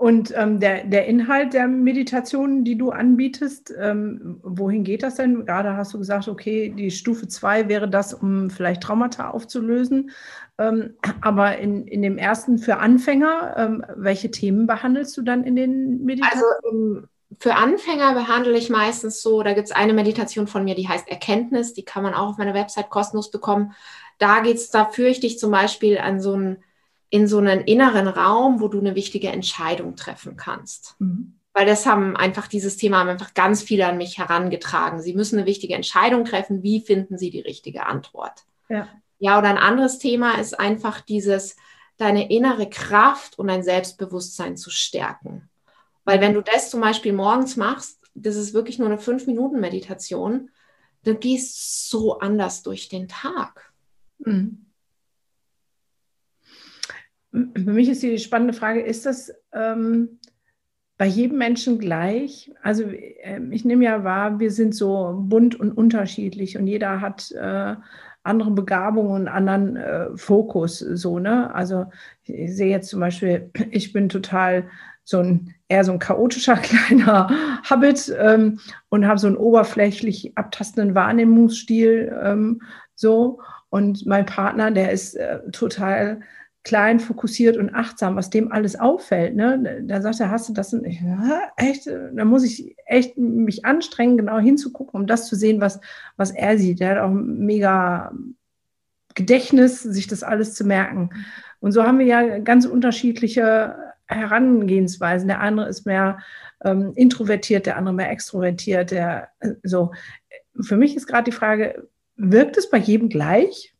Und 0.02 0.35
ähm, 0.37 0.58
der, 0.58 0.82
der 0.82 1.06
Inhalt 1.06 1.54
der 1.54 1.68
Meditationen, 1.68 2.64
die 2.64 2.76
du 2.76 2.90
anbietest, 2.90 3.72
ähm, 3.78 4.40
wohin 4.42 4.82
geht 4.82 5.04
das 5.04 5.14
denn? 5.14 5.46
Gerade 5.46 5.76
hast 5.76 5.94
du 5.94 5.98
gesagt, 5.98 6.26
okay, 6.26 6.74
die 6.76 6.90
Stufe 6.90 7.28
2 7.28 7.68
wäre 7.68 7.88
das, 7.88 8.12
um 8.12 8.50
vielleicht 8.50 8.82
Traumata 8.82 9.30
aufzulösen. 9.30 10.11
Ähm, 10.68 10.96
aber 11.20 11.59
in, 11.59 11.87
in 11.87 12.03
dem 12.03 12.18
ersten 12.18 12.59
für 12.59 12.79
Anfänger, 12.79 13.55
ähm, 13.57 13.85
welche 13.96 14.31
Themen 14.31 14.66
behandelst 14.66 15.16
du 15.16 15.22
dann 15.22 15.44
in 15.44 15.57
den 15.57 16.05
Meditationen? 16.05 16.55
Also 16.62 17.09
für 17.38 17.55
Anfänger 17.55 18.14
behandle 18.14 18.57
ich 18.57 18.70
meistens 18.70 19.22
so, 19.22 19.42
da 19.42 19.55
gibt 19.55 19.66
es 19.66 19.72
eine 19.72 19.94
Meditation 19.94 20.46
von 20.46 20.64
mir, 20.64 20.75
die 20.75 20.88
heißt 20.88 21.09
Erkenntnis, 21.09 21.72
die 21.72 21.85
kann 21.85 22.03
man 22.03 22.14
auch 22.14 22.31
auf 22.31 22.38
meiner 22.38 22.55
Website 22.55 22.90
kostenlos 22.90 23.31
bekommen. 23.31 23.72
Da 24.18 24.40
geht 24.40 24.57
es, 24.57 24.70
da 24.70 24.85
führe 24.85 25.09
ich 25.09 25.20
dich 25.20 25.38
zum 25.38 25.51
Beispiel 25.51 25.98
an 25.98 26.20
so 26.20 26.37
ein 26.37 26.62
in 27.12 27.29
so 27.29 27.37
einen 27.37 27.61
inneren 27.61 28.09
Raum, 28.09 28.62
wo 28.62 28.68
du 28.68 28.79
eine 28.79 28.94
wichtige 28.94 29.29
Entscheidung 29.29 29.96
treffen 29.96 30.38
kannst. 30.38 30.96
Mhm. 30.98 31.35
Weil 31.53 31.66
das 31.66 31.85
haben 31.85 32.16
einfach, 32.16 32.46
dieses 32.46 32.79
Thema 32.79 33.01
haben 33.01 33.11
einfach 33.11 33.35
ganz 33.35 33.62
viele 33.62 33.87
an 33.87 33.98
mich 33.98 34.16
herangetragen. 34.16 35.03
Sie 35.03 35.12
müssen 35.12 35.37
eine 35.37 35.46
wichtige 35.46 35.75
Entscheidung 35.75 36.25
treffen. 36.25 36.62
Wie 36.62 36.81
finden 36.81 37.18
sie 37.18 37.29
die 37.29 37.40
richtige 37.40 37.85
Antwort? 37.85 38.44
Ja. 38.70 38.88
Ja, 39.22 39.38
oder 39.38 39.50
ein 39.50 39.56
anderes 39.56 40.00
Thema 40.00 40.40
ist 40.40 40.58
einfach 40.58 41.00
dieses, 41.00 41.54
deine 41.96 42.28
innere 42.28 42.68
Kraft 42.68 43.38
und 43.38 43.46
dein 43.46 43.62
Selbstbewusstsein 43.62 44.56
zu 44.56 44.68
stärken. 44.68 45.48
Weil 46.04 46.20
wenn 46.20 46.35
du 46.35 46.40
das 46.42 46.70
zum 46.70 46.80
Beispiel 46.80 47.12
morgens 47.12 47.56
machst, 47.56 48.00
das 48.16 48.35
ist 48.35 48.52
wirklich 48.52 48.80
nur 48.80 48.88
eine 48.88 48.98
fünf 48.98 49.28
Minuten 49.28 49.61
Meditation, 49.61 50.50
dann 51.04 51.20
gehst 51.20 51.88
so 51.88 52.18
anders 52.18 52.64
durch 52.64 52.88
den 52.88 53.06
Tag. 53.06 53.72
Mhm. 54.18 54.66
Für 57.30 57.70
mich 57.70 57.90
ist 57.90 58.02
die 58.02 58.18
spannende 58.18 58.54
Frage, 58.54 58.80
ist 58.80 59.06
das 59.06 59.32
ähm, 59.52 60.18
bei 60.98 61.06
jedem 61.06 61.38
Menschen 61.38 61.78
gleich? 61.78 62.52
Also 62.61 62.82
äh, 62.82 63.40
ich 63.52 63.64
nehme 63.64 63.85
ja 63.85 64.02
wahr, 64.02 64.40
wir 64.40 64.50
sind 64.50 64.74
so 64.74 65.14
bunt 65.16 65.54
und 65.54 65.70
unterschiedlich 65.70 66.58
und 66.58 66.66
jeder 66.66 67.00
hat 67.00 67.30
äh, 67.30 67.76
andere 68.22 68.50
Begabungen 68.50 69.22
und 69.22 69.28
anderen 69.28 69.76
äh, 69.76 70.16
Fokus. 70.16 70.78
So, 70.78 71.18
ne? 71.18 71.54
Also 71.54 71.87
ich 72.24 72.56
sehe 72.56 72.70
jetzt 72.70 72.88
zum 72.88 73.00
Beispiel, 73.00 73.50
ich 73.70 73.92
bin 73.92 74.08
total 74.08 74.64
so 75.04 75.18
ein 75.18 75.54
eher 75.68 75.85
so 75.85 75.92
ein 75.92 75.98
chaotischer 75.98 76.56
kleiner 76.56 77.28
Habit 77.68 78.14
ähm, 78.18 78.61
und 78.88 79.06
habe 79.06 79.18
so 79.18 79.26
einen 79.26 79.37
oberflächlich 79.37 80.37
abtastenden 80.37 80.94
Wahrnehmungsstil 80.94 82.16
ähm, 82.22 82.62
so. 82.94 83.40
Und 83.70 84.04
mein 84.06 84.26
Partner, 84.26 84.70
der 84.70 84.92
ist 84.92 85.14
äh, 85.14 85.40
total 85.50 86.20
klein, 86.64 87.01
fokussiert 87.01 87.57
und 87.57 87.75
achtsam, 87.75 88.14
was 88.16 88.31
dem 88.31 88.53
alles 88.53 88.79
auffällt. 88.79 89.35
Ne? 89.35 89.83
Da 89.85 90.01
sagt 90.01 90.20
er, 90.20 90.31
hast 90.31 90.48
du 90.48 90.53
das? 90.53 90.72
Und 90.72 90.85
ich, 90.85 91.01
ja, 91.01 91.42
echt? 91.57 91.87
Da 91.87 92.25
muss 92.25 92.44
ich 92.44 92.77
echt 92.87 93.18
mich 93.18 93.64
anstrengen, 93.64 94.16
genau 94.16 94.38
hinzugucken, 94.38 95.01
um 95.01 95.07
das 95.07 95.27
zu 95.27 95.35
sehen, 95.35 95.61
was, 95.61 95.81
was 96.16 96.31
er 96.31 96.59
sieht. 96.59 96.81
Der 96.81 96.90
hat 96.90 96.98
auch 96.98 97.11
mega 97.11 98.12
Gedächtnis, 99.14 99.83
sich 99.83 100.07
das 100.07 100.22
alles 100.22 100.55
zu 100.55 100.64
merken. 100.64 101.11
Und 101.59 101.72
so 101.72 101.83
haben 101.83 101.98
wir 101.98 102.07
ja 102.07 102.38
ganz 102.38 102.64
unterschiedliche 102.64 103.77
Herangehensweisen. 104.07 105.29
Der 105.29 105.40
eine 105.40 105.66
ist 105.66 105.85
mehr 105.85 106.18
ähm, 106.64 106.92
introvertiert, 106.94 107.66
der 107.66 107.77
andere 107.77 107.94
mehr 107.94 108.11
extrovertiert. 108.11 108.92
Der, 108.92 109.29
äh, 109.40 109.55
so. 109.62 109.92
Für 110.61 110.77
mich 110.77 110.96
ist 110.96 111.07
gerade 111.07 111.31
die 111.31 111.37
Frage, 111.37 111.88
wirkt 112.16 112.57
es 112.57 112.70
bei 112.70 112.79
jedem 112.79 113.09
gleich? 113.09 113.71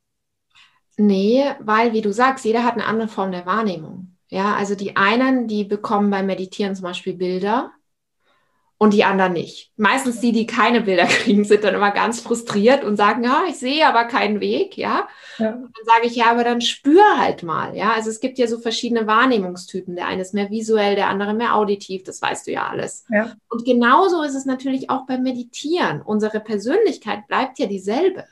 Nee, 0.97 1.45
weil, 1.61 1.93
wie 1.93 2.03
du 2.03 2.13
sagst, 2.13 2.45
jeder 2.45 2.65
hat 2.65 2.75
eine 2.75 2.87
andere 2.87 3.09
Form 3.09 3.33
der 3.33 3.47
Wahrnehmung. 3.47 4.17
Ja, 4.29 4.55
also 4.55 4.75
die 4.75 4.97
einen, 4.97 5.47
die 5.47 5.65
bekommen 5.65 6.11
beim 6.11 6.27
Meditieren 6.27 6.75
zum 6.75 6.85
Beispiel 6.85 7.15
Bilder 7.15 7.71
und 8.83 8.95
die 8.95 9.05
anderen 9.05 9.33
nicht. 9.33 9.71
Meistens 9.77 10.19
die, 10.21 10.33
die 10.33 10.45
keine 10.45 10.81
Bilder 10.81 11.05
kriegen, 11.07 11.45
sind 11.45 11.63
dann 11.63 11.75
immer 11.75 11.93
ganz 11.93 12.21
frustriert 12.21 12.83
und 12.83 12.97
sagen, 12.97 13.23
ja, 13.23 13.45
ich 13.49 13.57
sehe 13.57 13.87
aber 13.87 14.07
keinen 14.07 14.41
Weg, 14.41 14.77
ja. 14.77 15.07
ja. 15.39 15.53
dann 15.53 15.85
sage 15.85 16.07
ich, 16.07 16.17
ja, 16.17 16.31
aber 16.33 16.43
dann 16.43 16.61
spür 16.61 17.17
halt 17.17 17.45
mal, 17.45 17.77
ja. 17.77 17.93
Also 17.93 18.11
es 18.11 18.19
gibt 18.19 18.39
ja 18.39 18.49
so 18.49 18.59
verschiedene 18.59 19.07
Wahrnehmungstypen. 19.07 19.95
Der 19.95 20.09
eine 20.09 20.23
ist 20.23 20.35
mehr 20.35 20.51
visuell, 20.51 20.97
der 20.97 21.11
andere 21.11 21.33
mehr 21.33 21.55
auditiv, 21.55 22.03
das 22.03 22.21
weißt 22.21 22.49
du 22.49 22.51
ja 22.51 22.67
alles. 22.67 23.05
Ja. 23.09 23.37
Und 23.49 23.65
genauso 23.65 24.23
ist 24.23 24.35
es 24.35 24.47
natürlich 24.47 24.91
auch 24.91 25.07
beim 25.07 25.23
Meditieren. 25.23 26.03
Unsere 26.03 26.41
Persönlichkeit 26.41 27.29
bleibt 27.29 27.61
ja 27.61 27.67
dieselbe. 27.67 28.25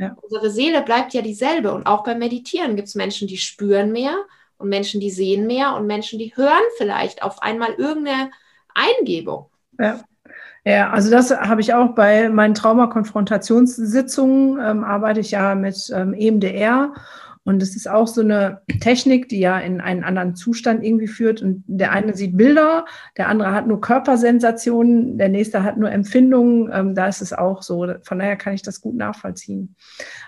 Ja. 0.00 0.16
Unsere 0.22 0.50
Seele 0.50 0.80
bleibt 0.80 1.12
ja 1.12 1.20
dieselbe. 1.20 1.72
Und 1.72 1.86
auch 1.86 2.04
beim 2.04 2.18
Meditieren 2.18 2.74
gibt 2.74 2.88
es 2.88 2.94
Menschen, 2.94 3.28
die 3.28 3.36
spüren 3.36 3.92
mehr 3.92 4.16
und 4.56 4.70
Menschen, 4.70 4.98
die 4.98 5.10
sehen 5.10 5.46
mehr 5.46 5.76
und 5.76 5.86
Menschen, 5.86 6.18
die 6.18 6.34
hören 6.34 6.62
vielleicht 6.78 7.22
auf 7.22 7.42
einmal 7.42 7.74
irgendeine 7.74 8.30
Eingebung. 8.74 9.50
Ja. 9.78 10.00
Ja, 10.64 10.90
also 10.90 11.10
das 11.10 11.30
habe 11.30 11.62
ich 11.62 11.72
auch 11.72 11.94
bei 11.94 12.28
meinen 12.28 12.52
Traumakonfrontationssitzungen, 12.52 14.60
ähm, 14.62 14.84
arbeite 14.84 15.20
ich 15.20 15.30
ja 15.30 15.54
mit 15.54 15.90
ähm, 15.94 16.12
EMDR 16.12 16.92
und 17.44 17.62
es 17.62 17.74
ist 17.74 17.88
auch 17.88 18.06
so 18.06 18.20
eine 18.20 18.60
Technik, 18.80 19.28
die 19.30 19.40
ja 19.40 19.58
in 19.58 19.80
einen 19.80 20.04
anderen 20.04 20.36
Zustand 20.36 20.84
irgendwie 20.84 21.08
führt. 21.08 21.40
Und 21.40 21.64
der 21.66 21.90
eine 21.90 22.14
sieht 22.14 22.36
Bilder, 22.36 22.84
der 23.16 23.28
andere 23.28 23.52
hat 23.52 23.66
nur 23.66 23.80
Körpersensationen, 23.80 25.16
der 25.16 25.30
nächste 25.30 25.62
hat 25.62 25.78
nur 25.78 25.90
Empfindungen. 25.90 26.70
Ähm, 26.72 26.94
da 26.94 27.08
ist 27.08 27.22
es 27.22 27.32
auch 27.32 27.62
so. 27.62 27.94
Von 28.02 28.18
daher 28.18 28.36
kann 28.36 28.52
ich 28.52 28.62
das 28.62 28.82
gut 28.82 28.94
nachvollziehen. 28.94 29.74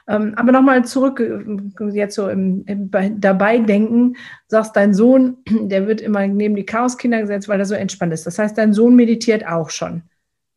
Ähm, 0.09 0.33
aber 0.37 0.53
nochmal 0.53 0.87
zurück, 0.87 1.21
äh, 1.21 1.89
jetzt 1.93 2.15
so 2.15 2.29
im, 2.29 2.65
im, 2.67 2.91
dabei 3.21 3.59
denken, 3.59 4.17
sagst 4.49 4.75
dein 4.75 4.95
Sohn, 4.95 5.37
der 5.47 5.87
wird 5.87 6.01
immer 6.01 6.27
neben 6.27 6.57
die 6.57 6.67
Chaoskinder 6.67 7.21
gesetzt, 7.21 7.47
weil 7.47 7.61
er 7.61 7.67
so 7.67 7.75
entspannt 7.75 8.15
ist. 8.15 8.27
Das 8.27 8.39
heißt, 8.39 8.57
dein 8.57 8.73
Sohn 8.73 8.97
meditiert 8.97 9.47
auch 9.47 9.69
schon. 9.69 10.03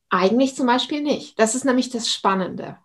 Eigentlich 0.10 0.56
zum 0.56 0.68
Beispiel 0.68 1.04
nicht. 1.04 1.38
Das 1.38 1.54
ist 1.54 1.66
nämlich 1.66 1.90
das 1.90 2.10
Spannende. 2.10 2.78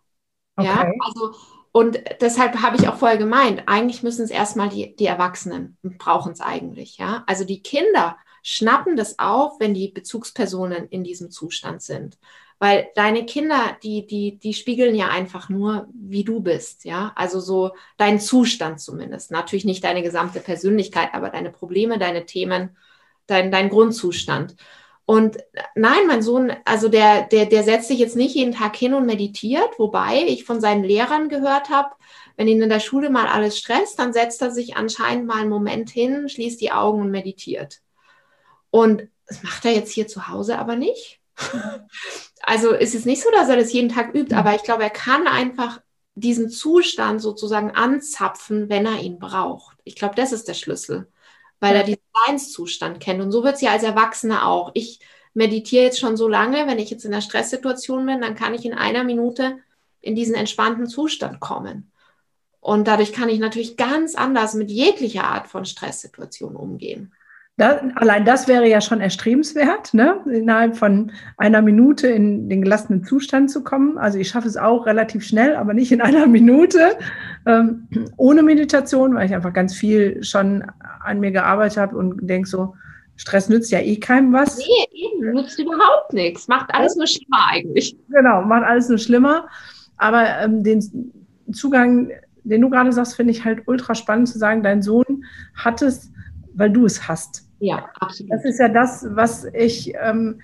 Okay. 0.57 0.69
Ja, 0.69 0.93
also 1.01 1.35
und 1.73 2.01
deshalb 2.21 2.63
habe 2.63 2.77
ich 2.77 2.89
auch 2.89 2.97
vorher 2.97 3.19
gemeint, 3.19 3.63
eigentlich 3.67 4.03
müssen 4.03 4.25
es 4.25 4.31
erstmal 4.31 4.69
die, 4.69 4.97
die 4.97 5.07
Erwachsenen 5.07 5.77
brauchen 5.83 6.33
es 6.33 6.41
eigentlich. 6.41 6.99
Ja? 6.99 7.23
Also 7.27 7.45
die 7.45 7.63
Kinder 7.63 8.17
schnappen 8.43 8.97
das 8.97 9.19
auf, 9.19 9.61
wenn 9.61 9.75
die 9.75 9.89
Bezugspersonen 9.89 10.89
in 10.89 11.05
diesem 11.05 11.31
Zustand 11.31 11.83
sind. 11.83 12.19
Weil 12.59 12.89
deine 12.95 13.25
Kinder, 13.25 13.77
die, 13.83 14.07
die, 14.07 14.39
die 14.39 14.53
spiegeln 14.53 14.95
ja 14.95 15.09
einfach 15.09 15.49
nur, 15.49 15.89
wie 15.95 16.25
du 16.25 16.41
bist, 16.41 16.85
ja. 16.85 17.13
Also 17.17 17.41
so 17.41 17.73
deinen 17.97 18.21
Zustand 18.21 18.81
zumindest. 18.81 19.31
Natürlich 19.31 19.65
nicht 19.65 19.83
deine 19.83 20.03
gesamte 20.03 20.41
Persönlichkeit, 20.41 21.15
aber 21.15 21.31
deine 21.31 21.51
Probleme, 21.51 21.99
deine 21.99 22.27
Themen, 22.27 22.77
dein, 23.27 23.51
dein 23.51 23.71
Grundzustand. 23.71 24.57
Und 25.11 25.39
nein, 25.75 26.07
mein 26.07 26.23
Sohn, 26.23 26.53
also 26.65 26.89
der, 26.89 27.23
der, 27.23 27.47
der 27.47 27.65
setzt 27.65 27.89
sich 27.89 27.99
jetzt 27.99 28.15
nicht 28.15 28.37
jeden 28.37 28.55
Tag 28.55 28.77
hin 28.77 28.95
und 28.95 29.07
meditiert, 29.07 29.77
wobei 29.77 30.23
ich 30.29 30.45
von 30.45 30.61
seinen 30.61 30.85
Lehrern 30.85 31.29
gehört 31.29 31.69
habe, 31.69 31.97
wenn 32.37 32.47
ihn 32.47 32.63
in 32.63 32.69
der 32.69 32.79
Schule 32.79 33.11
mal 33.11 33.27
alles 33.27 33.59
stresst, 33.59 33.99
dann 33.99 34.13
setzt 34.13 34.41
er 34.41 34.53
sich 34.53 34.77
anscheinend 34.77 35.27
mal 35.27 35.39
einen 35.39 35.51
Moment 35.51 35.91
hin, 35.91 36.29
schließt 36.29 36.61
die 36.61 36.71
Augen 36.71 37.01
und 37.01 37.11
meditiert. 37.11 37.81
Und 38.71 39.09
das 39.27 39.43
macht 39.43 39.65
er 39.65 39.73
jetzt 39.73 39.91
hier 39.91 40.07
zu 40.07 40.29
Hause 40.29 40.61
aber 40.61 40.77
nicht. 40.77 41.19
Also 42.43 42.71
ist 42.71 42.95
es 42.95 43.05
nicht 43.05 43.23
so, 43.23 43.31
dass 43.33 43.51
er 43.51 43.57
das 43.57 43.73
jeden 43.73 43.91
Tag 43.91 44.15
übt, 44.15 44.35
aber 44.35 44.55
ich 44.55 44.63
glaube, 44.63 44.83
er 44.83 44.91
kann 44.91 45.27
einfach 45.27 45.83
diesen 46.15 46.49
Zustand 46.49 47.21
sozusagen 47.21 47.73
anzapfen, 47.73 48.71
wenn 48.71 48.87
er 48.87 49.01
ihn 49.01 49.19
braucht. 49.19 49.77
Ich 49.85 49.95
glaube, 49.95 50.15
das 50.15 50.33
ist 50.33 50.49
der 50.49 50.55
Schlüssel 50.55 51.07
weil 51.61 51.77
er 51.77 51.85
diesen 51.85 52.01
Seinszustand 52.27 53.01
kennt. 53.01 53.21
Und 53.21 53.31
so 53.31 53.45
wird 53.45 53.57
es 53.57 53.61
ja 53.61 53.73
als 53.73 53.83
Erwachsene 53.83 54.45
auch. 54.47 54.71
Ich 54.75 55.01
meditiere 55.35 55.85
jetzt 55.85 56.01
schon 56.01 56.17
so 56.17 56.27
lange, 56.27 56.67
wenn 56.67 56.79
ich 56.79 56.91
jetzt 56.91 57.05
in 57.05 57.13
einer 57.13 57.23
Stresssituation 57.23 58.05
bin, 58.07 58.21
dann 58.21 58.35
kann 58.35 58.55
ich 58.55 58.65
in 58.65 58.75
einer 58.75 59.05
Minute 59.05 59.59
in 60.01 60.15
diesen 60.15 60.35
entspannten 60.35 60.87
Zustand 60.87 61.41
kommen. 61.41 61.93
Und 62.61 62.89
dadurch 62.89 63.13
kann 63.13 63.29
ich 63.29 63.39
natürlich 63.39 63.77
ganz 63.77 64.15
anders 64.15 64.55
mit 64.55 64.71
jeglicher 64.71 65.25
Art 65.25 65.49
von 65.49 65.65
Stresssituation 65.65 66.57
umgehen. 66.57 67.13
Das, 67.57 67.79
allein 67.97 68.25
das 68.25 68.49
wäre 68.49 68.67
ja 68.67 68.81
schon 68.81 69.03
erstrebenswert, 69.03 69.93
ne? 69.93 70.21
innerhalb 70.31 70.79
von 70.79 71.13
einer 71.37 71.61
Minute 71.61 72.09
in 72.09 72.49
den 72.49 72.63
gelassenen 72.63 73.05
Zustand 73.05 73.51
zu 73.51 73.63
kommen. 73.63 73.99
Also 73.99 74.19
ich 74.19 74.31
schaffe 74.31 74.49
es 74.49 74.57
auch 74.57 74.87
relativ 74.87 75.25
schnell, 75.25 75.57
aber 75.57 75.75
nicht 75.75 75.93
in 75.93 76.01
einer 76.01 76.27
Minute 76.27 76.97
ähm, 77.47 77.87
ohne 78.17 78.43
Meditation, 78.43 79.15
weil 79.15 79.27
ich 79.27 79.35
einfach 79.35 79.53
ganz 79.53 79.75
viel 79.75 80.25
schon 80.25 80.65
an 81.01 81.21
mir 81.21 81.31
gearbeitet 81.31 81.79
habe 81.79 81.97
und 81.97 82.19
denke 82.29 82.49
so, 82.49 82.75
Stress 83.17 83.51
nützt 83.51 83.71
ja 83.71 83.81
eh 83.81 83.97
keinem 83.97 84.33
was. 84.33 84.57
Nee, 84.57 84.65
eben, 84.93 85.35
nützt 85.35 85.59
überhaupt 85.59 86.15
nichts. 86.15 86.49
Macht 86.49 86.75
alles 86.75 86.97
nur 86.97 87.07
schlimmer 87.07 87.49
eigentlich. 87.51 87.95
Genau, 88.09 88.43
macht 88.43 88.65
alles 88.65 88.89
nur 88.89 88.97
schlimmer. 88.97 89.47
Aber 89.99 90.27
ähm, 90.43 90.65
den 90.65 91.13
Zugang, 91.53 92.11
den 92.45 92.63
du 92.63 92.71
gerade 92.71 92.93
sagst, 92.93 93.17
finde 93.17 93.33
ich 93.33 93.45
halt 93.45 93.63
ultra 93.67 93.95
spannend 93.95 94.29
zu 94.29 94.39
sagen, 94.39 94.63
dein 94.63 94.81
Sohn 94.81 95.25
hat 95.55 95.83
es, 95.83 96.11
weil 96.55 96.71
du 96.71 96.87
es 96.87 97.09
hast. 97.09 97.47
Ja, 97.59 97.85
absolut. 98.01 98.33
Das 98.33 98.45
ist 98.47 98.59
ja 98.59 98.69
das, 98.69 99.07
was 99.11 99.45
ich 99.53 99.93
ähm, 100.01 100.41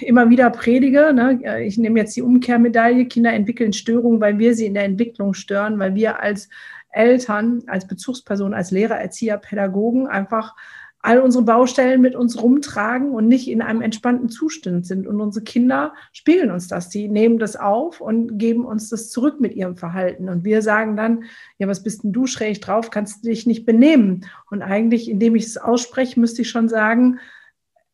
immer 0.00 0.30
wieder 0.30 0.50
predige. 0.50 1.12
Ne? 1.12 1.62
Ich 1.64 1.78
nehme 1.78 2.00
jetzt 2.00 2.16
die 2.16 2.22
Umkehrmedaille. 2.22 3.06
Kinder 3.06 3.32
entwickeln 3.32 3.72
Störungen, 3.72 4.20
weil 4.20 4.38
wir 4.38 4.54
sie 4.54 4.66
in 4.66 4.74
der 4.74 4.84
Entwicklung 4.84 5.34
stören, 5.34 5.78
weil 5.78 5.94
wir 5.94 6.20
als 6.20 6.48
Eltern, 6.92 7.62
als 7.66 7.86
Bezugsperson, 7.86 8.54
als 8.54 8.70
Lehrer, 8.70 8.96
Erzieher, 8.96 9.38
Pädagogen 9.38 10.06
einfach 10.06 10.54
all 11.02 11.18
unsere 11.18 11.44
Baustellen 11.44 12.00
mit 12.00 12.14
uns 12.14 12.40
rumtragen 12.40 13.10
und 13.10 13.26
nicht 13.26 13.50
in 13.50 13.60
einem 13.60 13.82
entspannten 13.82 14.28
Zustand 14.28 14.86
sind. 14.86 15.08
Und 15.08 15.20
unsere 15.20 15.44
Kinder 15.44 15.94
spiegeln 16.12 16.52
uns 16.52 16.68
das. 16.68 16.90
Die 16.90 17.08
nehmen 17.08 17.40
das 17.40 17.56
auf 17.56 18.00
und 18.00 18.38
geben 18.38 18.64
uns 18.64 18.88
das 18.88 19.10
zurück 19.10 19.40
mit 19.40 19.54
ihrem 19.54 19.76
Verhalten. 19.76 20.28
Und 20.28 20.44
wir 20.44 20.62
sagen 20.62 20.96
dann, 20.96 21.24
ja, 21.58 21.66
was 21.66 21.82
bist 21.82 22.04
denn 22.04 22.12
du 22.12 22.28
schräg 22.28 22.60
drauf? 22.60 22.90
Kannst 22.90 23.24
du 23.24 23.28
dich 23.28 23.46
nicht 23.46 23.66
benehmen? 23.66 24.26
Und 24.48 24.62
eigentlich, 24.62 25.10
indem 25.10 25.34
ich 25.34 25.46
es 25.46 25.56
ausspreche, 25.56 26.20
müsste 26.20 26.42
ich 26.42 26.50
schon 26.50 26.68
sagen, 26.68 27.18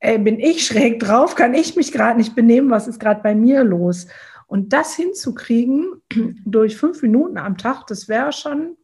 ey, 0.00 0.18
bin 0.18 0.38
ich 0.38 0.66
schräg 0.66 1.00
drauf? 1.00 1.34
Kann 1.34 1.54
ich 1.54 1.76
mich 1.76 1.92
gerade 1.92 2.18
nicht 2.18 2.34
benehmen? 2.34 2.70
Was 2.70 2.88
ist 2.88 3.00
gerade 3.00 3.22
bei 3.22 3.34
mir 3.34 3.64
los? 3.64 4.06
Und 4.46 4.74
das 4.74 4.94
hinzukriegen 4.94 6.02
durch 6.44 6.76
fünf 6.76 7.00
Minuten 7.00 7.38
am 7.38 7.56
Tag, 7.56 7.86
das 7.86 8.06
wäre 8.06 8.32
schon 8.32 8.76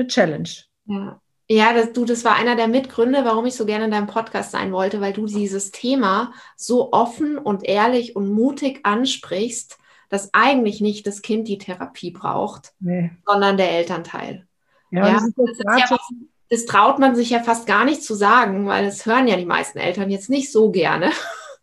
eine 0.00 0.08
Challenge. 0.08 0.48
Ja. 0.86 1.20
Ja, 1.52 1.72
das, 1.72 1.92
du, 1.92 2.04
das 2.04 2.24
war 2.24 2.36
einer 2.36 2.54
der 2.54 2.68
Mitgründe, 2.68 3.24
warum 3.24 3.44
ich 3.44 3.56
so 3.56 3.66
gerne 3.66 3.86
in 3.86 3.90
deinem 3.90 4.06
Podcast 4.06 4.52
sein 4.52 4.70
wollte, 4.70 5.00
weil 5.00 5.12
du 5.12 5.26
dieses 5.26 5.72
Thema 5.72 6.32
so 6.56 6.92
offen 6.92 7.38
und 7.38 7.64
ehrlich 7.64 8.14
und 8.14 8.30
mutig 8.30 8.80
ansprichst, 8.84 9.80
dass 10.10 10.32
eigentlich 10.32 10.80
nicht 10.80 11.08
das 11.08 11.22
Kind 11.22 11.48
die 11.48 11.58
Therapie 11.58 12.12
braucht, 12.12 12.72
nee. 12.78 13.10
sondern 13.26 13.56
der 13.56 13.72
Elternteil. 13.72 14.46
Ja, 14.92 15.08
ja, 15.08 15.14
das, 15.14 15.32
das, 15.34 15.58
ja 15.58 15.86
was, 15.90 16.00
das, 16.50 16.66
traut 16.66 17.00
man 17.00 17.16
sich 17.16 17.30
ja 17.30 17.42
fast 17.42 17.66
gar 17.66 17.84
nicht 17.84 18.04
zu 18.04 18.14
sagen, 18.14 18.68
weil 18.68 18.84
das 18.84 19.04
hören 19.04 19.26
ja 19.26 19.36
die 19.36 19.44
meisten 19.44 19.78
Eltern 19.78 20.08
jetzt 20.08 20.30
nicht 20.30 20.52
so 20.52 20.70
gerne. 20.70 21.10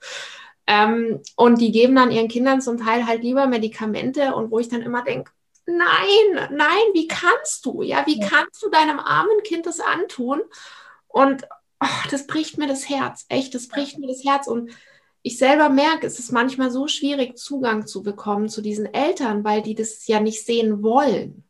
ähm, 0.67 1.21
und 1.37 1.61
die 1.61 1.71
geben 1.71 1.95
dann 1.95 2.11
ihren 2.11 2.27
Kindern 2.27 2.59
zum 2.59 2.77
Teil 2.77 3.07
halt 3.07 3.23
lieber 3.23 3.47
Medikamente 3.47 4.35
und 4.35 4.51
wo 4.51 4.59
ich 4.59 4.67
dann 4.67 4.81
immer 4.81 5.05
denke, 5.05 5.31
nein, 5.67 6.49
nein, 6.51 6.85
wie 6.93 7.07
kannst 7.07 7.65
du? 7.65 7.81
Ja, 7.81 8.05
wie 8.05 8.19
kannst 8.19 8.63
du 8.63 8.69
deinem 8.69 8.99
armen 8.99 9.43
Kind 9.43 9.65
das 9.65 9.79
antun? 9.79 10.41
Und 11.07 11.47
oh, 11.81 12.07
das 12.09 12.25
bricht 12.25 12.57
mir 12.57 12.67
das 12.67 12.89
Herz, 12.89 13.25
echt, 13.29 13.53
das 13.53 13.67
bricht 13.67 13.99
mir 13.99 14.07
das 14.07 14.23
Herz. 14.23 14.47
Und 14.47 14.71
ich 15.21 15.37
selber 15.37 15.69
merke, 15.69 16.07
es 16.07 16.19
ist 16.19 16.31
manchmal 16.31 16.71
so 16.71 16.87
schwierig, 16.87 17.37
Zugang 17.37 17.85
zu 17.85 18.01
bekommen 18.01 18.49
zu 18.49 18.61
diesen 18.61 18.91
Eltern, 18.93 19.43
weil 19.43 19.61
die 19.61 19.75
das 19.75 20.07
ja 20.07 20.19
nicht 20.19 20.45
sehen 20.45 20.81
wollen. 20.83 21.43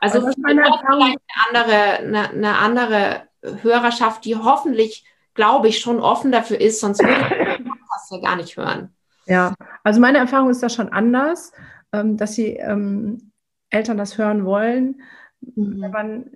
Also, 0.00 0.18
also 0.18 0.32
vielleicht 0.32 0.84
eine 0.86 1.16
andere, 1.48 1.74
eine, 1.74 2.30
eine 2.30 2.58
andere 2.58 3.22
Hörerschaft, 3.42 4.24
die 4.24 4.36
hoffentlich, 4.36 5.04
glaube 5.34 5.68
ich, 5.68 5.78
schon 5.78 6.00
offen 6.00 6.32
dafür 6.32 6.60
ist, 6.60 6.80
sonst 6.80 7.00
würde 7.00 7.12
ich 7.12 7.64
das 7.92 8.10
ja 8.10 8.18
gar 8.18 8.36
nicht 8.36 8.56
hören. 8.56 8.94
Ja, 9.26 9.54
also 9.84 10.00
meine 10.00 10.18
Erfahrung 10.18 10.50
ist 10.50 10.62
da 10.62 10.68
schon 10.68 10.88
anders, 10.88 11.52
ähm, 11.92 12.16
dass 12.16 12.34
sie 12.34 12.56
ähm, 12.56 13.29
Eltern 13.70 13.96
das 13.96 14.18
hören 14.18 14.44
wollen, 14.44 15.00
mhm. 15.40 15.80
wenn 15.80 15.90
man 15.90 16.30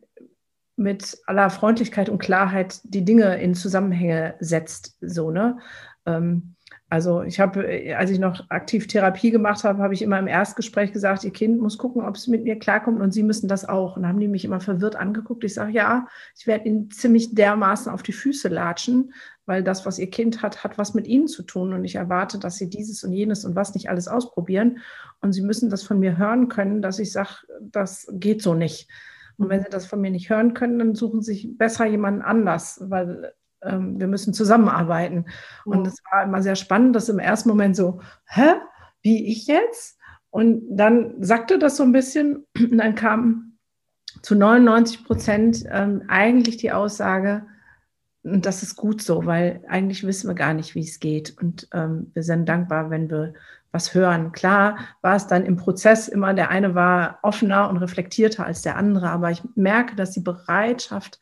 mit 0.76 1.18
aller 1.26 1.51
Freundlichkeit 1.51 2.09
und 2.09 2.18
Klarheit 2.18 2.80
die 2.85 3.05
Dinge 3.05 3.41
in 3.41 3.55
Zusammenhänge 3.55 4.35
setzt. 4.41 4.97
So, 5.01 5.30
ne? 5.30 5.59
Ähm, 6.07 6.55
also 6.91 7.22
ich 7.22 7.41
habe, 7.41 7.95
als 7.97 8.11
ich 8.11 8.18
noch 8.18 8.51
aktiv 8.51 8.87
Therapie 8.87 9.30
gemacht 9.30 9.64
habe, 9.64 9.82
habe 9.82 9.95
ich 9.95 10.03
immer 10.03 10.18
im 10.18 10.28
Erstgespräch 10.28 10.93
gesagt, 10.93 11.24
ihr 11.24 11.32
Kind 11.32 11.61
muss 11.61 11.78
gucken, 11.78 12.03
ob 12.03 12.14
es 12.14 12.28
mit 12.28 12.45
mir 12.45 12.59
klarkommt 12.59 13.01
und 13.01 13.12
sie 13.12 13.22
müssen 13.22 13.49
das 13.49 13.68
auch. 13.68 13.97
Und 13.97 14.03
dann 14.03 14.11
haben 14.11 14.20
die 14.20 14.28
mich 14.28 14.45
immer 14.45 14.61
verwirrt 14.61 14.95
angeguckt. 14.95 15.43
Ich 15.45 15.55
sage, 15.55 15.72
ja, 15.72 16.07
ich 16.39 16.47
werde 16.47 16.68
ihnen 16.68 16.91
ziemlich 16.91 17.35
dermaßen 17.35 17.91
auf 17.91 18.03
die 18.03 18.12
Füße 18.12 18.49
latschen, 18.49 19.12
weil 19.47 19.62
das, 19.62 19.84
was 19.84 19.99
ihr 19.99 20.11
Kind 20.11 20.42
hat, 20.42 20.64
hat 20.64 20.78
was 20.78 20.95
mit 20.95 21.07
ihnen 21.07 21.28
zu 21.28 21.42
tun. 21.42 21.72
Und 21.72 21.84
ich 21.84 21.97
erwarte, 21.97 22.38
dass 22.38 22.57
sie 22.57 22.70
dieses 22.70 23.05
und 23.05 23.12
jenes 23.12 23.45
und 23.45 23.55
was 23.57 23.74
nicht 23.74 23.90
alles 23.90 24.09
ausprobieren. 24.09 24.78
Und 25.20 25.32
sie 25.32 25.42
müssen 25.42 25.70
das 25.70 25.82
von 25.82 26.01
mir 26.01 26.16
hören 26.16 26.49
können, 26.49 26.82
dass 26.82 26.99
ich 26.99 27.12
sage, 27.12 27.47
das 27.61 28.07
geht 28.12 28.42
so 28.42 28.55
nicht. 28.55 28.88
Und 29.36 29.49
wenn 29.49 29.62
sie 29.62 29.70
das 29.70 29.86
von 29.86 30.01
mir 30.01 30.11
nicht 30.11 30.30
hören 30.30 30.55
können, 30.55 30.78
dann 30.78 30.95
suchen 30.95 31.22
sie 31.22 31.32
sich 31.32 31.59
besser 31.59 31.86
jemanden 31.86 32.22
anders, 32.22 32.78
weil 32.84 33.32
ähm, 33.62 33.99
wir 33.99 34.07
müssen 34.07 34.32
zusammenarbeiten. 34.32 35.26
Und 35.64 35.86
es 35.86 36.03
war 36.11 36.24
immer 36.24 36.42
sehr 36.42 36.57
spannend, 36.57 36.95
dass 36.95 37.09
im 37.09 37.18
ersten 37.18 37.49
Moment 37.49 37.76
so, 37.76 38.01
hä, 38.26 38.55
wie 39.03 39.26
ich 39.26 39.47
jetzt? 39.47 39.99
Und 40.30 40.76
dann 40.76 41.22
sagte 41.22 41.59
das 41.59 41.76
so 41.76 41.82
ein 41.82 41.92
bisschen 41.92 42.47
und 42.59 42.78
dann 42.78 42.95
kam 42.95 43.59
zu 44.22 44.34
99 44.34 45.05
Prozent 45.05 45.64
ähm, 45.70 46.05
eigentlich 46.09 46.57
die 46.57 46.72
Aussage, 46.72 47.47
und 48.25 48.47
das 48.47 48.62
ist 48.62 48.77
gut 48.77 49.03
so, 49.03 49.27
weil 49.27 49.61
eigentlich 49.68 50.07
wissen 50.07 50.29
wir 50.29 50.35
gar 50.35 50.55
nicht, 50.55 50.75
wie 50.75 50.81
es 50.81 50.99
geht. 50.99 51.37
Und 51.41 51.68
ähm, 51.75 52.11
wir 52.14 52.22
sind 52.22 52.49
dankbar, 52.49 52.89
wenn 52.91 53.11
wir 53.11 53.35
was 53.70 53.93
hören. 53.93 54.33
Klar 54.33 54.79
war 55.03 55.16
es 55.16 55.27
dann 55.27 55.45
im 55.45 55.57
Prozess 55.57 56.09
immer, 56.09 56.33
der 56.33 56.49
eine 56.49 56.75
war 56.75 57.18
offener 57.22 57.68
und 57.68 57.77
reflektierter 57.77 58.47
als 58.47 58.62
der 58.62 58.77
andere, 58.77 59.11
aber 59.11 59.31
ich 59.31 59.43
merke, 59.57 59.95
dass 59.95 60.12
die 60.12 60.20
Bereitschaft 60.20 61.20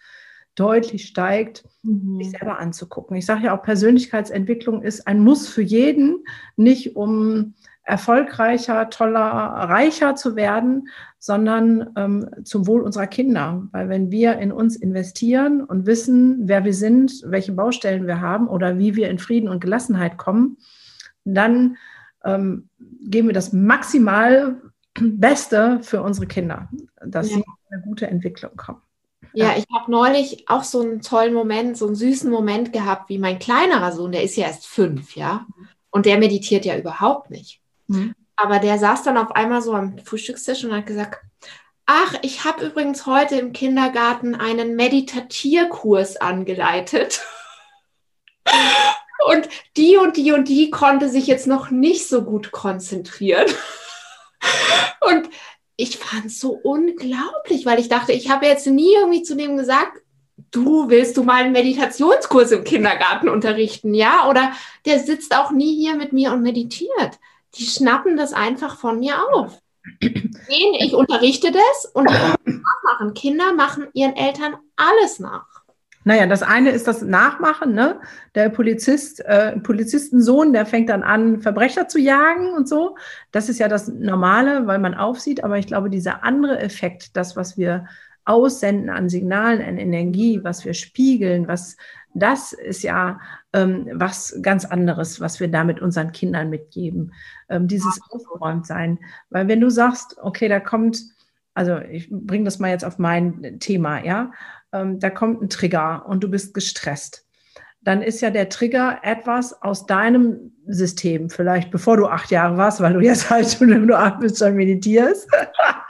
deutlich 0.54 1.06
steigt, 1.06 1.64
mhm. 1.82 2.18
sich 2.18 2.30
selber 2.30 2.58
anzugucken. 2.58 3.16
Ich 3.16 3.26
sage 3.26 3.46
ja 3.46 3.56
auch, 3.56 3.62
Persönlichkeitsentwicklung 3.62 4.82
ist 4.82 5.06
ein 5.06 5.20
Muss 5.20 5.48
für 5.48 5.62
jeden, 5.62 6.24
nicht 6.56 6.94
um 6.94 7.54
erfolgreicher, 7.84 8.90
toller, 8.90 9.20
reicher 9.20 10.14
zu 10.14 10.36
werden, 10.36 10.88
sondern 11.18 11.90
ähm, 11.96 12.28
zum 12.44 12.66
Wohl 12.66 12.82
unserer 12.82 13.06
Kinder. 13.06 13.68
Weil 13.72 13.88
wenn 13.88 14.10
wir 14.10 14.38
in 14.38 14.52
uns 14.52 14.76
investieren 14.76 15.62
und 15.62 15.86
wissen, 15.86 16.48
wer 16.48 16.64
wir 16.64 16.74
sind, 16.74 17.22
welche 17.26 17.52
Baustellen 17.52 18.06
wir 18.06 18.20
haben 18.20 18.48
oder 18.48 18.78
wie 18.78 18.94
wir 18.94 19.10
in 19.10 19.18
Frieden 19.18 19.48
und 19.48 19.60
Gelassenheit 19.60 20.16
kommen, 20.16 20.58
dann 21.24 21.76
ähm, 22.24 22.68
geben 23.00 23.28
wir 23.28 23.34
das 23.34 23.52
maximal 23.52 24.60
Beste 25.00 25.80
für 25.82 26.02
unsere 26.02 26.26
Kinder, 26.26 26.68
dass 27.04 27.30
ja. 27.30 27.36
sie 27.36 27.40
in 27.40 27.74
eine 27.74 27.82
gute 27.82 28.06
Entwicklung 28.06 28.56
kommen. 28.56 28.82
Ja, 29.34 29.54
ich 29.56 29.64
habe 29.74 29.90
neulich 29.90 30.44
auch 30.48 30.62
so 30.62 30.82
einen 30.82 31.00
tollen 31.00 31.32
Moment, 31.32 31.78
so 31.78 31.86
einen 31.86 31.94
süßen 31.94 32.30
Moment 32.30 32.72
gehabt, 32.72 33.08
wie 33.08 33.18
mein 33.18 33.38
kleinerer 33.38 33.92
Sohn, 33.92 34.12
der 34.12 34.22
ist 34.22 34.36
ja 34.36 34.46
erst 34.46 34.66
fünf, 34.66 35.16
ja, 35.16 35.46
und 35.90 36.04
der 36.04 36.18
meditiert 36.18 36.66
ja 36.66 36.76
überhaupt 36.76 37.30
nicht. 37.30 37.61
Mhm. 37.86 38.14
Aber 38.36 38.58
der 38.58 38.78
saß 38.78 39.02
dann 39.02 39.18
auf 39.18 39.32
einmal 39.32 39.62
so 39.62 39.72
am 39.74 39.98
Frühstückstisch 39.98 40.64
und 40.64 40.74
hat 40.74 40.86
gesagt, 40.86 41.20
ach, 41.86 42.14
ich 42.22 42.44
habe 42.44 42.66
übrigens 42.66 43.06
heute 43.06 43.36
im 43.36 43.52
Kindergarten 43.52 44.34
einen 44.34 44.76
Meditatierkurs 44.76 46.16
angeleitet. 46.16 47.20
und 49.28 49.48
die 49.76 49.96
und 49.96 50.16
die 50.16 50.32
und 50.32 50.48
die 50.48 50.70
konnte 50.70 51.08
sich 51.08 51.26
jetzt 51.26 51.46
noch 51.46 51.70
nicht 51.70 52.08
so 52.08 52.22
gut 52.24 52.52
konzentrieren. 52.52 53.46
und 55.00 55.28
ich 55.76 55.98
fand 55.98 56.26
es 56.26 56.40
so 56.40 56.52
unglaublich, 56.52 57.66
weil 57.66 57.78
ich 57.78 57.88
dachte, 57.88 58.12
ich 58.12 58.30
habe 58.30 58.46
jetzt 58.46 58.66
nie 58.66 58.94
irgendwie 58.94 59.22
zu 59.22 59.36
dem 59.36 59.56
gesagt, 59.56 60.02
du 60.50 60.88
willst 60.88 61.16
du 61.16 61.22
mal 61.22 61.42
einen 61.42 61.52
Meditationskurs 61.52 62.50
im 62.52 62.64
Kindergarten 62.64 63.28
unterrichten, 63.28 63.94
ja? 63.94 64.28
Oder 64.28 64.52
der 64.84 64.98
sitzt 64.98 65.34
auch 65.36 65.50
nie 65.50 65.76
hier 65.76 65.96
mit 65.96 66.12
mir 66.12 66.32
und 66.32 66.42
meditiert 66.42 67.18
die 67.54 67.64
schnappen 67.64 68.16
das 68.16 68.32
einfach 68.32 68.78
von 68.78 69.00
mir 69.00 69.16
auf. 69.34 69.58
Ich 70.78 70.94
unterrichte 70.94 71.50
das 71.50 71.86
und 71.92 72.04
nachmachen. 72.04 73.14
Kinder 73.14 73.52
machen 73.52 73.88
ihren 73.94 74.16
Eltern 74.16 74.56
alles 74.76 75.18
nach. 75.18 75.46
Naja, 76.04 76.26
das 76.26 76.42
eine 76.42 76.70
ist 76.70 76.88
das 76.88 77.02
Nachmachen, 77.02 77.74
ne? 77.74 78.00
Der 78.34 78.48
Polizist, 78.48 79.24
äh, 79.24 79.58
Polizistensohn, 79.60 80.52
der 80.52 80.66
fängt 80.66 80.88
dann 80.88 81.04
an, 81.04 81.40
Verbrecher 81.40 81.86
zu 81.86 82.00
jagen 82.00 82.54
und 82.54 82.68
so. 82.68 82.96
Das 83.30 83.48
ist 83.48 83.60
ja 83.60 83.68
das 83.68 83.86
Normale, 83.86 84.66
weil 84.66 84.80
man 84.80 84.94
aufsieht. 84.94 85.44
Aber 85.44 85.58
ich 85.58 85.66
glaube, 85.68 85.90
dieser 85.90 86.24
andere 86.24 86.58
Effekt, 86.58 87.16
das, 87.16 87.36
was 87.36 87.56
wir 87.56 87.86
aussenden 88.24 88.90
an 88.90 89.08
Signalen, 89.08 89.62
an 89.62 89.78
Energie, 89.78 90.42
was 90.42 90.64
wir 90.64 90.74
spiegeln, 90.74 91.48
was 91.48 91.76
das 92.14 92.52
ist 92.52 92.82
ja 92.82 93.20
ähm, 93.52 93.88
was 93.94 94.38
ganz 94.42 94.64
anderes, 94.64 95.20
was 95.20 95.40
wir 95.40 95.48
da 95.48 95.64
mit 95.64 95.80
unseren 95.80 96.12
Kindern 96.12 96.50
mitgeben. 96.50 97.14
Ähm, 97.48 97.68
dieses 97.68 98.00
aufgeräumt 98.10 98.66
sein. 98.66 98.98
Weil 99.30 99.48
wenn 99.48 99.60
du 99.60 99.70
sagst, 99.70 100.16
okay, 100.20 100.48
da 100.48 100.60
kommt, 100.60 101.02
also 101.54 101.78
ich 101.78 102.08
bringe 102.10 102.44
das 102.44 102.58
mal 102.58 102.70
jetzt 102.70 102.84
auf 102.84 102.98
mein 102.98 103.58
Thema, 103.60 104.04
ja, 104.04 104.32
ähm, 104.72 105.00
da 105.00 105.10
kommt 105.10 105.42
ein 105.42 105.48
Trigger 105.48 106.04
und 106.06 106.22
du 106.22 106.28
bist 106.28 106.54
gestresst 106.54 107.26
dann 107.84 108.00
ist 108.00 108.20
ja 108.20 108.30
der 108.30 108.48
Trigger 108.48 109.00
etwas 109.02 109.60
aus 109.62 109.86
deinem 109.86 110.52
System, 110.66 111.30
vielleicht 111.30 111.70
bevor 111.70 111.96
du 111.96 112.06
acht 112.06 112.30
Jahre 112.30 112.56
warst, 112.56 112.80
weil 112.80 112.92
du 112.92 113.00
jetzt 113.00 113.28
halt 113.30 113.50
schon, 113.50 113.70
wenn 113.70 113.88
du 113.88 113.98
acht 113.98 114.20
bist, 114.20 114.38
schon 114.38 114.54
meditierst. 114.54 115.28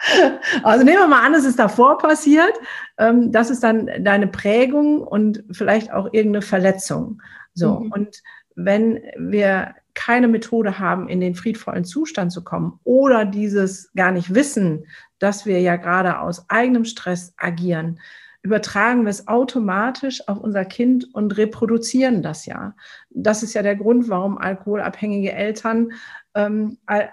also 0.62 0.84
nehmen 0.84 0.98
wir 0.98 1.06
mal 1.06 1.26
an, 1.26 1.34
es 1.34 1.44
ist 1.44 1.58
davor 1.58 1.98
passiert. 1.98 2.54
Ähm, 2.98 3.30
das 3.30 3.50
ist 3.50 3.62
dann 3.62 3.90
deine 4.00 4.26
Prägung 4.26 5.02
und 5.02 5.44
vielleicht 5.52 5.92
auch 5.92 6.06
irgendeine 6.12 6.42
Verletzung. 6.42 7.20
So. 7.52 7.80
Mhm. 7.80 7.92
Und 7.92 8.22
wenn 8.56 9.00
wir 9.18 9.74
keine 9.94 10.28
Methode 10.28 10.78
haben, 10.78 11.08
in 11.08 11.20
den 11.20 11.34
friedvollen 11.34 11.84
Zustand 11.84 12.32
zu 12.32 12.42
kommen 12.42 12.80
oder 12.84 13.26
dieses 13.26 13.92
gar 13.94 14.10
nicht 14.10 14.34
wissen, 14.34 14.86
dass 15.18 15.44
wir 15.44 15.60
ja 15.60 15.76
gerade 15.76 16.20
aus 16.20 16.48
eigenem 16.48 16.86
Stress 16.86 17.34
agieren, 17.36 18.00
übertragen 18.42 19.04
wir 19.04 19.10
es 19.10 19.28
automatisch 19.28 20.26
auf 20.28 20.38
unser 20.38 20.64
Kind 20.64 21.14
und 21.14 21.36
reproduzieren 21.36 22.22
das 22.22 22.46
ja. 22.46 22.74
Das 23.10 23.42
ist 23.42 23.54
ja 23.54 23.62
der 23.62 23.76
Grund, 23.76 24.08
warum 24.08 24.38
alkoholabhängige 24.38 25.32
Eltern 25.32 25.92
ähm, 26.34 26.78
Al 26.86 27.10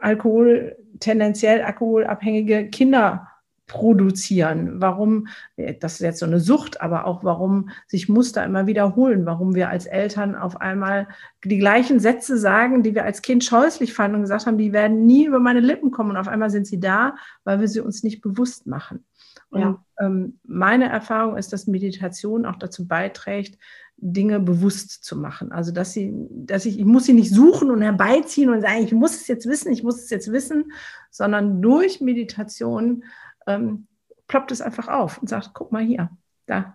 Alkohol, 0.00 0.76
tendenziell 0.98 1.62
alkoholabhängige 1.62 2.68
Kinder 2.68 3.28
produzieren, 3.72 4.82
warum, 4.82 5.28
das 5.56 5.94
ist 5.94 6.00
jetzt 6.00 6.18
so 6.18 6.26
eine 6.26 6.40
Sucht, 6.40 6.82
aber 6.82 7.06
auch 7.06 7.24
warum 7.24 7.70
sich 7.86 8.06
Muster 8.06 8.44
immer 8.44 8.66
wiederholen, 8.66 9.24
warum 9.24 9.54
wir 9.54 9.70
als 9.70 9.86
Eltern 9.86 10.34
auf 10.34 10.60
einmal 10.60 11.08
die 11.42 11.56
gleichen 11.56 11.98
Sätze 11.98 12.36
sagen, 12.36 12.82
die 12.82 12.94
wir 12.94 13.04
als 13.04 13.22
Kind 13.22 13.44
scheußlich 13.44 13.94
fanden 13.94 14.16
und 14.16 14.22
gesagt 14.22 14.44
haben, 14.44 14.58
die 14.58 14.74
werden 14.74 15.06
nie 15.06 15.24
über 15.24 15.40
meine 15.40 15.60
Lippen 15.60 15.90
kommen 15.90 16.10
und 16.10 16.16
auf 16.18 16.28
einmal 16.28 16.50
sind 16.50 16.66
sie 16.66 16.80
da, 16.80 17.14
weil 17.44 17.60
wir 17.60 17.68
sie 17.68 17.80
uns 17.80 18.02
nicht 18.02 18.20
bewusst 18.20 18.66
machen. 18.66 19.06
Und 19.52 19.60
ja. 19.60 19.84
ähm, 20.00 20.38
meine 20.44 20.88
Erfahrung 20.88 21.36
ist, 21.36 21.52
dass 21.52 21.66
Meditation 21.66 22.46
auch 22.46 22.56
dazu 22.56 22.88
beiträgt, 22.88 23.58
Dinge 23.98 24.40
bewusst 24.40 25.04
zu 25.04 25.16
machen. 25.16 25.52
Also 25.52 25.72
dass 25.72 25.92
sie, 25.92 26.12
dass 26.30 26.64
ich, 26.64 26.78
ich 26.78 26.86
muss 26.86 27.04
sie 27.04 27.12
nicht 27.12 27.32
suchen 27.32 27.70
und 27.70 27.82
herbeiziehen 27.82 28.48
und 28.48 28.62
sagen, 28.62 28.82
ich 28.82 28.92
muss 28.92 29.14
es 29.14 29.28
jetzt 29.28 29.46
wissen, 29.46 29.70
ich 29.70 29.82
muss 29.82 30.02
es 30.02 30.10
jetzt 30.10 30.32
wissen, 30.32 30.72
sondern 31.10 31.60
durch 31.60 32.00
Meditation 32.00 33.04
ähm, 33.46 33.86
ploppt 34.26 34.52
es 34.52 34.62
einfach 34.62 34.88
auf 34.88 35.18
und 35.18 35.28
sagt, 35.28 35.50
guck 35.52 35.70
mal 35.70 35.82
hier, 35.82 36.10
da. 36.46 36.74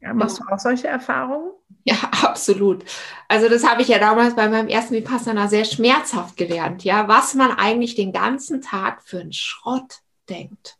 Ja, 0.00 0.12
machst 0.12 0.38
ja. 0.40 0.44
du 0.44 0.52
auch 0.52 0.58
solche 0.58 0.88
Erfahrungen? 0.88 1.52
Ja, 1.84 1.94
absolut. 2.22 2.84
Also 3.28 3.48
das 3.48 3.64
habe 3.64 3.82
ich 3.82 3.88
ja 3.88 4.00
damals 4.00 4.34
bei 4.34 4.48
meinem 4.48 4.68
ersten 4.68 4.96
Vipassana 4.96 5.46
sehr 5.46 5.64
schmerzhaft 5.64 6.36
gelernt, 6.36 6.82
ja, 6.82 7.06
was 7.06 7.34
man 7.34 7.52
eigentlich 7.52 7.94
den 7.94 8.12
ganzen 8.12 8.60
Tag 8.60 9.02
für 9.04 9.20
einen 9.20 9.32
Schrott 9.32 10.00
denkt. 10.28 10.76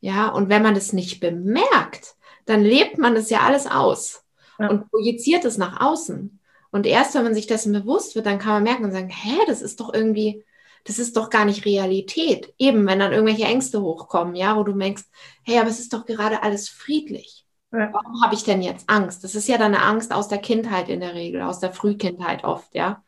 Ja, 0.00 0.28
und 0.28 0.48
wenn 0.48 0.62
man 0.62 0.74
das 0.74 0.92
nicht 0.92 1.20
bemerkt, 1.20 2.16
dann 2.44 2.62
lebt 2.62 2.98
man 2.98 3.14
das 3.14 3.30
ja 3.30 3.40
alles 3.40 3.66
aus 3.66 4.24
ja. 4.58 4.68
und 4.68 4.90
projiziert 4.90 5.44
es 5.44 5.58
nach 5.58 5.80
außen. 5.80 6.38
Und 6.70 6.86
erst 6.86 7.14
wenn 7.14 7.24
man 7.24 7.34
sich 7.34 7.46
dessen 7.46 7.72
bewusst 7.72 8.14
wird, 8.14 8.26
dann 8.26 8.38
kann 8.38 8.52
man 8.52 8.62
merken 8.62 8.84
und 8.84 8.92
sagen, 8.92 9.08
hä, 9.08 9.38
das 9.46 9.62
ist 9.62 9.80
doch 9.80 9.94
irgendwie, 9.94 10.44
das 10.84 10.98
ist 10.98 11.16
doch 11.16 11.30
gar 11.30 11.44
nicht 11.44 11.64
Realität. 11.64 12.52
Eben, 12.58 12.86
wenn 12.86 12.98
dann 12.98 13.12
irgendwelche 13.12 13.44
Ängste 13.44 13.80
hochkommen, 13.80 14.34
ja, 14.34 14.56
wo 14.56 14.62
du 14.62 14.74
merkst, 14.74 15.06
hey, 15.42 15.58
aber 15.58 15.70
es 15.70 15.80
ist 15.80 15.92
doch 15.92 16.04
gerade 16.04 16.42
alles 16.42 16.68
friedlich. 16.68 17.46
Ja. 17.72 17.90
Warum 17.92 18.22
habe 18.22 18.34
ich 18.34 18.44
denn 18.44 18.62
jetzt 18.62 18.88
Angst? 18.88 19.24
Das 19.24 19.34
ist 19.34 19.48
ja 19.48 19.58
dann 19.58 19.74
eine 19.74 19.82
Angst 19.82 20.12
aus 20.12 20.28
der 20.28 20.38
Kindheit 20.38 20.88
in 20.88 21.00
der 21.00 21.14
Regel, 21.14 21.42
aus 21.42 21.60
der 21.60 21.72
Frühkindheit 21.72 22.44
oft, 22.44 22.74
ja. 22.74 23.02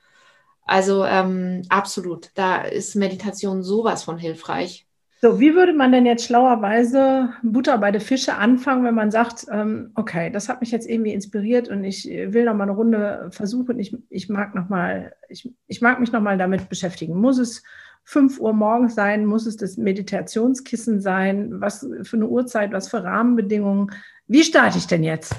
Also 0.63 1.05
ähm, 1.05 1.63
absolut, 1.71 2.31
da 2.35 2.63
ist 2.63 2.95
Meditation 2.95 3.63
sowas 3.63 4.03
von 4.03 4.19
hilfreich. 4.19 4.88
So, 5.21 5.41
wie 5.41 5.55
würde 5.55 5.73
man 5.73 5.91
denn 5.91 6.07
jetzt 6.07 6.25
schlauerweise 6.25 7.31
Butter 7.43 7.77
bei 7.79 7.91
den 7.91 8.01
Fische 8.01 8.37
anfangen, 8.37 8.85
wenn 8.85 8.95
man 8.95 9.11
sagt, 9.11 9.47
ähm, 9.51 9.91
okay, 9.97 10.31
das 10.31 10.49
hat 10.49 10.61
mich 10.61 10.71
jetzt 10.71 10.89
irgendwie 10.89 11.13
inspiriert 11.13 11.69
und 11.69 11.83
ich 11.83 12.05
will 12.07 12.45
noch 12.45 12.55
mal 12.55 12.65
eine 12.65 12.73
Runde 12.73 13.29
versuchen, 13.33 13.81
ich, 13.81 13.97
ich 14.11 14.29
mag 14.29 14.55
noch 14.55 14.69
mal, 14.69 15.13
ich, 15.29 15.53
ich 15.67 15.81
mag 15.81 15.99
mich 15.99 16.13
noch 16.13 16.21
mal 16.21 16.39
damit 16.39 16.69
beschäftigen. 16.69 17.21
Muss 17.21 17.39
es 17.39 17.65
5 18.05 18.39
Uhr 18.39 18.53
morgens 18.53 18.95
sein? 18.95 19.27
Muss 19.27 19.47
es 19.47 19.57
das 19.57 19.77
Meditationskissen 19.77 21.01
sein? 21.01 21.61
Was 21.61 21.87
für 22.03 22.17
eine 22.17 22.29
Uhrzeit? 22.29 22.73
Was 22.73 22.89
für 22.89 23.03
Rahmenbedingungen? 23.03 23.91
Wie 24.29 24.45
starte 24.45 24.79
ich 24.79 24.87
denn 24.87 25.03
jetzt? 25.03 25.35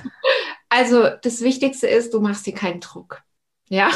Also 0.68 1.08
das 1.24 1.42
Wichtigste 1.42 1.88
ist, 1.88 2.14
du 2.14 2.20
machst 2.20 2.46
dir 2.46 2.54
keinen 2.54 2.80
Druck. 2.80 3.24
Ja. 3.70 3.90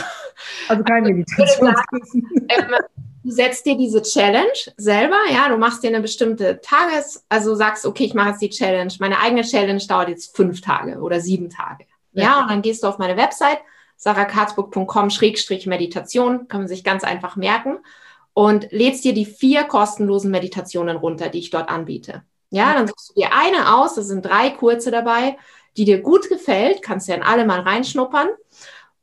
Also 0.70 0.84
kein 0.84 1.04
Meditationskissen. 1.04 2.30
Ähm, 2.50 2.76
du 3.24 3.32
setzt 3.32 3.66
dir 3.66 3.78
diese 3.78 4.02
Challenge 4.02 4.52
selber, 4.78 5.18
ja, 5.32 5.48
du 5.50 5.58
machst 5.58 5.84
dir 5.84 5.88
eine 5.88 6.02
bestimmte 6.02 6.60
Tages, 6.62 7.26
also 7.30 7.56
sagst, 7.56 7.86
okay, 7.86 8.06
ich 8.06 8.14
mache 8.14 8.30
jetzt 8.30 8.42
die 8.42 8.50
Challenge. 8.50 8.94
Meine 9.00 9.20
eigene 9.20 9.44
Challenge 9.44 9.84
dauert 9.88 10.10
jetzt 10.10 10.36
fünf 10.36 10.60
Tage 10.62 11.00
oder 11.00 11.20
sieben 11.20 11.50
Tage. 11.50 11.86
Ja, 12.12 12.24
ja 12.24 12.42
und 12.42 12.50
dann 12.50 12.62
gehst 12.62 12.84
du 12.84 12.88
auf 12.88 12.98
meine 12.98 13.16
Website, 13.18 13.60
sarahkarzburg.com-meditation, 13.98 16.48
kann 16.48 16.62
man 16.62 16.68
sich 16.68 16.84
ganz 16.84 17.04
einfach 17.04 17.36
merken 17.36 17.78
und 18.34 18.72
lädst 18.72 19.04
dir 19.04 19.14
die 19.14 19.26
vier 19.26 19.64
kostenlosen 19.64 20.32
Meditationen 20.32 20.98
runter, 20.98 21.30
die 21.30 21.38
ich 21.40 21.52
dort 21.52 21.70
anbiete. 21.70 22.24
Ja, 22.50 22.74
dann 22.74 22.88
suchst 22.88 23.10
du 23.10 23.14
dir 23.16 23.30
eine 23.34 23.76
aus, 23.76 23.96
da 23.96 24.02
sind 24.02 24.26
drei 24.26 24.50
kurze 24.52 24.92
dabei, 24.92 25.38
die 25.78 25.86
dir 25.86 26.02
gut 26.02 26.28
gefällt, 26.30 26.84
kannst 26.84 27.08
du 27.08 27.14
ja 27.14 27.18
in 27.18 27.24
alle 27.24 27.46
mal 27.46 27.62
reinschnuppern. 27.62 28.28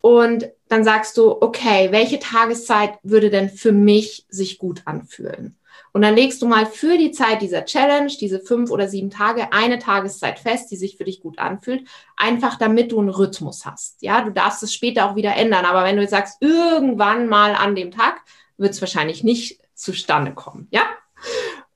Und 0.01 0.51
dann 0.69 0.85
sagst 0.85 1.17
du, 1.17 1.43
okay, 1.43 1.89
welche 1.91 2.19
Tageszeit 2.19 2.99
würde 3.03 3.31
denn 3.31 3.51
für 3.51 3.73
mich 3.73 4.27
sich 4.29 4.59
gut 4.59 4.83
anfühlen? 4.87 5.57
Und 5.93 6.03
dann 6.03 6.15
legst 6.15 6.41
du 6.41 6.47
mal 6.47 6.67
für 6.67 6.97
die 6.97 7.11
Zeit 7.11 7.43
dieser 7.43 7.65
Challenge, 7.65 8.13
diese 8.21 8.39
fünf 8.41 8.71
oder 8.71 8.89
sieben 8.89 9.11
Tage, 9.11 9.53
eine 9.53 9.79
Tageszeit 9.79 10.39
fest, 10.39 10.71
die 10.71 10.77
sich 10.77 10.97
für 10.97 11.05
dich 11.05 11.21
gut 11.21 11.39
anfühlt, 11.39 11.89
einfach 12.17 12.57
damit 12.59 12.93
du 12.93 13.01
einen 13.01 13.09
Rhythmus 13.09 13.67
hast. 13.67 14.01
Ja, 14.01 14.21
du 14.21 14.31
darfst 14.31 14.63
es 14.63 14.73
später 14.73 15.11
auch 15.11 15.17
wieder 15.17 15.35
ändern, 15.35 15.65
aber 15.65 15.85
wenn 15.85 15.97
du 15.97 16.03
jetzt 16.03 16.13
sagst, 16.13 16.41
irgendwann 16.41 17.29
mal 17.29 17.55
an 17.55 17.75
dem 17.75 17.91
Tag, 17.91 18.21
wird 18.57 18.73
es 18.73 18.81
wahrscheinlich 18.81 19.25
nicht 19.25 19.61
zustande 19.75 20.33
kommen. 20.33 20.69
Ja? 20.71 20.83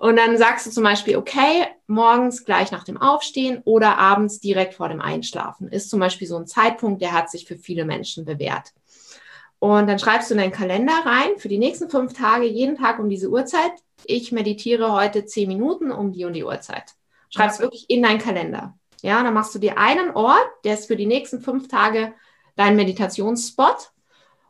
Und 0.05 0.17
dann 0.17 0.37
sagst 0.37 0.67
du 0.67 0.71
zum 0.71 0.85
Beispiel, 0.85 1.17
okay, 1.17 1.67
morgens 1.87 2.45
gleich 2.45 2.71
nach 2.71 2.85
dem 2.85 3.01
Aufstehen 3.01 3.63
oder 3.65 3.97
abends 3.97 4.39
direkt 4.39 4.75
vor 4.75 4.91
dem 4.91 5.01
Einschlafen. 5.01 5.67
Ist 5.69 5.89
zum 5.89 5.99
Beispiel 5.99 6.29
so 6.29 6.37
ein 6.37 6.47
Zeitpunkt, 6.47 7.01
der 7.01 7.13
hat 7.13 7.31
sich 7.31 7.47
für 7.47 7.57
viele 7.57 7.87
Menschen 7.87 8.27
bewährt. 8.27 8.75
Und 9.61 9.87
dann 9.87 9.99
schreibst 9.99 10.29
du 10.29 10.35
in 10.35 10.41
deinen 10.41 10.53
Kalender 10.53 10.93
rein 11.07 11.39
für 11.39 11.49
die 11.49 11.57
nächsten 11.57 11.89
fünf 11.89 12.13
Tage, 12.13 12.45
jeden 12.45 12.77
Tag 12.77 12.99
um 12.99 13.09
diese 13.09 13.31
Uhrzeit. 13.31 13.73
Ich 14.05 14.31
meditiere 14.31 14.93
heute 14.93 15.25
zehn 15.25 15.49
Minuten 15.49 15.91
um 15.91 16.13
die 16.13 16.27
und 16.27 16.35
die 16.35 16.45
Uhrzeit. 16.45 16.93
Schreibst 17.31 17.61
wirklich 17.61 17.89
in 17.89 18.03
deinen 18.03 18.21
Kalender. 18.21 18.77
Ja, 19.01 19.23
dann 19.23 19.33
machst 19.33 19.55
du 19.55 19.59
dir 19.59 19.79
einen 19.79 20.11
Ort, 20.11 20.51
der 20.65 20.75
ist 20.75 20.85
für 20.85 20.97
die 20.97 21.07
nächsten 21.07 21.41
fünf 21.41 21.67
Tage 21.69 22.13
dein 22.57 22.77
Meditationsspot. 22.77 23.93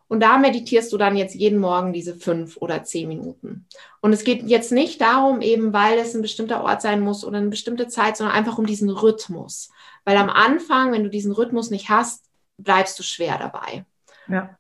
Und 0.09 0.21
da 0.21 0.39
meditierst 0.39 0.93
du 0.93 0.99
dann 0.99 1.17
jetzt 1.17 1.35
jeden 1.35 1.59
Morgen 1.59 1.93
diese 1.93 2.15
fünf 2.15 2.57
oder 2.59 2.85
zehn 2.85 3.09
Minuten. 3.09 3.67
Und 4.01 4.13
es 4.13 4.25
geht 4.25 4.43
jetzt 4.45 4.71
nicht 4.71 5.01
darum, 5.01 5.41
eben 5.41 5.73
weil 5.73 5.99
es 5.99 6.15
ein 6.15 6.23
bestimmter 6.23 6.63
Ort 6.63 6.83
sein 6.83 7.01
muss 7.01 7.25
oder 7.25 7.39
eine 7.39 7.49
bestimmte 7.49 7.89
Zeit, 7.89 8.17
sondern 8.17 8.37
einfach 8.37 8.59
um 8.59 8.67
diesen 8.67 8.91
Rhythmus. 8.91 9.71
Weil 10.05 10.17
am 10.17 10.31
Anfang, 10.31 10.93
wenn 10.93 11.05
du 11.05 11.11
diesen 11.11 11.33
Rhythmus 11.33 11.71
nicht 11.71 11.89
hast, 11.89 12.25
bleibst 12.59 12.99
du 12.99 13.03
schwer 13.03 13.39
dabei. 13.39 13.85
Ja. 14.29 14.57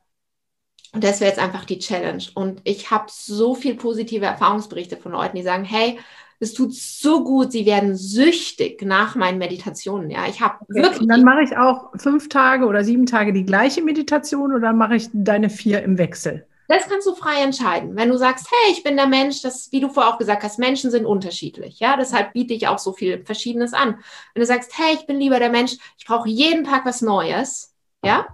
Und 0.94 1.02
das 1.02 1.20
wäre 1.20 1.30
jetzt 1.30 1.40
einfach 1.40 1.64
die 1.64 1.80
Challenge. 1.80 2.22
Und 2.34 2.60
ich 2.64 2.90
habe 2.90 3.06
so 3.08 3.54
viel 3.54 3.74
positive 3.74 4.24
Erfahrungsberichte 4.24 4.96
von 4.96 5.12
Leuten, 5.12 5.36
die 5.36 5.42
sagen, 5.42 5.64
hey, 5.64 5.98
es 6.40 6.54
tut 6.54 6.74
so 6.74 7.24
gut, 7.24 7.52
sie 7.52 7.66
werden 7.66 7.96
süchtig 7.96 8.82
nach 8.82 9.14
meinen 9.14 9.38
Meditationen. 9.38 10.10
Ja, 10.10 10.26
ich 10.28 10.40
habe 10.40 10.56
okay. 10.60 10.82
wirklich. 10.82 11.00
Und 11.00 11.08
dann 11.08 11.24
mache 11.24 11.42
ich 11.42 11.56
auch 11.56 11.90
fünf 11.96 12.28
Tage 12.28 12.66
oder 12.66 12.84
sieben 12.84 13.06
Tage 13.06 13.32
die 13.32 13.44
gleiche 13.44 13.82
Meditation 13.82 14.52
oder 14.52 14.72
mache 14.72 14.96
ich 14.96 15.08
deine 15.12 15.50
vier 15.50 15.82
im 15.82 15.98
Wechsel? 15.98 16.46
Das 16.66 16.88
kannst 16.88 17.06
du 17.06 17.14
frei 17.14 17.42
entscheiden. 17.42 17.94
Wenn 17.94 18.08
du 18.08 18.16
sagst, 18.16 18.48
hey, 18.50 18.72
ich 18.72 18.82
bin 18.82 18.96
der 18.96 19.06
Mensch, 19.06 19.42
das, 19.42 19.70
wie 19.70 19.80
du 19.80 19.90
vorher 19.90 20.12
auch 20.12 20.18
gesagt 20.18 20.42
hast, 20.42 20.58
Menschen 20.58 20.90
sind 20.90 21.04
unterschiedlich. 21.04 21.78
Ja, 21.78 21.96
deshalb 21.96 22.32
biete 22.32 22.54
ich 22.54 22.68
auch 22.68 22.78
so 22.78 22.92
viel 22.92 23.22
Verschiedenes 23.24 23.74
an. 23.74 23.98
Wenn 24.32 24.40
du 24.40 24.46
sagst, 24.46 24.72
hey, 24.78 24.94
ich 24.94 25.06
bin 25.06 25.18
lieber 25.18 25.38
der 25.38 25.50
Mensch, 25.50 25.76
ich 25.98 26.06
brauche 26.06 26.28
jeden 26.28 26.64
Tag 26.64 26.86
was 26.86 27.02
Neues. 27.02 27.74
Ja, 28.02 28.26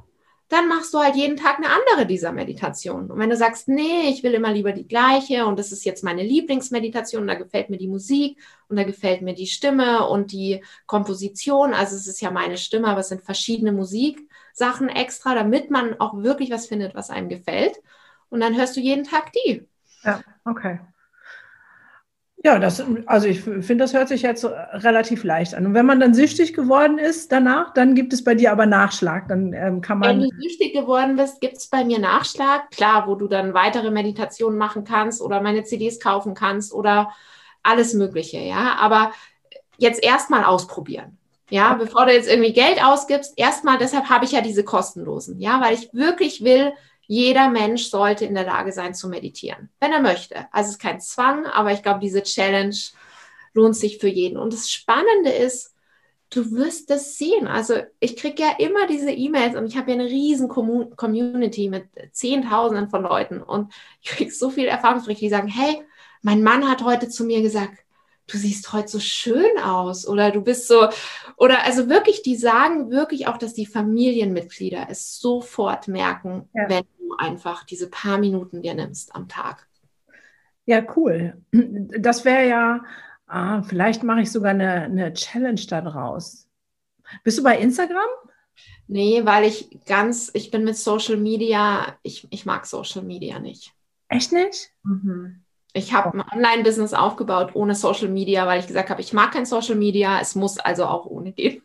dann 0.51 0.67
machst 0.67 0.93
du 0.93 0.99
halt 0.99 1.15
jeden 1.15 1.37
Tag 1.37 1.59
eine 1.59 1.69
andere 1.69 2.07
dieser 2.07 2.33
Meditationen. 2.33 3.09
Und 3.09 3.21
wenn 3.21 3.31
du 3.31 3.37
sagst, 3.37 3.69
nee, 3.69 4.09
ich 4.09 4.25
will 4.25 4.35
immer 4.35 4.53
lieber 4.53 4.73
die 4.73 4.87
gleiche 4.87 5.47
und 5.47 5.59
das 5.61 5.71
ist 5.71 5.85
jetzt 5.85 6.03
meine 6.03 6.25
Lieblingsmeditation, 6.25 7.27
da 7.27 7.35
gefällt 7.35 7.71
mir 7.71 7.79
die 7.79 7.87
Musik 7.87 8.37
und 8.69 8.77
da 8.77 8.83
gefällt 8.83 9.23
mir 9.23 9.33
die 9.33 9.47
Stimme 9.47 10.09
und 10.09 10.33
die 10.33 10.63
Komposition, 10.87 11.73
also 11.73 11.95
es 11.95 12.09
ist 12.09 12.21
ja 12.21 12.33
meine 12.33 12.59
Stimme, 12.59 12.89
aber 12.89 13.01
es 13.01 13.09
sind 13.09 13.23
verschiedene 13.23 13.71
Musiksachen 13.71 14.89
extra, 14.89 15.37
damit 15.37 15.71
man 15.71 16.01
auch 16.01 16.21
wirklich 16.21 16.51
was 16.51 16.67
findet, 16.67 16.97
was 16.97 17.11
einem 17.11 17.29
gefällt. 17.29 17.77
Und 18.29 18.41
dann 18.41 18.57
hörst 18.57 18.77
du 18.77 18.81
jeden 18.81 19.05
Tag 19.05 19.33
die. 19.33 19.69
Ja, 20.03 20.21
okay. 20.45 20.81
Ja, 22.43 22.59
das, 22.59 22.83
also 23.05 23.27
ich 23.27 23.43
finde, 23.43 23.77
das 23.77 23.93
hört 23.93 24.09
sich 24.09 24.23
jetzt 24.23 24.45
relativ 24.47 25.25
leicht 25.25 25.55
an. 25.55 25.67
Und 25.67 25.75
wenn 25.75 25.85
man 25.85 26.01
dann 26.01 26.15
süchtig 26.15 26.55
geworden 26.55 26.99
ist 26.99 27.31
danach, 27.33 27.75
dann 27.75 27.95
gibt 27.95 28.15
es 28.15 28.25
bei 28.25 28.35
dir 28.35 28.51
aber 28.51 28.65
Nachschlag. 28.65 29.29
Dann 29.29 29.53
ähm, 29.53 29.83
kann 29.83 29.99
man. 29.99 30.21
Wenn 30.21 30.31
du 30.31 30.37
süchtig 30.41 30.73
geworden 30.73 31.17
bist, 31.17 31.43
gibt 31.43 31.59
es 31.59 31.69
bei 31.69 31.85
mir 31.85 31.99
Nachschlag. 31.99 32.71
Klar, 32.71 33.07
wo 33.07 33.15
du 33.15 33.29
dann 33.29 33.53
weitere 33.53 33.91
Meditationen 33.91 34.59
machen 34.59 34.85
kannst 34.85 35.21
oder 35.21 35.43
meine 35.43 35.65
CDs 35.65 36.01
kaufen 36.01 36.33
kannst 36.33 36.73
oder 36.73 37.11
alles 37.63 37.93
Mögliche, 37.93 38.39
ja. 38.39 38.77
Aber 38.81 39.13
jetzt 39.77 40.03
erstmal 40.03 40.45
ausprobieren. 40.45 41.19
Ja, 41.51 41.75
bevor 41.75 42.07
du 42.07 42.15
jetzt 42.15 42.31
irgendwie 42.31 42.53
Geld 42.53 42.83
ausgibst, 42.83 43.35
erstmal, 43.37 43.77
deshalb 43.77 44.09
habe 44.09 44.25
ich 44.25 44.33
ja 44.33 44.41
diese 44.41 44.65
kostenlosen, 44.65 45.41
ja, 45.41 45.61
weil 45.61 45.75
ich 45.75 45.93
wirklich 45.93 46.45
will, 46.45 46.73
jeder 47.11 47.49
Mensch 47.49 47.87
sollte 47.87 48.25
in 48.25 48.37
der 48.37 48.45
Lage 48.45 48.71
sein 48.71 48.95
zu 48.95 49.09
meditieren, 49.09 49.69
wenn 49.81 49.93
er 49.93 50.01
möchte. 50.01 50.47
Also 50.53 50.69
es 50.69 50.75
ist 50.77 50.81
kein 50.81 51.01
Zwang, 51.01 51.45
aber 51.45 51.73
ich 51.73 51.83
glaube, 51.83 51.99
diese 51.99 52.23
Challenge 52.23 52.77
lohnt 53.53 53.75
sich 53.75 53.99
für 53.99 54.07
jeden. 54.07 54.39
Und 54.39 54.53
das 54.53 54.71
Spannende 54.71 55.31
ist, 55.31 55.75
du 56.31 56.53
wirst 56.53 56.89
das 56.89 57.19
sehen. 57.19 57.49
Also 57.49 57.75
ich 57.99 58.17
kriege 58.17 58.41
ja 58.41 58.53
immer 58.61 58.87
diese 58.87 59.11
E-Mails 59.11 59.57
und 59.57 59.67
ich 59.67 59.77
habe 59.77 59.91
ja 59.91 59.97
eine 59.99 60.09
riesen 60.09 60.49
Community 60.49 61.69
mit 61.69 61.89
Zehntausenden 62.13 62.89
von 62.91 63.03
Leuten 63.03 63.43
und 63.43 63.73
ich 64.03 64.11
kriege 64.11 64.31
so 64.31 64.49
viele 64.49 64.69
Erfahrungsberichte, 64.69 65.25
die 65.25 65.31
sagen, 65.31 65.49
hey, 65.49 65.83
mein 66.23 66.45
Mann 66.45 66.71
hat 66.71 66.85
heute 66.85 67.09
zu 67.09 67.25
mir 67.25 67.43
gesagt, 67.43 67.77
du 68.29 68.39
siehst 68.39 68.73
heute 68.73 68.87
so 68.87 69.01
schön 69.01 69.59
aus 69.59 70.07
oder 70.07 70.31
du 70.31 70.43
bist 70.43 70.69
so, 70.69 70.89
oder 71.37 71.65
also 71.65 71.89
wirklich, 71.89 72.23
die 72.23 72.37
sagen 72.37 72.93
wirklich 72.93 73.27
auch, 73.27 73.37
dass 73.37 73.53
die 73.53 73.67
Familienmitglieder 73.67 74.87
es 74.89 75.19
sofort 75.19 75.89
merken, 75.89 76.49
ja. 76.55 76.69
wenn 76.69 76.85
einfach 77.19 77.65
diese 77.65 77.89
paar 77.89 78.19
Minuten 78.19 78.63
dir 78.63 78.75
nimmst 78.75 79.15
am 79.15 79.29
Tag. 79.29 79.69
Ja, 80.67 80.83
cool. 80.97 81.35
Das 81.53 82.25
wäre 82.25 82.49
ja, 82.49 82.85
ah, 83.27 83.63
vielleicht 83.63 84.03
mache 84.03 84.21
ich 84.21 84.31
sogar 84.31 84.51
eine, 84.51 84.85
eine 84.85 85.13
Challenge 85.13 85.61
daraus. 85.69 86.47
Bist 87.25 87.39
du 87.39 87.43
bei 87.43 87.59
Instagram? 87.59 88.09
Nee, 88.87 89.25
weil 89.25 89.45
ich 89.45 89.69
ganz, 89.87 90.31
ich 90.35 90.51
bin 90.51 90.65
mit 90.65 90.77
Social 90.77 91.17
Media, 91.17 91.97
ich, 92.03 92.27
ich 92.31 92.47
mag 92.47 92.67
Social 92.67 93.03
Media 93.03 93.39
nicht. 93.39 93.73
Echt 94.09 94.33
nicht? 94.33 94.73
Mhm. 94.83 95.45
Ich 95.73 95.93
habe 95.93 96.13
ein 96.13 96.25
Online-Business 96.33 96.95
aufgebaut 96.95 97.55
ohne 97.55 97.77
Social 97.77 98.09
Media, 98.09 98.47
weil 98.47 98.59
ich 98.59 98.67
gesagt 98.67 98.91
habe, 98.91 99.01
ich 99.01 99.13
mag 99.13 99.33
kein 99.33 99.47
Social 99.47 99.77
Media, 99.77 100.21
es 100.21 100.35
muss 100.35 100.59
also 100.59 100.87
auch 100.87 101.07
ohne 101.07 101.33
gehen. 101.33 101.63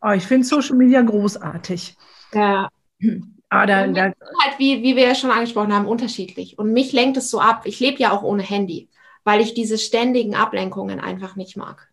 Oh, 0.00 0.10
ich 0.10 0.24
finde 0.24 0.46
Social 0.46 0.76
Media 0.76 1.02
großartig. 1.02 1.96
Ja. 2.32 2.68
Aber 3.50 3.66
da, 3.66 3.86
da 3.88 4.02
halt, 4.04 4.58
wie, 4.58 4.82
wie 4.82 4.96
wir 4.96 5.08
ja 5.08 5.14
schon 5.14 5.30
angesprochen 5.30 5.74
haben, 5.74 5.86
unterschiedlich. 5.86 6.58
Und 6.58 6.72
mich 6.72 6.92
lenkt 6.92 7.16
es 7.16 7.30
so 7.30 7.40
ab. 7.40 7.62
Ich 7.64 7.80
lebe 7.80 7.98
ja 7.98 8.12
auch 8.12 8.22
ohne 8.22 8.42
Handy, 8.42 8.88
weil 9.24 9.40
ich 9.40 9.54
diese 9.54 9.76
ständigen 9.76 10.36
Ablenkungen 10.36 11.00
einfach 11.00 11.36
nicht 11.36 11.56
mag. 11.56 11.88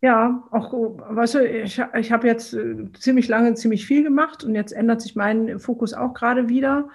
Ja, 0.00 0.42
auch, 0.50 0.72
weißt 0.72 1.34
du, 1.34 1.48
ich, 1.48 1.80
ich 1.96 2.10
habe 2.10 2.26
jetzt 2.26 2.54
äh, 2.54 2.90
ziemlich 2.98 3.28
lange 3.28 3.54
ziemlich 3.54 3.86
viel 3.86 4.02
gemacht 4.02 4.42
und 4.42 4.56
jetzt 4.56 4.72
ändert 4.72 5.00
sich 5.00 5.14
mein 5.14 5.60
Fokus 5.60 5.94
auch 5.94 6.12
gerade 6.12 6.48
wieder. 6.48 6.88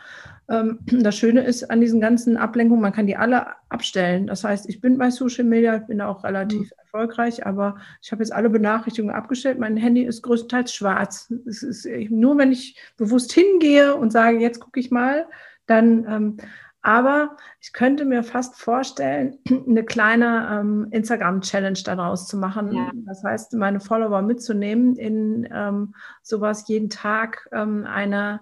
Ähm, 0.49 0.79
das 0.85 1.17
Schöne 1.17 1.41
ist 1.41 1.69
an 1.69 1.81
diesen 1.81 1.99
ganzen 1.99 2.37
Ablenkungen, 2.37 2.81
man 2.81 2.93
kann 2.93 3.07
die 3.07 3.17
alle 3.17 3.47
abstellen. 3.69 4.27
Das 4.27 4.43
heißt, 4.43 4.69
ich 4.69 4.81
bin 4.81 4.97
bei 4.97 5.09
Social 5.09 5.45
Media, 5.45 5.77
bin 5.77 6.01
auch 6.01 6.23
relativ 6.23 6.61
mhm. 6.61 6.77
erfolgreich, 6.79 7.45
aber 7.45 7.77
ich 8.01 8.11
habe 8.11 8.23
jetzt 8.23 8.31
alle 8.31 8.49
Benachrichtigungen 8.49 9.15
abgestellt. 9.15 9.59
Mein 9.59 9.77
Handy 9.77 10.03
ist 10.03 10.21
größtenteils 10.23 10.73
schwarz. 10.73 11.33
Es 11.45 11.63
ist 11.63 11.87
nur, 12.09 12.37
wenn 12.37 12.51
ich 12.51 12.77
bewusst 12.97 13.31
hingehe 13.33 13.95
und 13.95 14.11
sage, 14.11 14.39
jetzt 14.39 14.59
gucke 14.59 14.79
ich 14.79 14.91
mal, 14.91 15.27
dann. 15.65 16.05
Ähm, 16.07 16.37
aber 16.83 17.35
ich 17.59 17.73
könnte 17.73 18.05
mir 18.05 18.23
fast 18.23 18.55
vorstellen, 18.55 19.39
eine 19.67 19.83
kleine 19.83 20.47
ähm, 20.49 20.87
Instagram-Challenge 20.91 21.79
daraus 21.83 22.27
zu 22.27 22.37
machen. 22.37 22.71
Ja. 22.71 22.91
Das 23.05 23.25
heißt, 23.25 23.53
meine 23.55 23.81
Follower 23.81 24.21
mitzunehmen 24.21 24.95
in 24.95 25.49
ähm, 25.51 25.93
sowas 26.21 26.65
jeden 26.69 26.89
Tag 26.89 27.49
ähm, 27.51 27.85
eine 27.85 28.39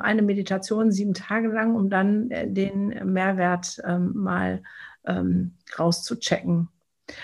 eine 0.00 0.22
Meditation 0.22 0.90
sieben 0.90 1.14
Tage 1.14 1.48
lang, 1.48 1.74
um 1.74 1.90
dann 1.90 2.30
äh, 2.30 2.50
den 2.50 2.88
Mehrwert 3.12 3.80
ähm, 3.86 4.12
mal 4.14 4.62
ähm, 5.06 5.54
rauszuchecken. 5.78 6.68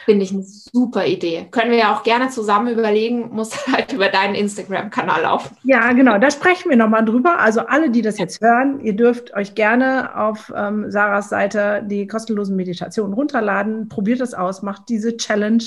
Finde 0.06 0.24
ich 0.24 0.32
eine 0.32 0.42
super 0.42 1.06
Idee. 1.06 1.46
Können 1.50 1.70
wir 1.70 1.78
ja 1.78 1.94
auch 1.94 2.04
gerne 2.04 2.30
zusammen 2.30 2.72
überlegen, 2.72 3.30
muss 3.32 3.66
halt 3.72 3.92
über 3.92 4.08
deinen 4.08 4.34
Instagram-Kanal 4.34 5.22
laufen. 5.22 5.56
Ja, 5.62 5.92
genau, 5.92 6.18
da 6.18 6.30
sprechen 6.30 6.70
wir 6.70 6.76
nochmal 6.76 7.04
drüber. 7.04 7.38
Also 7.38 7.60
alle, 7.60 7.90
die 7.90 8.02
das 8.02 8.18
jetzt 8.18 8.40
hören, 8.40 8.80
ihr 8.80 8.96
dürft 8.96 9.34
euch 9.34 9.54
gerne 9.54 10.16
auf 10.16 10.52
ähm, 10.56 10.90
Sarahs 10.90 11.28
Seite 11.28 11.84
die 11.86 12.06
kostenlosen 12.06 12.56
Meditationen 12.56 13.12
runterladen. 13.12 13.88
Probiert 13.88 14.20
das 14.20 14.32
aus, 14.32 14.62
macht 14.62 14.88
diese 14.88 15.16
Challenge 15.16 15.64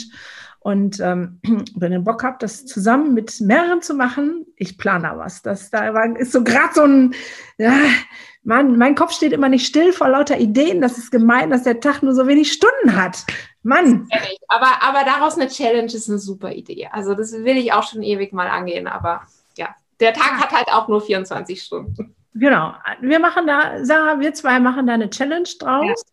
und 0.60 1.00
ähm, 1.00 1.40
wenn 1.76 1.92
ihr 1.92 2.00
Bock 2.00 2.24
habt, 2.24 2.44
das 2.44 2.66
zusammen 2.66 3.14
mit 3.14 3.40
mehreren 3.42 3.82
zu 3.82 3.94
machen, 3.94 4.46
ich 4.56 4.78
plane 4.78 5.08
da 5.08 5.18
was. 5.18 5.42
Das 5.42 5.70
da 5.70 5.88
ist 6.04 6.32
so 6.32 6.44
gerade 6.44 6.74
so 6.74 6.84
ein, 6.84 7.16
ja, 7.58 7.74
Mann, 8.44 8.78
mein 8.78 8.96
Kopf 8.96 9.12
steht 9.12 9.34
immer 9.34 9.50
nicht 9.50 9.68
still 9.68 9.92
vor 9.92 10.08
lauter 10.08 10.40
Ideen. 10.40 10.82
Das 10.82 10.98
ist 10.98 11.12
gemein, 11.12 11.50
dass 11.50 11.64
der 11.64 11.80
Tag 11.82 12.02
nur 12.02 12.14
so 12.14 12.28
wenig 12.28 12.52
Stunden 12.52 12.96
hat. 12.96 13.26
Mann. 13.62 14.08
Aber, 14.48 14.82
aber 14.82 15.04
daraus 15.04 15.38
eine 15.38 15.50
Challenge 15.50 15.94
ist 15.94 16.10
eine 16.10 16.20
super 16.20 16.54
Idee. 16.54 16.88
Also 16.92 17.14
das 17.14 17.34
will 17.34 17.58
ich 17.58 17.74
auch 17.74 17.84
schon 17.84 18.04
ewig 18.04 18.32
mal 18.32 18.48
angehen. 18.48 18.88
Aber 18.88 19.24
ja, 19.58 19.76
der 20.00 20.14
Tag 20.14 20.40
hat 20.40 20.52
halt 20.52 20.68
auch 20.70 20.88
nur 20.88 21.02
24 21.02 21.62
Stunden. 21.62 22.16
Genau. 22.34 22.74
Wir 23.02 23.20
machen 23.20 23.48
da, 23.48 23.84
Sarah, 23.84 24.20
wir 24.20 24.34
zwei 24.34 24.60
machen 24.60 24.88
da 24.88 24.94
eine 24.94 25.10
Challenge 25.10 25.50
draus, 25.60 26.04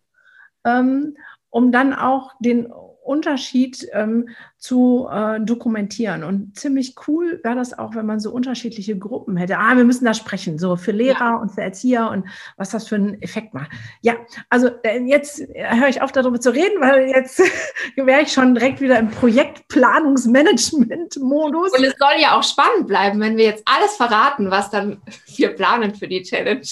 ja. 0.64 0.80
ähm, 0.80 1.16
um 1.50 1.70
dann 1.70 1.94
auch 1.94 2.32
den 2.40 2.72
Unterschied 3.04 3.86
ähm, 3.92 4.30
zu 4.58 5.08
äh, 5.10 5.40
dokumentieren. 5.40 6.22
Und 6.24 6.56
ziemlich 6.56 6.94
cool 7.06 7.38
wäre 7.42 7.54
das 7.54 7.78
auch, 7.78 7.94
wenn 7.94 8.06
man 8.06 8.18
so 8.18 8.32
unterschiedliche 8.32 8.98
Gruppen 8.98 9.36
hätte. 9.36 9.58
Ah, 9.58 9.76
wir 9.76 9.84
müssen 9.84 10.06
da 10.06 10.14
sprechen, 10.14 10.58
so 10.58 10.76
für 10.76 10.92
Lehrer 10.92 11.18
ja. 11.18 11.36
und 11.36 11.50
für 11.50 11.60
Erzieher 11.60 12.08
und 12.10 12.24
was 12.56 12.70
das 12.70 12.88
für 12.88 12.94
einen 12.94 13.20
Effekt 13.20 13.52
macht. 13.52 13.70
Ja, 14.00 14.14
also 14.48 14.70
äh, 14.82 15.00
jetzt 15.00 15.42
höre 15.54 15.88
ich 15.88 16.00
auf, 16.00 16.12
darüber 16.12 16.40
zu 16.40 16.48
reden, 16.50 16.80
weil 16.80 17.08
jetzt 17.08 17.42
wäre 17.96 18.22
ich 18.22 18.32
schon 18.32 18.54
direkt 18.54 18.80
wieder 18.80 18.98
im 18.98 19.10
Projektplanungsmanagement-Modus. 19.10 21.76
Und 21.76 21.84
es 21.84 21.96
soll 21.98 22.18
ja 22.20 22.38
auch 22.38 22.42
spannend 22.42 22.86
bleiben, 22.86 23.20
wenn 23.20 23.36
wir 23.36 23.44
jetzt 23.44 23.64
alles 23.66 23.96
verraten, 23.96 24.50
was 24.50 24.70
dann 24.70 25.02
wir 25.36 25.50
planen 25.50 25.94
für 25.94 26.08
die 26.08 26.22
Challenge. 26.22 26.62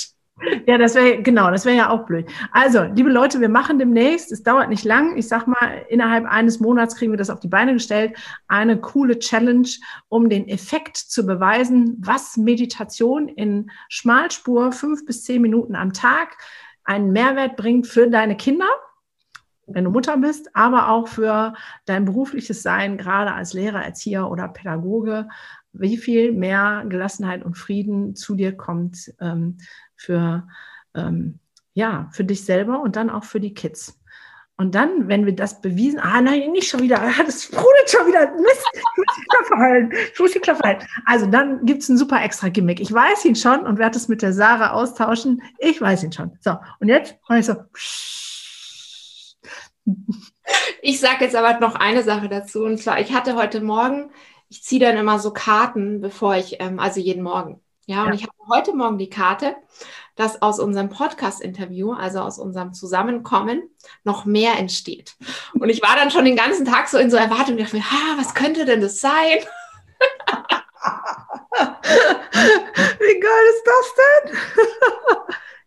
Ja, 0.66 0.78
das 0.78 0.94
wäre 0.94 1.22
genau, 1.22 1.50
das 1.50 1.64
wäre 1.64 1.76
ja 1.76 1.90
auch 1.90 2.06
blöd. 2.06 2.26
Also, 2.52 2.82
liebe 2.82 3.10
Leute, 3.10 3.40
wir 3.40 3.48
machen 3.48 3.78
demnächst, 3.78 4.32
es 4.32 4.42
dauert 4.42 4.70
nicht 4.70 4.84
lang, 4.84 5.16
ich 5.16 5.28
sag 5.28 5.46
mal, 5.46 5.84
innerhalb 5.88 6.24
eines 6.24 6.58
Monats 6.58 6.96
kriegen 6.96 7.12
wir 7.12 7.18
das 7.18 7.30
auf 7.30 7.40
die 7.40 7.48
Beine 7.48 7.74
gestellt, 7.74 8.16
eine 8.48 8.80
coole 8.80 9.18
Challenge, 9.18 9.68
um 10.08 10.28
den 10.28 10.48
Effekt 10.48 10.96
zu 10.96 11.26
beweisen, 11.26 11.96
was 12.00 12.36
Meditation 12.36 13.28
in 13.28 13.70
Schmalspur 13.88 14.72
fünf 14.72 15.04
bis 15.04 15.22
zehn 15.24 15.42
Minuten 15.42 15.76
am 15.76 15.92
Tag 15.92 16.36
einen 16.84 17.12
Mehrwert 17.12 17.56
bringt 17.56 17.86
für 17.86 18.08
deine 18.08 18.36
Kinder, 18.36 18.68
wenn 19.66 19.84
du 19.84 19.90
Mutter 19.90 20.16
bist, 20.16 20.56
aber 20.56 20.88
auch 20.88 21.08
für 21.08 21.54
dein 21.84 22.04
berufliches 22.04 22.62
Sein, 22.62 22.96
gerade 22.96 23.32
als 23.32 23.52
Lehrer, 23.52 23.84
Erzieher 23.84 24.30
oder 24.30 24.48
Pädagoge, 24.48 25.28
wie 25.72 25.96
viel 25.96 26.32
mehr 26.32 26.84
Gelassenheit 26.88 27.44
und 27.44 27.56
Frieden 27.56 28.14
zu 28.14 28.34
dir 28.34 28.56
kommt, 28.56 29.12
ähm, 29.20 29.58
für, 30.02 30.46
ähm, 30.94 31.38
ja, 31.74 32.08
für 32.12 32.24
dich 32.24 32.44
selber 32.44 32.80
und 32.80 32.96
dann 32.96 33.10
auch 33.10 33.24
für 33.24 33.40
die 33.40 33.54
Kids. 33.54 33.98
Und 34.58 34.74
dann, 34.74 35.08
wenn 35.08 35.26
wir 35.26 35.34
das 35.34 35.60
bewiesen, 35.60 35.98
ah 35.98 36.20
nein, 36.20 36.52
nicht 36.52 36.68
schon 36.68 36.82
wieder, 36.82 36.98
das 37.26 37.44
sprudelt 37.44 37.90
schon 37.90 38.06
wieder, 38.06 38.30
Mist, 38.32 38.64
ich 38.72 38.82
muss 38.96 39.16
die 39.16 39.26
Klappe 39.28 39.62
halten, 39.62 39.92
ich 40.12 40.20
muss 40.20 40.32
die 40.32 40.38
Klappe 40.40 40.62
halten. 40.62 40.86
Also 41.06 41.26
dann 41.26 41.64
gibt 41.64 41.82
es 41.82 41.88
ein 41.88 41.98
super 41.98 42.22
extra 42.22 42.48
Gimmick. 42.48 42.80
Ich 42.80 42.92
weiß 42.92 43.24
ihn 43.24 43.36
schon 43.36 43.66
und 43.66 43.78
werde 43.78 43.96
es 43.96 44.08
mit 44.08 44.22
der 44.22 44.32
Sarah 44.32 44.72
austauschen. 44.72 45.42
Ich 45.58 45.80
weiß 45.80 46.04
ihn 46.04 46.12
schon. 46.12 46.36
So, 46.40 46.56
und 46.80 46.88
jetzt 46.88 47.16
mache 47.28 47.40
ich 47.40 47.46
so. 47.46 47.56
Ich 50.82 51.00
sage 51.00 51.24
jetzt 51.24 51.34
aber 51.34 51.58
noch 51.58 51.74
eine 51.74 52.02
Sache 52.02 52.28
dazu. 52.28 52.62
Und 52.62 52.78
zwar, 52.78 53.00
ich 53.00 53.12
hatte 53.12 53.34
heute 53.34 53.60
Morgen, 53.60 54.10
ich 54.48 54.62
ziehe 54.62 54.80
dann 54.80 54.96
immer 54.96 55.18
so 55.18 55.32
Karten, 55.32 56.00
bevor 56.00 56.36
ich, 56.36 56.60
ähm, 56.60 56.78
also 56.78 57.00
jeden 57.00 57.22
Morgen. 57.22 57.60
Ja, 57.86 58.02
und 58.04 58.10
ja. 58.10 58.14
ich 58.14 58.22
habe 58.22 58.32
heute 58.48 58.74
Morgen 58.74 58.98
die 58.98 59.10
Karte, 59.10 59.56
dass 60.14 60.40
aus 60.40 60.60
unserem 60.60 60.88
Podcast-Interview, 60.88 61.92
also 61.92 62.20
aus 62.20 62.38
unserem 62.38 62.72
Zusammenkommen, 62.74 63.68
noch 64.04 64.24
mehr 64.24 64.58
entsteht. 64.58 65.16
Und 65.54 65.68
ich 65.68 65.82
war 65.82 65.96
dann 65.96 66.12
schon 66.12 66.24
den 66.24 66.36
ganzen 66.36 66.64
Tag 66.64 66.88
so 66.88 66.98
in 66.98 67.10
so 67.10 67.16
Erwartung, 67.16 67.56
dachte 67.56 67.76
mir, 67.76 67.90
ha, 67.90 68.16
was 68.18 68.34
könnte 68.34 68.64
denn 68.64 68.80
das 68.80 69.00
sein? 69.00 69.38
Wie 72.98 73.20
geil 73.20 73.44
ist 73.50 73.64
das 73.66 73.94
denn? 73.96 74.36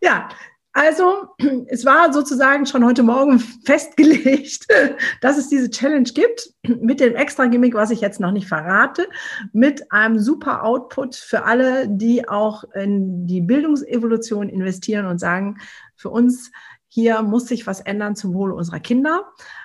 ja, 0.00 0.28
also, 0.76 1.28
es 1.68 1.86
war 1.86 2.12
sozusagen 2.12 2.66
schon 2.66 2.84
heute 2.84 3.02
Morgen 3.02 3.38
festgelegt, 3.64 4.66
dass 5.22 5.38
es 5.38 5.48
diese 5.48 5.70
Challenge 5.70 6.10
gibt, 6.12 6.52
mit 6.82 7.00
dem 7.00 7.16
extra 7.16 7.46
Gimmick, 7.46 7.72
was 7.72 7.90
ich 7.90 8.02
jetzt 8.02 8.20
noch 8.20 8.30
nicht 8.30 8.46
verrate, 8.46 9.08
mit 9.54 9.90
einem 9.90 10.18
super 10.18 10.64
Output 10.64 11.16
für 11.16 11.44
alle, 11.44 11.88
die 11.88 12.28
auch 12.28 12.64
in 12.74 13.26
die 13.26 13.40
Bildungsevolution 13.40 14.50
investieren 14.50 15.06
und 15.06 15.18
sagen, 15.18 15.56
für 15.94 16.10
uns 16.10 16.52
hier 16.88 17.22
muss 17.22 17.48
sich 17.48 17.66
was 17.66 17.80
ändern 17.80 18.14
zum 18.14 18.34
Wohle 18.34 18.54
unserer 18.54 18.80
Kinder. 18.80 19.24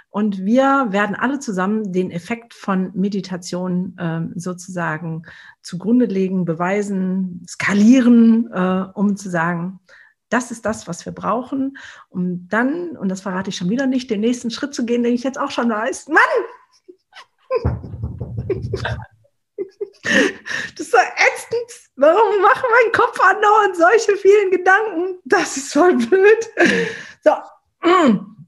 Und 0.09 0.45
wir 0.45 0.88
werden 0.91 1.16
alle 1.16 1.39
zusammen 1.39 1.91
den 1.91 2.12
Effekt 2.12 2.53
von 2.53 2.91
Meditation 2.93 3.97
äh, 3.97 4.39
sozusagen 4.39 5.24
zugrunde 5.62 6.05
legen, 6.05 6.45
beweisen, 6.45 7.45
skalieren, 7.47 8.49
äh, 8.51 8.86
um 8.93 9.18
zu 9.18 9.30
sagen, 9.30 9.80
das 10.32 10.49
ist 10.49 10.65
das, 10.65 10.88
was 10.88 11.05
wir 11.05 11.13
brauchen, 11.13 11.77
um 12.09 12.47
dann, 12.47 12.97
und 12.97 13.09
das 13.09 13.21
verrate 13.21 13.49
ich 13.49 13.57
schon 13.57 13.69
wieder 13.69 13.86
nicht, 13.86 14.09
den 14.09 14.21
nächsten 14.21 14.49
Schritt 14.49 14.73
zu 14.73 14.86
gehen, 14.86 15.03
den 15.03 15.13
ich 15.13 15.23
jetzt 15.23 15.39
auch 15.39 15.51
schon 15.51 15.69
weiß. 15.69 16.07
Mann! 16.07 16.21
Das 20.03 20.88
ist 20.88 20.91
so 20.91 20.97
ätzend. 20.97 21.91
Warum 21.95 22.41
macht 22.41 22.63
mein 22.63 22.91
Kopf 22.91 23.19
andauernd 23.21 23.75
solche 23.75 24.17
vielen 24.17 24.49
Gedanken? 24.49 25.19
Das 25.25 25.57
ist 25.57 25.73
voll 25.73 25.95
blöd. 25.95 26.49
So, 27.23 27.32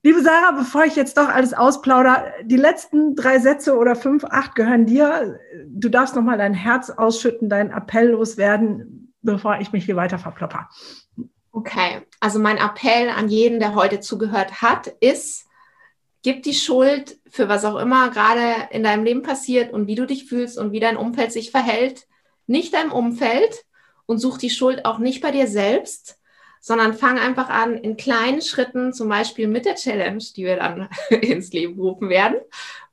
liebe 0.02 0.22
Sarah, 0.22 0.52
bevor 0.52 0.86
ich 0.86 0.96
jetzt 0.96 1.18
doch 1.18 1.30
alles 1.30 1.54
ausplauder, 1.54 2.34
die 2.44 2.58
letzten 2.58 3.16
drei 3.16 3.38
Sätze 3.40 3.78
oder 3.78 3.96
fünf, 3.96 4.24
acht 4.24 4.56
gehören 4.56 4.88
dir. 4.88 5.40
Du 5.68 5.90
darfst 5.90 6.16
nochmal 6.16 6.40
dein 6.40 6.56
Herz 6.56 6.90
ausschütten, 6.90 7.50
deinen 7.50 7.72
Appell 7.72 8.10
loswerden, 8.10 9.14
bevor 9.22 9.60
ich 9.60 9.72
mich 9.72 9.86
hier 9.86 9.96
weiter 9.96 10.18
verplopper. 10.18 10.70
Okay, 11.56 12.02
also 12.20 12.40
mein 12.40 12.58
Appell 12.58 13.10
an 13.10 13.30
jeden, 13.30 13.60
der 13.60 13.76
heute 13.76 14.00
zugehört 14.00 14.64
hat, 14.64 14.88
ist, 14.88 15.46
gib 16.24 16.42
die 16.42 16.56
Schuld 16.56 17.20
für 17.30 17.48
was 17.48 17.64
auch 17.64 17.78
immer 17.78 18.10
gerade 18.10 18.70
in 18.72 18.82
deinem 18.82 19.04
Leben 19.04 19.22
passiert 19.22 19.72
und 19.72 19.86
wie 19.86 19.94
du 19.94 20.08
dich 20.08 20.26
fühlst 20.26 20.58
und 20.58 20.72
wie 20.72 20.80
dein 20.80 20.98
Umfeld 20.98 21.32
sich 21.32 21.52
verhält, 21.52 22.08
nicht 22.48 22.74
deinem 22.74 22.92
Umfeld 22.92 23.66
und 24.08 24.18
such 24.18 24.40
die 24.40 24.50
Schuld 24.50 24.84
auch 24.86 24.98
nicht 24.98 25.22
bei 25.22 25.30
dir 25.30 25.46
selbst, 25.46 26.20
sondern 26.60 26.96
fang 26.96 27.20
einfach 27.20 27.50
an, 27.50 27.78
in 27.78 27.98
kleinen 27.98 28.42
Schritten, 28.42 28.92
zum 28.92 29.08
Beispiel 29.08 29.48
mit 29.48 29.66
der 29.66 29.76
Challenge, 29.76 30.24
die 30.36 30.46
wir 30.46 30.56
dann 30.56 30.90
ins 31.10 31.54
Leben 31.54 31.80
rufen 31.80 32.10
werden 32.10 32.38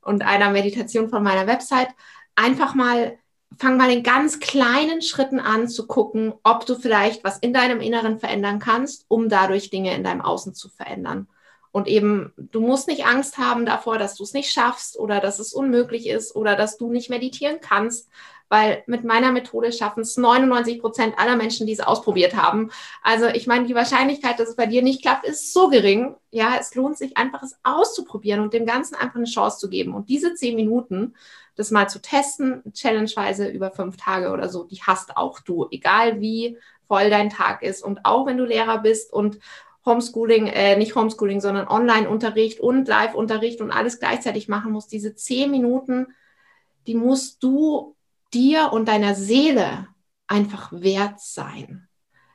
und 0.03 0.21
einer 0.21 0.51
Meditation 0.51 1.09
von 1.09 1.23
meiner 1.23 1.47
Website, 1.47 1.89
einfach 2.37 2.75
mal 2.75 3.17
fang 3.59 3.77
mal 3.77 3.91
in 3.91 4.03
ganz 4.03 4.41
kleinen 4.41 5.03
Schritten 5.03 5.41
an 5.41 5.69
zu 5.69 5.87
gucken, 5.87 6.33
ob 6.43 6.67
du 6.67 6.77
vielleicht 6.77 7.25
was 7.25 7.39
in 7.39 7.53
deinem 7.53 7.81
Inneren 7.81 8.19
verändern 8.19 8.59
kannst, 8.59 9.05
um 9.09 9.29
dadurch 9.29 9.71
Dinge 9.71 9.95
in 9.95 10.05
deinem 10.05 10.21
Außen 10.21 10.55
zu 10.55 10.69
verändern. 10.69 11.29
Und 11.73 11.87
eben, 11.87 12.33
du 12.37 12.61
musst 12.61 12.89
nicht 12.89 13.07
Angst 13.07 13.39
haben 13.39 13.65
davor, 13.65 13.99
dass 13.99 14.17
du 14.17 14.25
es 14.25 14.33
nicht 14.33 14.51
schaffst 14.51 14.99
oder 14.99 15.21
dass 15.21 15.39
es 15.39 15.53
unmöglich 15.53 16.09
ist 16.09 16.35
oder 16.35 16.57
dass 16.57 16.77
du 16.77 16.91
nicht 16.91 17.11
meditieren 17.11 17.59
kannst, 17.61 18.09
weil 18.49 18.83
mit 18.87 19.05
meiner 19.05 19.31
Methode 19.31 19.71
schaffen 19.71 20.01
es 20.01 20.17
99 20.17 20.81
Prozent 20.81 21.15
aller 21.19 21.37
Menschen, 21.37 21.69
die 21.69 21.73
es 21.73 21.81
ausprobiert 21.81 22.35
haben. 22.35 22.71
Also 23.01 23.27
ich 23.27 23.47
meine, 23.47 23.67
die 23.67 23.77
Wahrscheinlichkeit, 23.77 24.41
dass 24.41 24.49
es 24.49 24.57
bei 24.57 24.67
dir 24.67 24.83
nicht 24.83 25.03
klappt, 25.03 25.25
ist 25.25 25.53
so 25.53 25.69
gering. 25.69 26.17
Ja, 26.33 26.57
es 26.59 26.75
lohnt 26.75 26.99
sich 26.99 27.17
einfach, 27.17 27.45
es 27.45 27.57
auszuprobieren 27.63 28.41
und 28.41 28.53
dem 28.53 28.67
Ganzen 28.67 28.97
einfach 28.97 29.17
eine 29.17 29.27
Chance 29.27 29.59
zu 29.59 29.69
geben. 29.69 29.95
Und 29.95 30.09
diese 30.09 30.35
zehn 30.35 30.57
Minuten, 30.57 31.15
das 31.57 31.71
mal 31.71 31.89
zu 31.89 32.01
testen, 32.01 32.63
challengeweise 32.73 33.49
über 33.49 33.71
fünf 33.71 33.97
Tage 33.97 34.31
oder 34.31 34.49
so, 34.49 34.65
die 34.65 34.83
hast 34.83 35.17
auch 35.17 35.41
du, 35.41 35.69
egal 35.71 36.21
wie 36.21 36.59
voll 36.89 37.11
dein 37.11 37.31
Tag 37.31 37.63
ist. 37.63 37.83
Und 37.85 38.05
auch 38.05 38.27
wenn 38.27 38.37
du 38.37 38.45
Lehrer 38.45 38.79
bist 38.79 39.13
und 39.13 39.39
Homeschooling, 39.87 40.47
äh, 40.49 40.77
nicht 40.77 40.95
Homeschooling, 40.95 41.41
sondern 41.41 41.69
Online-Unterricht 41.69 42.61
und 42.61 42.89
Live-Unterricht 42.89 43.61
und 43.61 43.71
alles 43.71 43.99
gleichzeitig 43.99 44.49
machen 44.49 44.73
musst, 44.73 44.93
diese 44.93 45.15
zehn 45.15 45.51
Minuten, 45.51 46.09
die 46.87 46.95
musst 46.95 47.43
du 47.43 47.97
dir 48.35 48.73
und 48.73 48.89
deiner 48.89 49.15
Seele 49.15 49.89
einfach 50.27 50.71
wert 50.73 51.21
sein. 51.21 51.89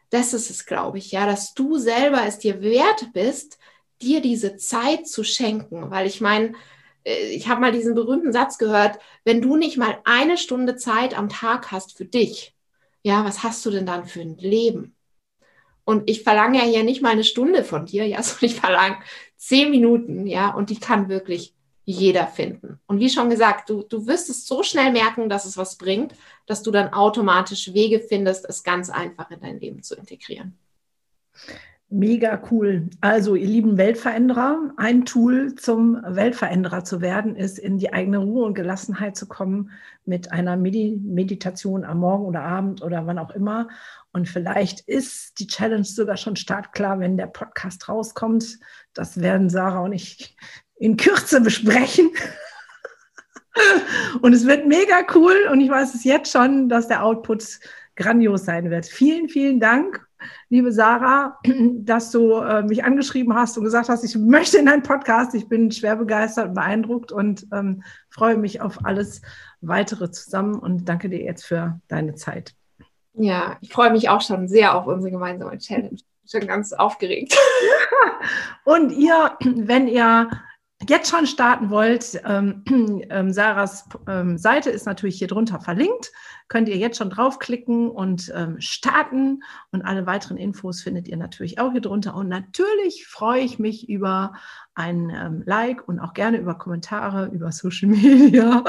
Das 0.10 0.34
ist 0.34 0.50
es, 0.50 0.66
glaube 0.66 0.98
ich, 0.98 1.12
ja, 1.12 1.26
dass 1.26 1.54
du 1.54 1.78
selber 1.78 2.26
es 2.26 2.40
dir 2.40 2.62
wert 2.62 3.10
bist, 3.14 3.58
dir 4.02 4.22
diese 4.22 4.58
Zeit 4.58 5.08
zu 5.08 5.24
schenken, 5.24 5.90
weil 5.92 6.08
ich 6.08 6.22
meine, 6.22 6.54
ich 7.06 7.48
habe 7.48 7.62
mal 7.62 7.72
diesen 7.72 7.96
berühmten 7.96 8.34
Satz 8.34 8.58
gehört, 8.58 9.00
wenn 9.24 9.42
du 9.42 9.56
nicht 9.56 9.78
mal 9.78 10.00
eine 10.06 10.38
Stunde 10.38 10.76
Zeit 10.76 11.18
am 11.18 11.30
Tag 11.30 11.72
hast 11.72 11.96
für 11.96 12.06
dich, 12.06 12.56
ja, 13.04 13.24
was 13.24 13.44
hast 13.44 13.66
du 13.66 13.70
denn 13.70 13.86
dann 13.86 14.06
für 14.06 14.22
ein 14.22 14.38
Leben? 14.38 14.96
Und 15.84 16.10
ich 16.10 16.24
verlange 16.24 16.58
ja 16.58 16.64
hier 16.64 16.84
nicht 16.84 17.04
mal 17.04 17.12
eine 17.12 17.24
Stunde 17.24 17.64
von 17.64 17.86
dir, 17.86 18.08
ja, 18.08 18.24
sondern 18.24 18.46
ich 18.46 18.60
verlange 18.60 18.98
zehn 19.38 19.70
Minuten, 19.70 20.26
ja, 20.26 20.50
und 20.50 20.72
die 20.72 20.80
kann 20.80 21.08
wirklich 21.08 21.54
jeder 21.88 22.26
finden. 22.26 22.80
Und 22.88 23.00
wie 23.00 23.12
schon 23.12 23.30
gesagt, 23.30 23.70
du, 23.70 23.84
du 23.84 24.08
wirst 24.08 24.32
es 24.32 24.48
so 24.48 24.64
schnell 24.64 24.92
merken, 24.92 25.30
dass 25.30 25.46
es 25.46 25.56
was 25.56 25.78
bringt, 25.78 26.16
dass 26.48 26.64
du 26.64 26.72
dann 26.72 26.92
automatisch 26.92 27.74
Wege 27.76 28.00
findest, 28.00 28.50
es 28.50 28.64
ganz 28.64 28.90
einfach 28.90 29.30
in 29.30 29.40
dein 29.40 29.60
Leben 29.60 29.84
zu 29.84 29.96
integrieren. 29.96 30.58
Mega 31.90 32.42
cool. 32.50 32.90
Also, 33.00 33.36
ihr 33.36 33.46
lieben 33.46 33.78
Weltveränderer, 33.78 34.74
ein 34.76 35.06
Tool 35.06 35.54
zum 35.54 36.02
Weltveränderer 36.04 36.84
zu 36.84 37.00
werden, 37.00 37.36
ist 37.36 37.60
in 37.60 37.78
die 37.78 37.94
eigene 37.94 38.18
Ruhe 38.18 38.46
und 38.46 38.56
Gelassenheit 38.56 39.16
zu 39.16 39.28
kommen 39.28 39.70
mit 40.04 40.32
einer 40.32 40.58
Medi 40.58 41.00
Meditation 41.04 41.84
am 41.84 42.00
Morgen 42.00 42.26
oder 42.26 42.42
Abend 42.42 42.82
oder 42.82 43.06
wann 43.06 43.20
auch 43.20 43.30
immer. 43.32 43.68
Und 44.12 44.28
vielleicht 44.28 44.80
ist 44.82 45.40
die 45.40 45.48
Challenge 45.48 45.84
sogar 45.84 46.18
schon 46.18 46.36
startklar, 46.36 47.00
wenn 47.00 47.18
der 47.18 47.28
Podcast 47.28 47.88
rauskommt. 47.88 48.60
Das 48.94 49.22
werden 49.22 49.50
Sarah 49.50 49.82
und 49.82 49.94
ich 49.94 50.36
in 50.78 50.98
Kürze 50.98 51.40
besprechen. 51.40 52.10
Und 54.22 54.34
es 54.34 54.46
wird 54.46 54.68
mega 54.68 55.06
cool 55.14 55.34
und 55.50 55.62
ich 55.62 55.70
weiß 55.70 55.96
es 55.96 56.04
jetzt 56.04 56.30
schon, 56.30 56.68
dass 56.68 56.90
der 56.90 57.06
Output 57.06 57.60
grandios 57.96 58.44
sein 58.44 58.70
wird. 58.70 58.86
Vielen, 58.86 59.30
vielen 59.30 59.62
Dank, 59.62 60.05
liebe 60.50 60.72
Sarah, 60.72 61.40
dass 61.76 62.12
du 62.12 62.34
äh, 62.34 62.64
mich 62.64 62.84
angeschrieben 62.84 63.34
hast 63.36 63.58
und 63.58 63.64
gesagt 63.64 63.90
hast, 63.90 64.04
ich 64.04 64.16
möchte 64.16 64.58
in 64.58 64.66
deinen 64.66 64.84
Podcast. 64.84 65.34
Ich 65.36 65.48
bin 65.48 65.72
schwer 65.72 65.96
begeistert 65.96 66.50
und 66.50 66.54
beeindruckt 66.56 67.12
und 67.12 67.48
ähm, 67.54 67.84
freue 68.10 68.38
mich 68.38 68.62
auf 68.62 68.86
alles 68.86 69.22
weitere 69.62 70.12
zusammen 70.12 70.56
und 70.56 70.88
danke 70.88 71.10
dir 71.10 71.22
jetzt 71.22 71.46
für 71.46 71.80
deine 71.88 72.16
Zeit. 72.16 72.54
Ja, 73.14 73.58
ich 73.62 73.72
freue 73.72 73.92
mich 73.92 74.10
auch 74.10 74.22
schon 74.22 74.48
sehr 74.48 74.76
auf 74.76 74.88
unsere 74.88 75.12
gemeinsame 75.12 75.58
Challenge. 75.58 75.98
Schon 76.30 76.48
ganz 76.48 76.74
aufgeregt. 76.74 77.38
und 78.66 78.92
ihr, 78.92 79.38
wenn 79.44 79.88
ihr 79.88 80.30
jetzt 80.90 81.10
schon 81.10 81.28
starten 81.28 81.70
wollt, 81.70 82.22
ähm, 82.26 82.64
ähm, 83.10 83.32
Sarahs 83.32 83.88
ähm, 84.08 84.38
Seite 84.38 84.70
ist 84.70 84.86
natürlich 84.86 85.18
hier 85.18 85.28
drunter 85.28 85.60
verlinkt. 85.60 86.12
Könnt 86.48 86.70
ihr 86.70 86.78
jetzt 86.78 86.98
schon 86.98 87.10
draufklicken 87.10 87.90
und 87.90 88.32
ähm, 88.36 88.58
starten. 88.60 89.42
Und 89.72 89.82
alle 89.82 90.06
weiteren 90.06 90.38
Infos 90.38 90.82
findet 90.82 91.08
ihr 91.08 91.18
natürlich 91.18 91.60
auch 91.60 91.72
hier 91.72 91.82
drunter. 91.82 92.16
Und 92.16 92.28
natürlich 92.28 93.08
freue 93.08 93.42
ich 93.42 93.58
mich 93.58 93.90
über 93.90 94.34
ein 94.76 95.10
ähm, 95.10 95.44
Like 95.46 95.88
und 95.88 96.00
auch 96.00 96.14
gerne 96.14 96.38
über 96.38 96.56
Kommentare, 96.56 97.28
über 97.28 97.52
Social 97.52 97.90
Media, 97.90 98.64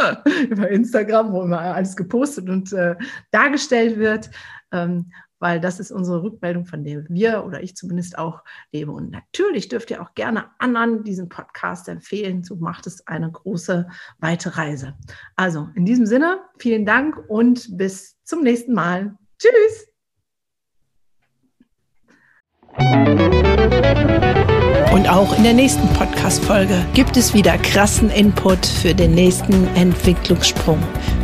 über 0.48 0.68
Instagram, 0.68 1.32
wo 1.32 1.42
immer 1.42 1.60
alles 1.60 1.96
gepostet 1.96 2.48
und 2.48 2.72
äh, 2.72 2.96
dargestellt 3.30 3.98
wird. 3.98 4.30
Weil 5.38 5.60
das 5.60 5.80
ist 5.80 5.90
unsere 5.90 6.22
Rückmeldung, 6.22 6.64
von 6.66 6.84
der 6.84 7.04
wir 7.08 7.44
oder 7.44 7.62
ich 7.62 7.76
zumindest 7.76 8.18
auch 8.18 8.42
lebe. 8.72 8.92
Und 8.92 9.10
natürlich 9.10 9.68
dürft 9.68 9.90
ihr 9.90 10.02
auch 10.02 10.14
gerne 10.14 10.46
anderen 10.58 11.04
diesen 11.04 11.28
Podcast 11.28 11.88
empfehlen. 11.88 12.42
So 12.42 12.56
macht 12.56 12.86
es 12.86 13.06
eine 13.06 13.30
große, 13.30 13.86
weite 14.18 14.56
Reise. 14.56 14.94
Also 15.36 15.68
in 15.74 15.84
diesem 15.84 16.06
Sinne, 16.06 16.40
vielen 16.58 16.86
Dank 16.86 17.16
und 17.28 17.76
bis 17.76 18.16
zum 18.24 18.42
nächsten 18.42 18.72
Mal. 18.72 19.16
Tschüss. 19.38 19.86
Und 24.96 25.10
auch 25.10 25.36
in 25.36 25.42
der 25.42 25.52
nächsten 25.52 25.86
Podcast-Folge 25.88 26.74
gibt 26.94 27.18
es 27.18 27.34
wieder 27.34 27.58
krassen 27.58 28.08
Input 28.08 28.64
für 28.64 28.94
den 28.94 29.14
nächsten 29.14 29.66
Entwicklungssprung. 29.74 30.78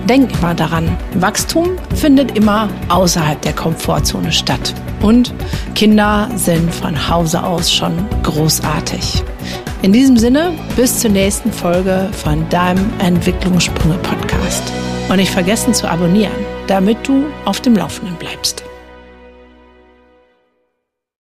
Denk 0.06 0.30
immer 0.34 0.52
daran, 0.52 0.94
Wachstum 1.14 1.70
findet 1.94 2.36
immer 2.36 2.68
außerhalb 2.90 3.40
der 3.40 3.54
Komfortzone 3.54 4.30
statt. 4.30 4.74
Und 5.00 5.32
Kinder 5.74 6.28
sind 6.36 6.72
von 6.74 7.08
Hause 7.08 7.42
aus 7.42 7.72
schon 7.72 7.94
großartig. 8.22 9.22
In 9.80 9.94
diesem 9.94 10.18
Sinne, 10.18 10.52
bis 10.76 10.98
zur 10.98 11.10
nächsten 11.10 11.50
Folge 11.50 12.10
von 12.12 12.46
deinem 12.50 12.92
Entwicklungssprünge 12.98 13.96
Podcast. 14.02 14.70
Und 15.08 15.16
nicht 15.16 15.32
vergessen 15.32 15.72
zu 15.72 15.90
abonnieren, 15.90 16.44
damit 16.66 17.08
du 17.08 17.24
auf 17.46 17.62
dem 17.62 17.74
Laufenden 17.74 18.16
bleibst. 18.16 18.64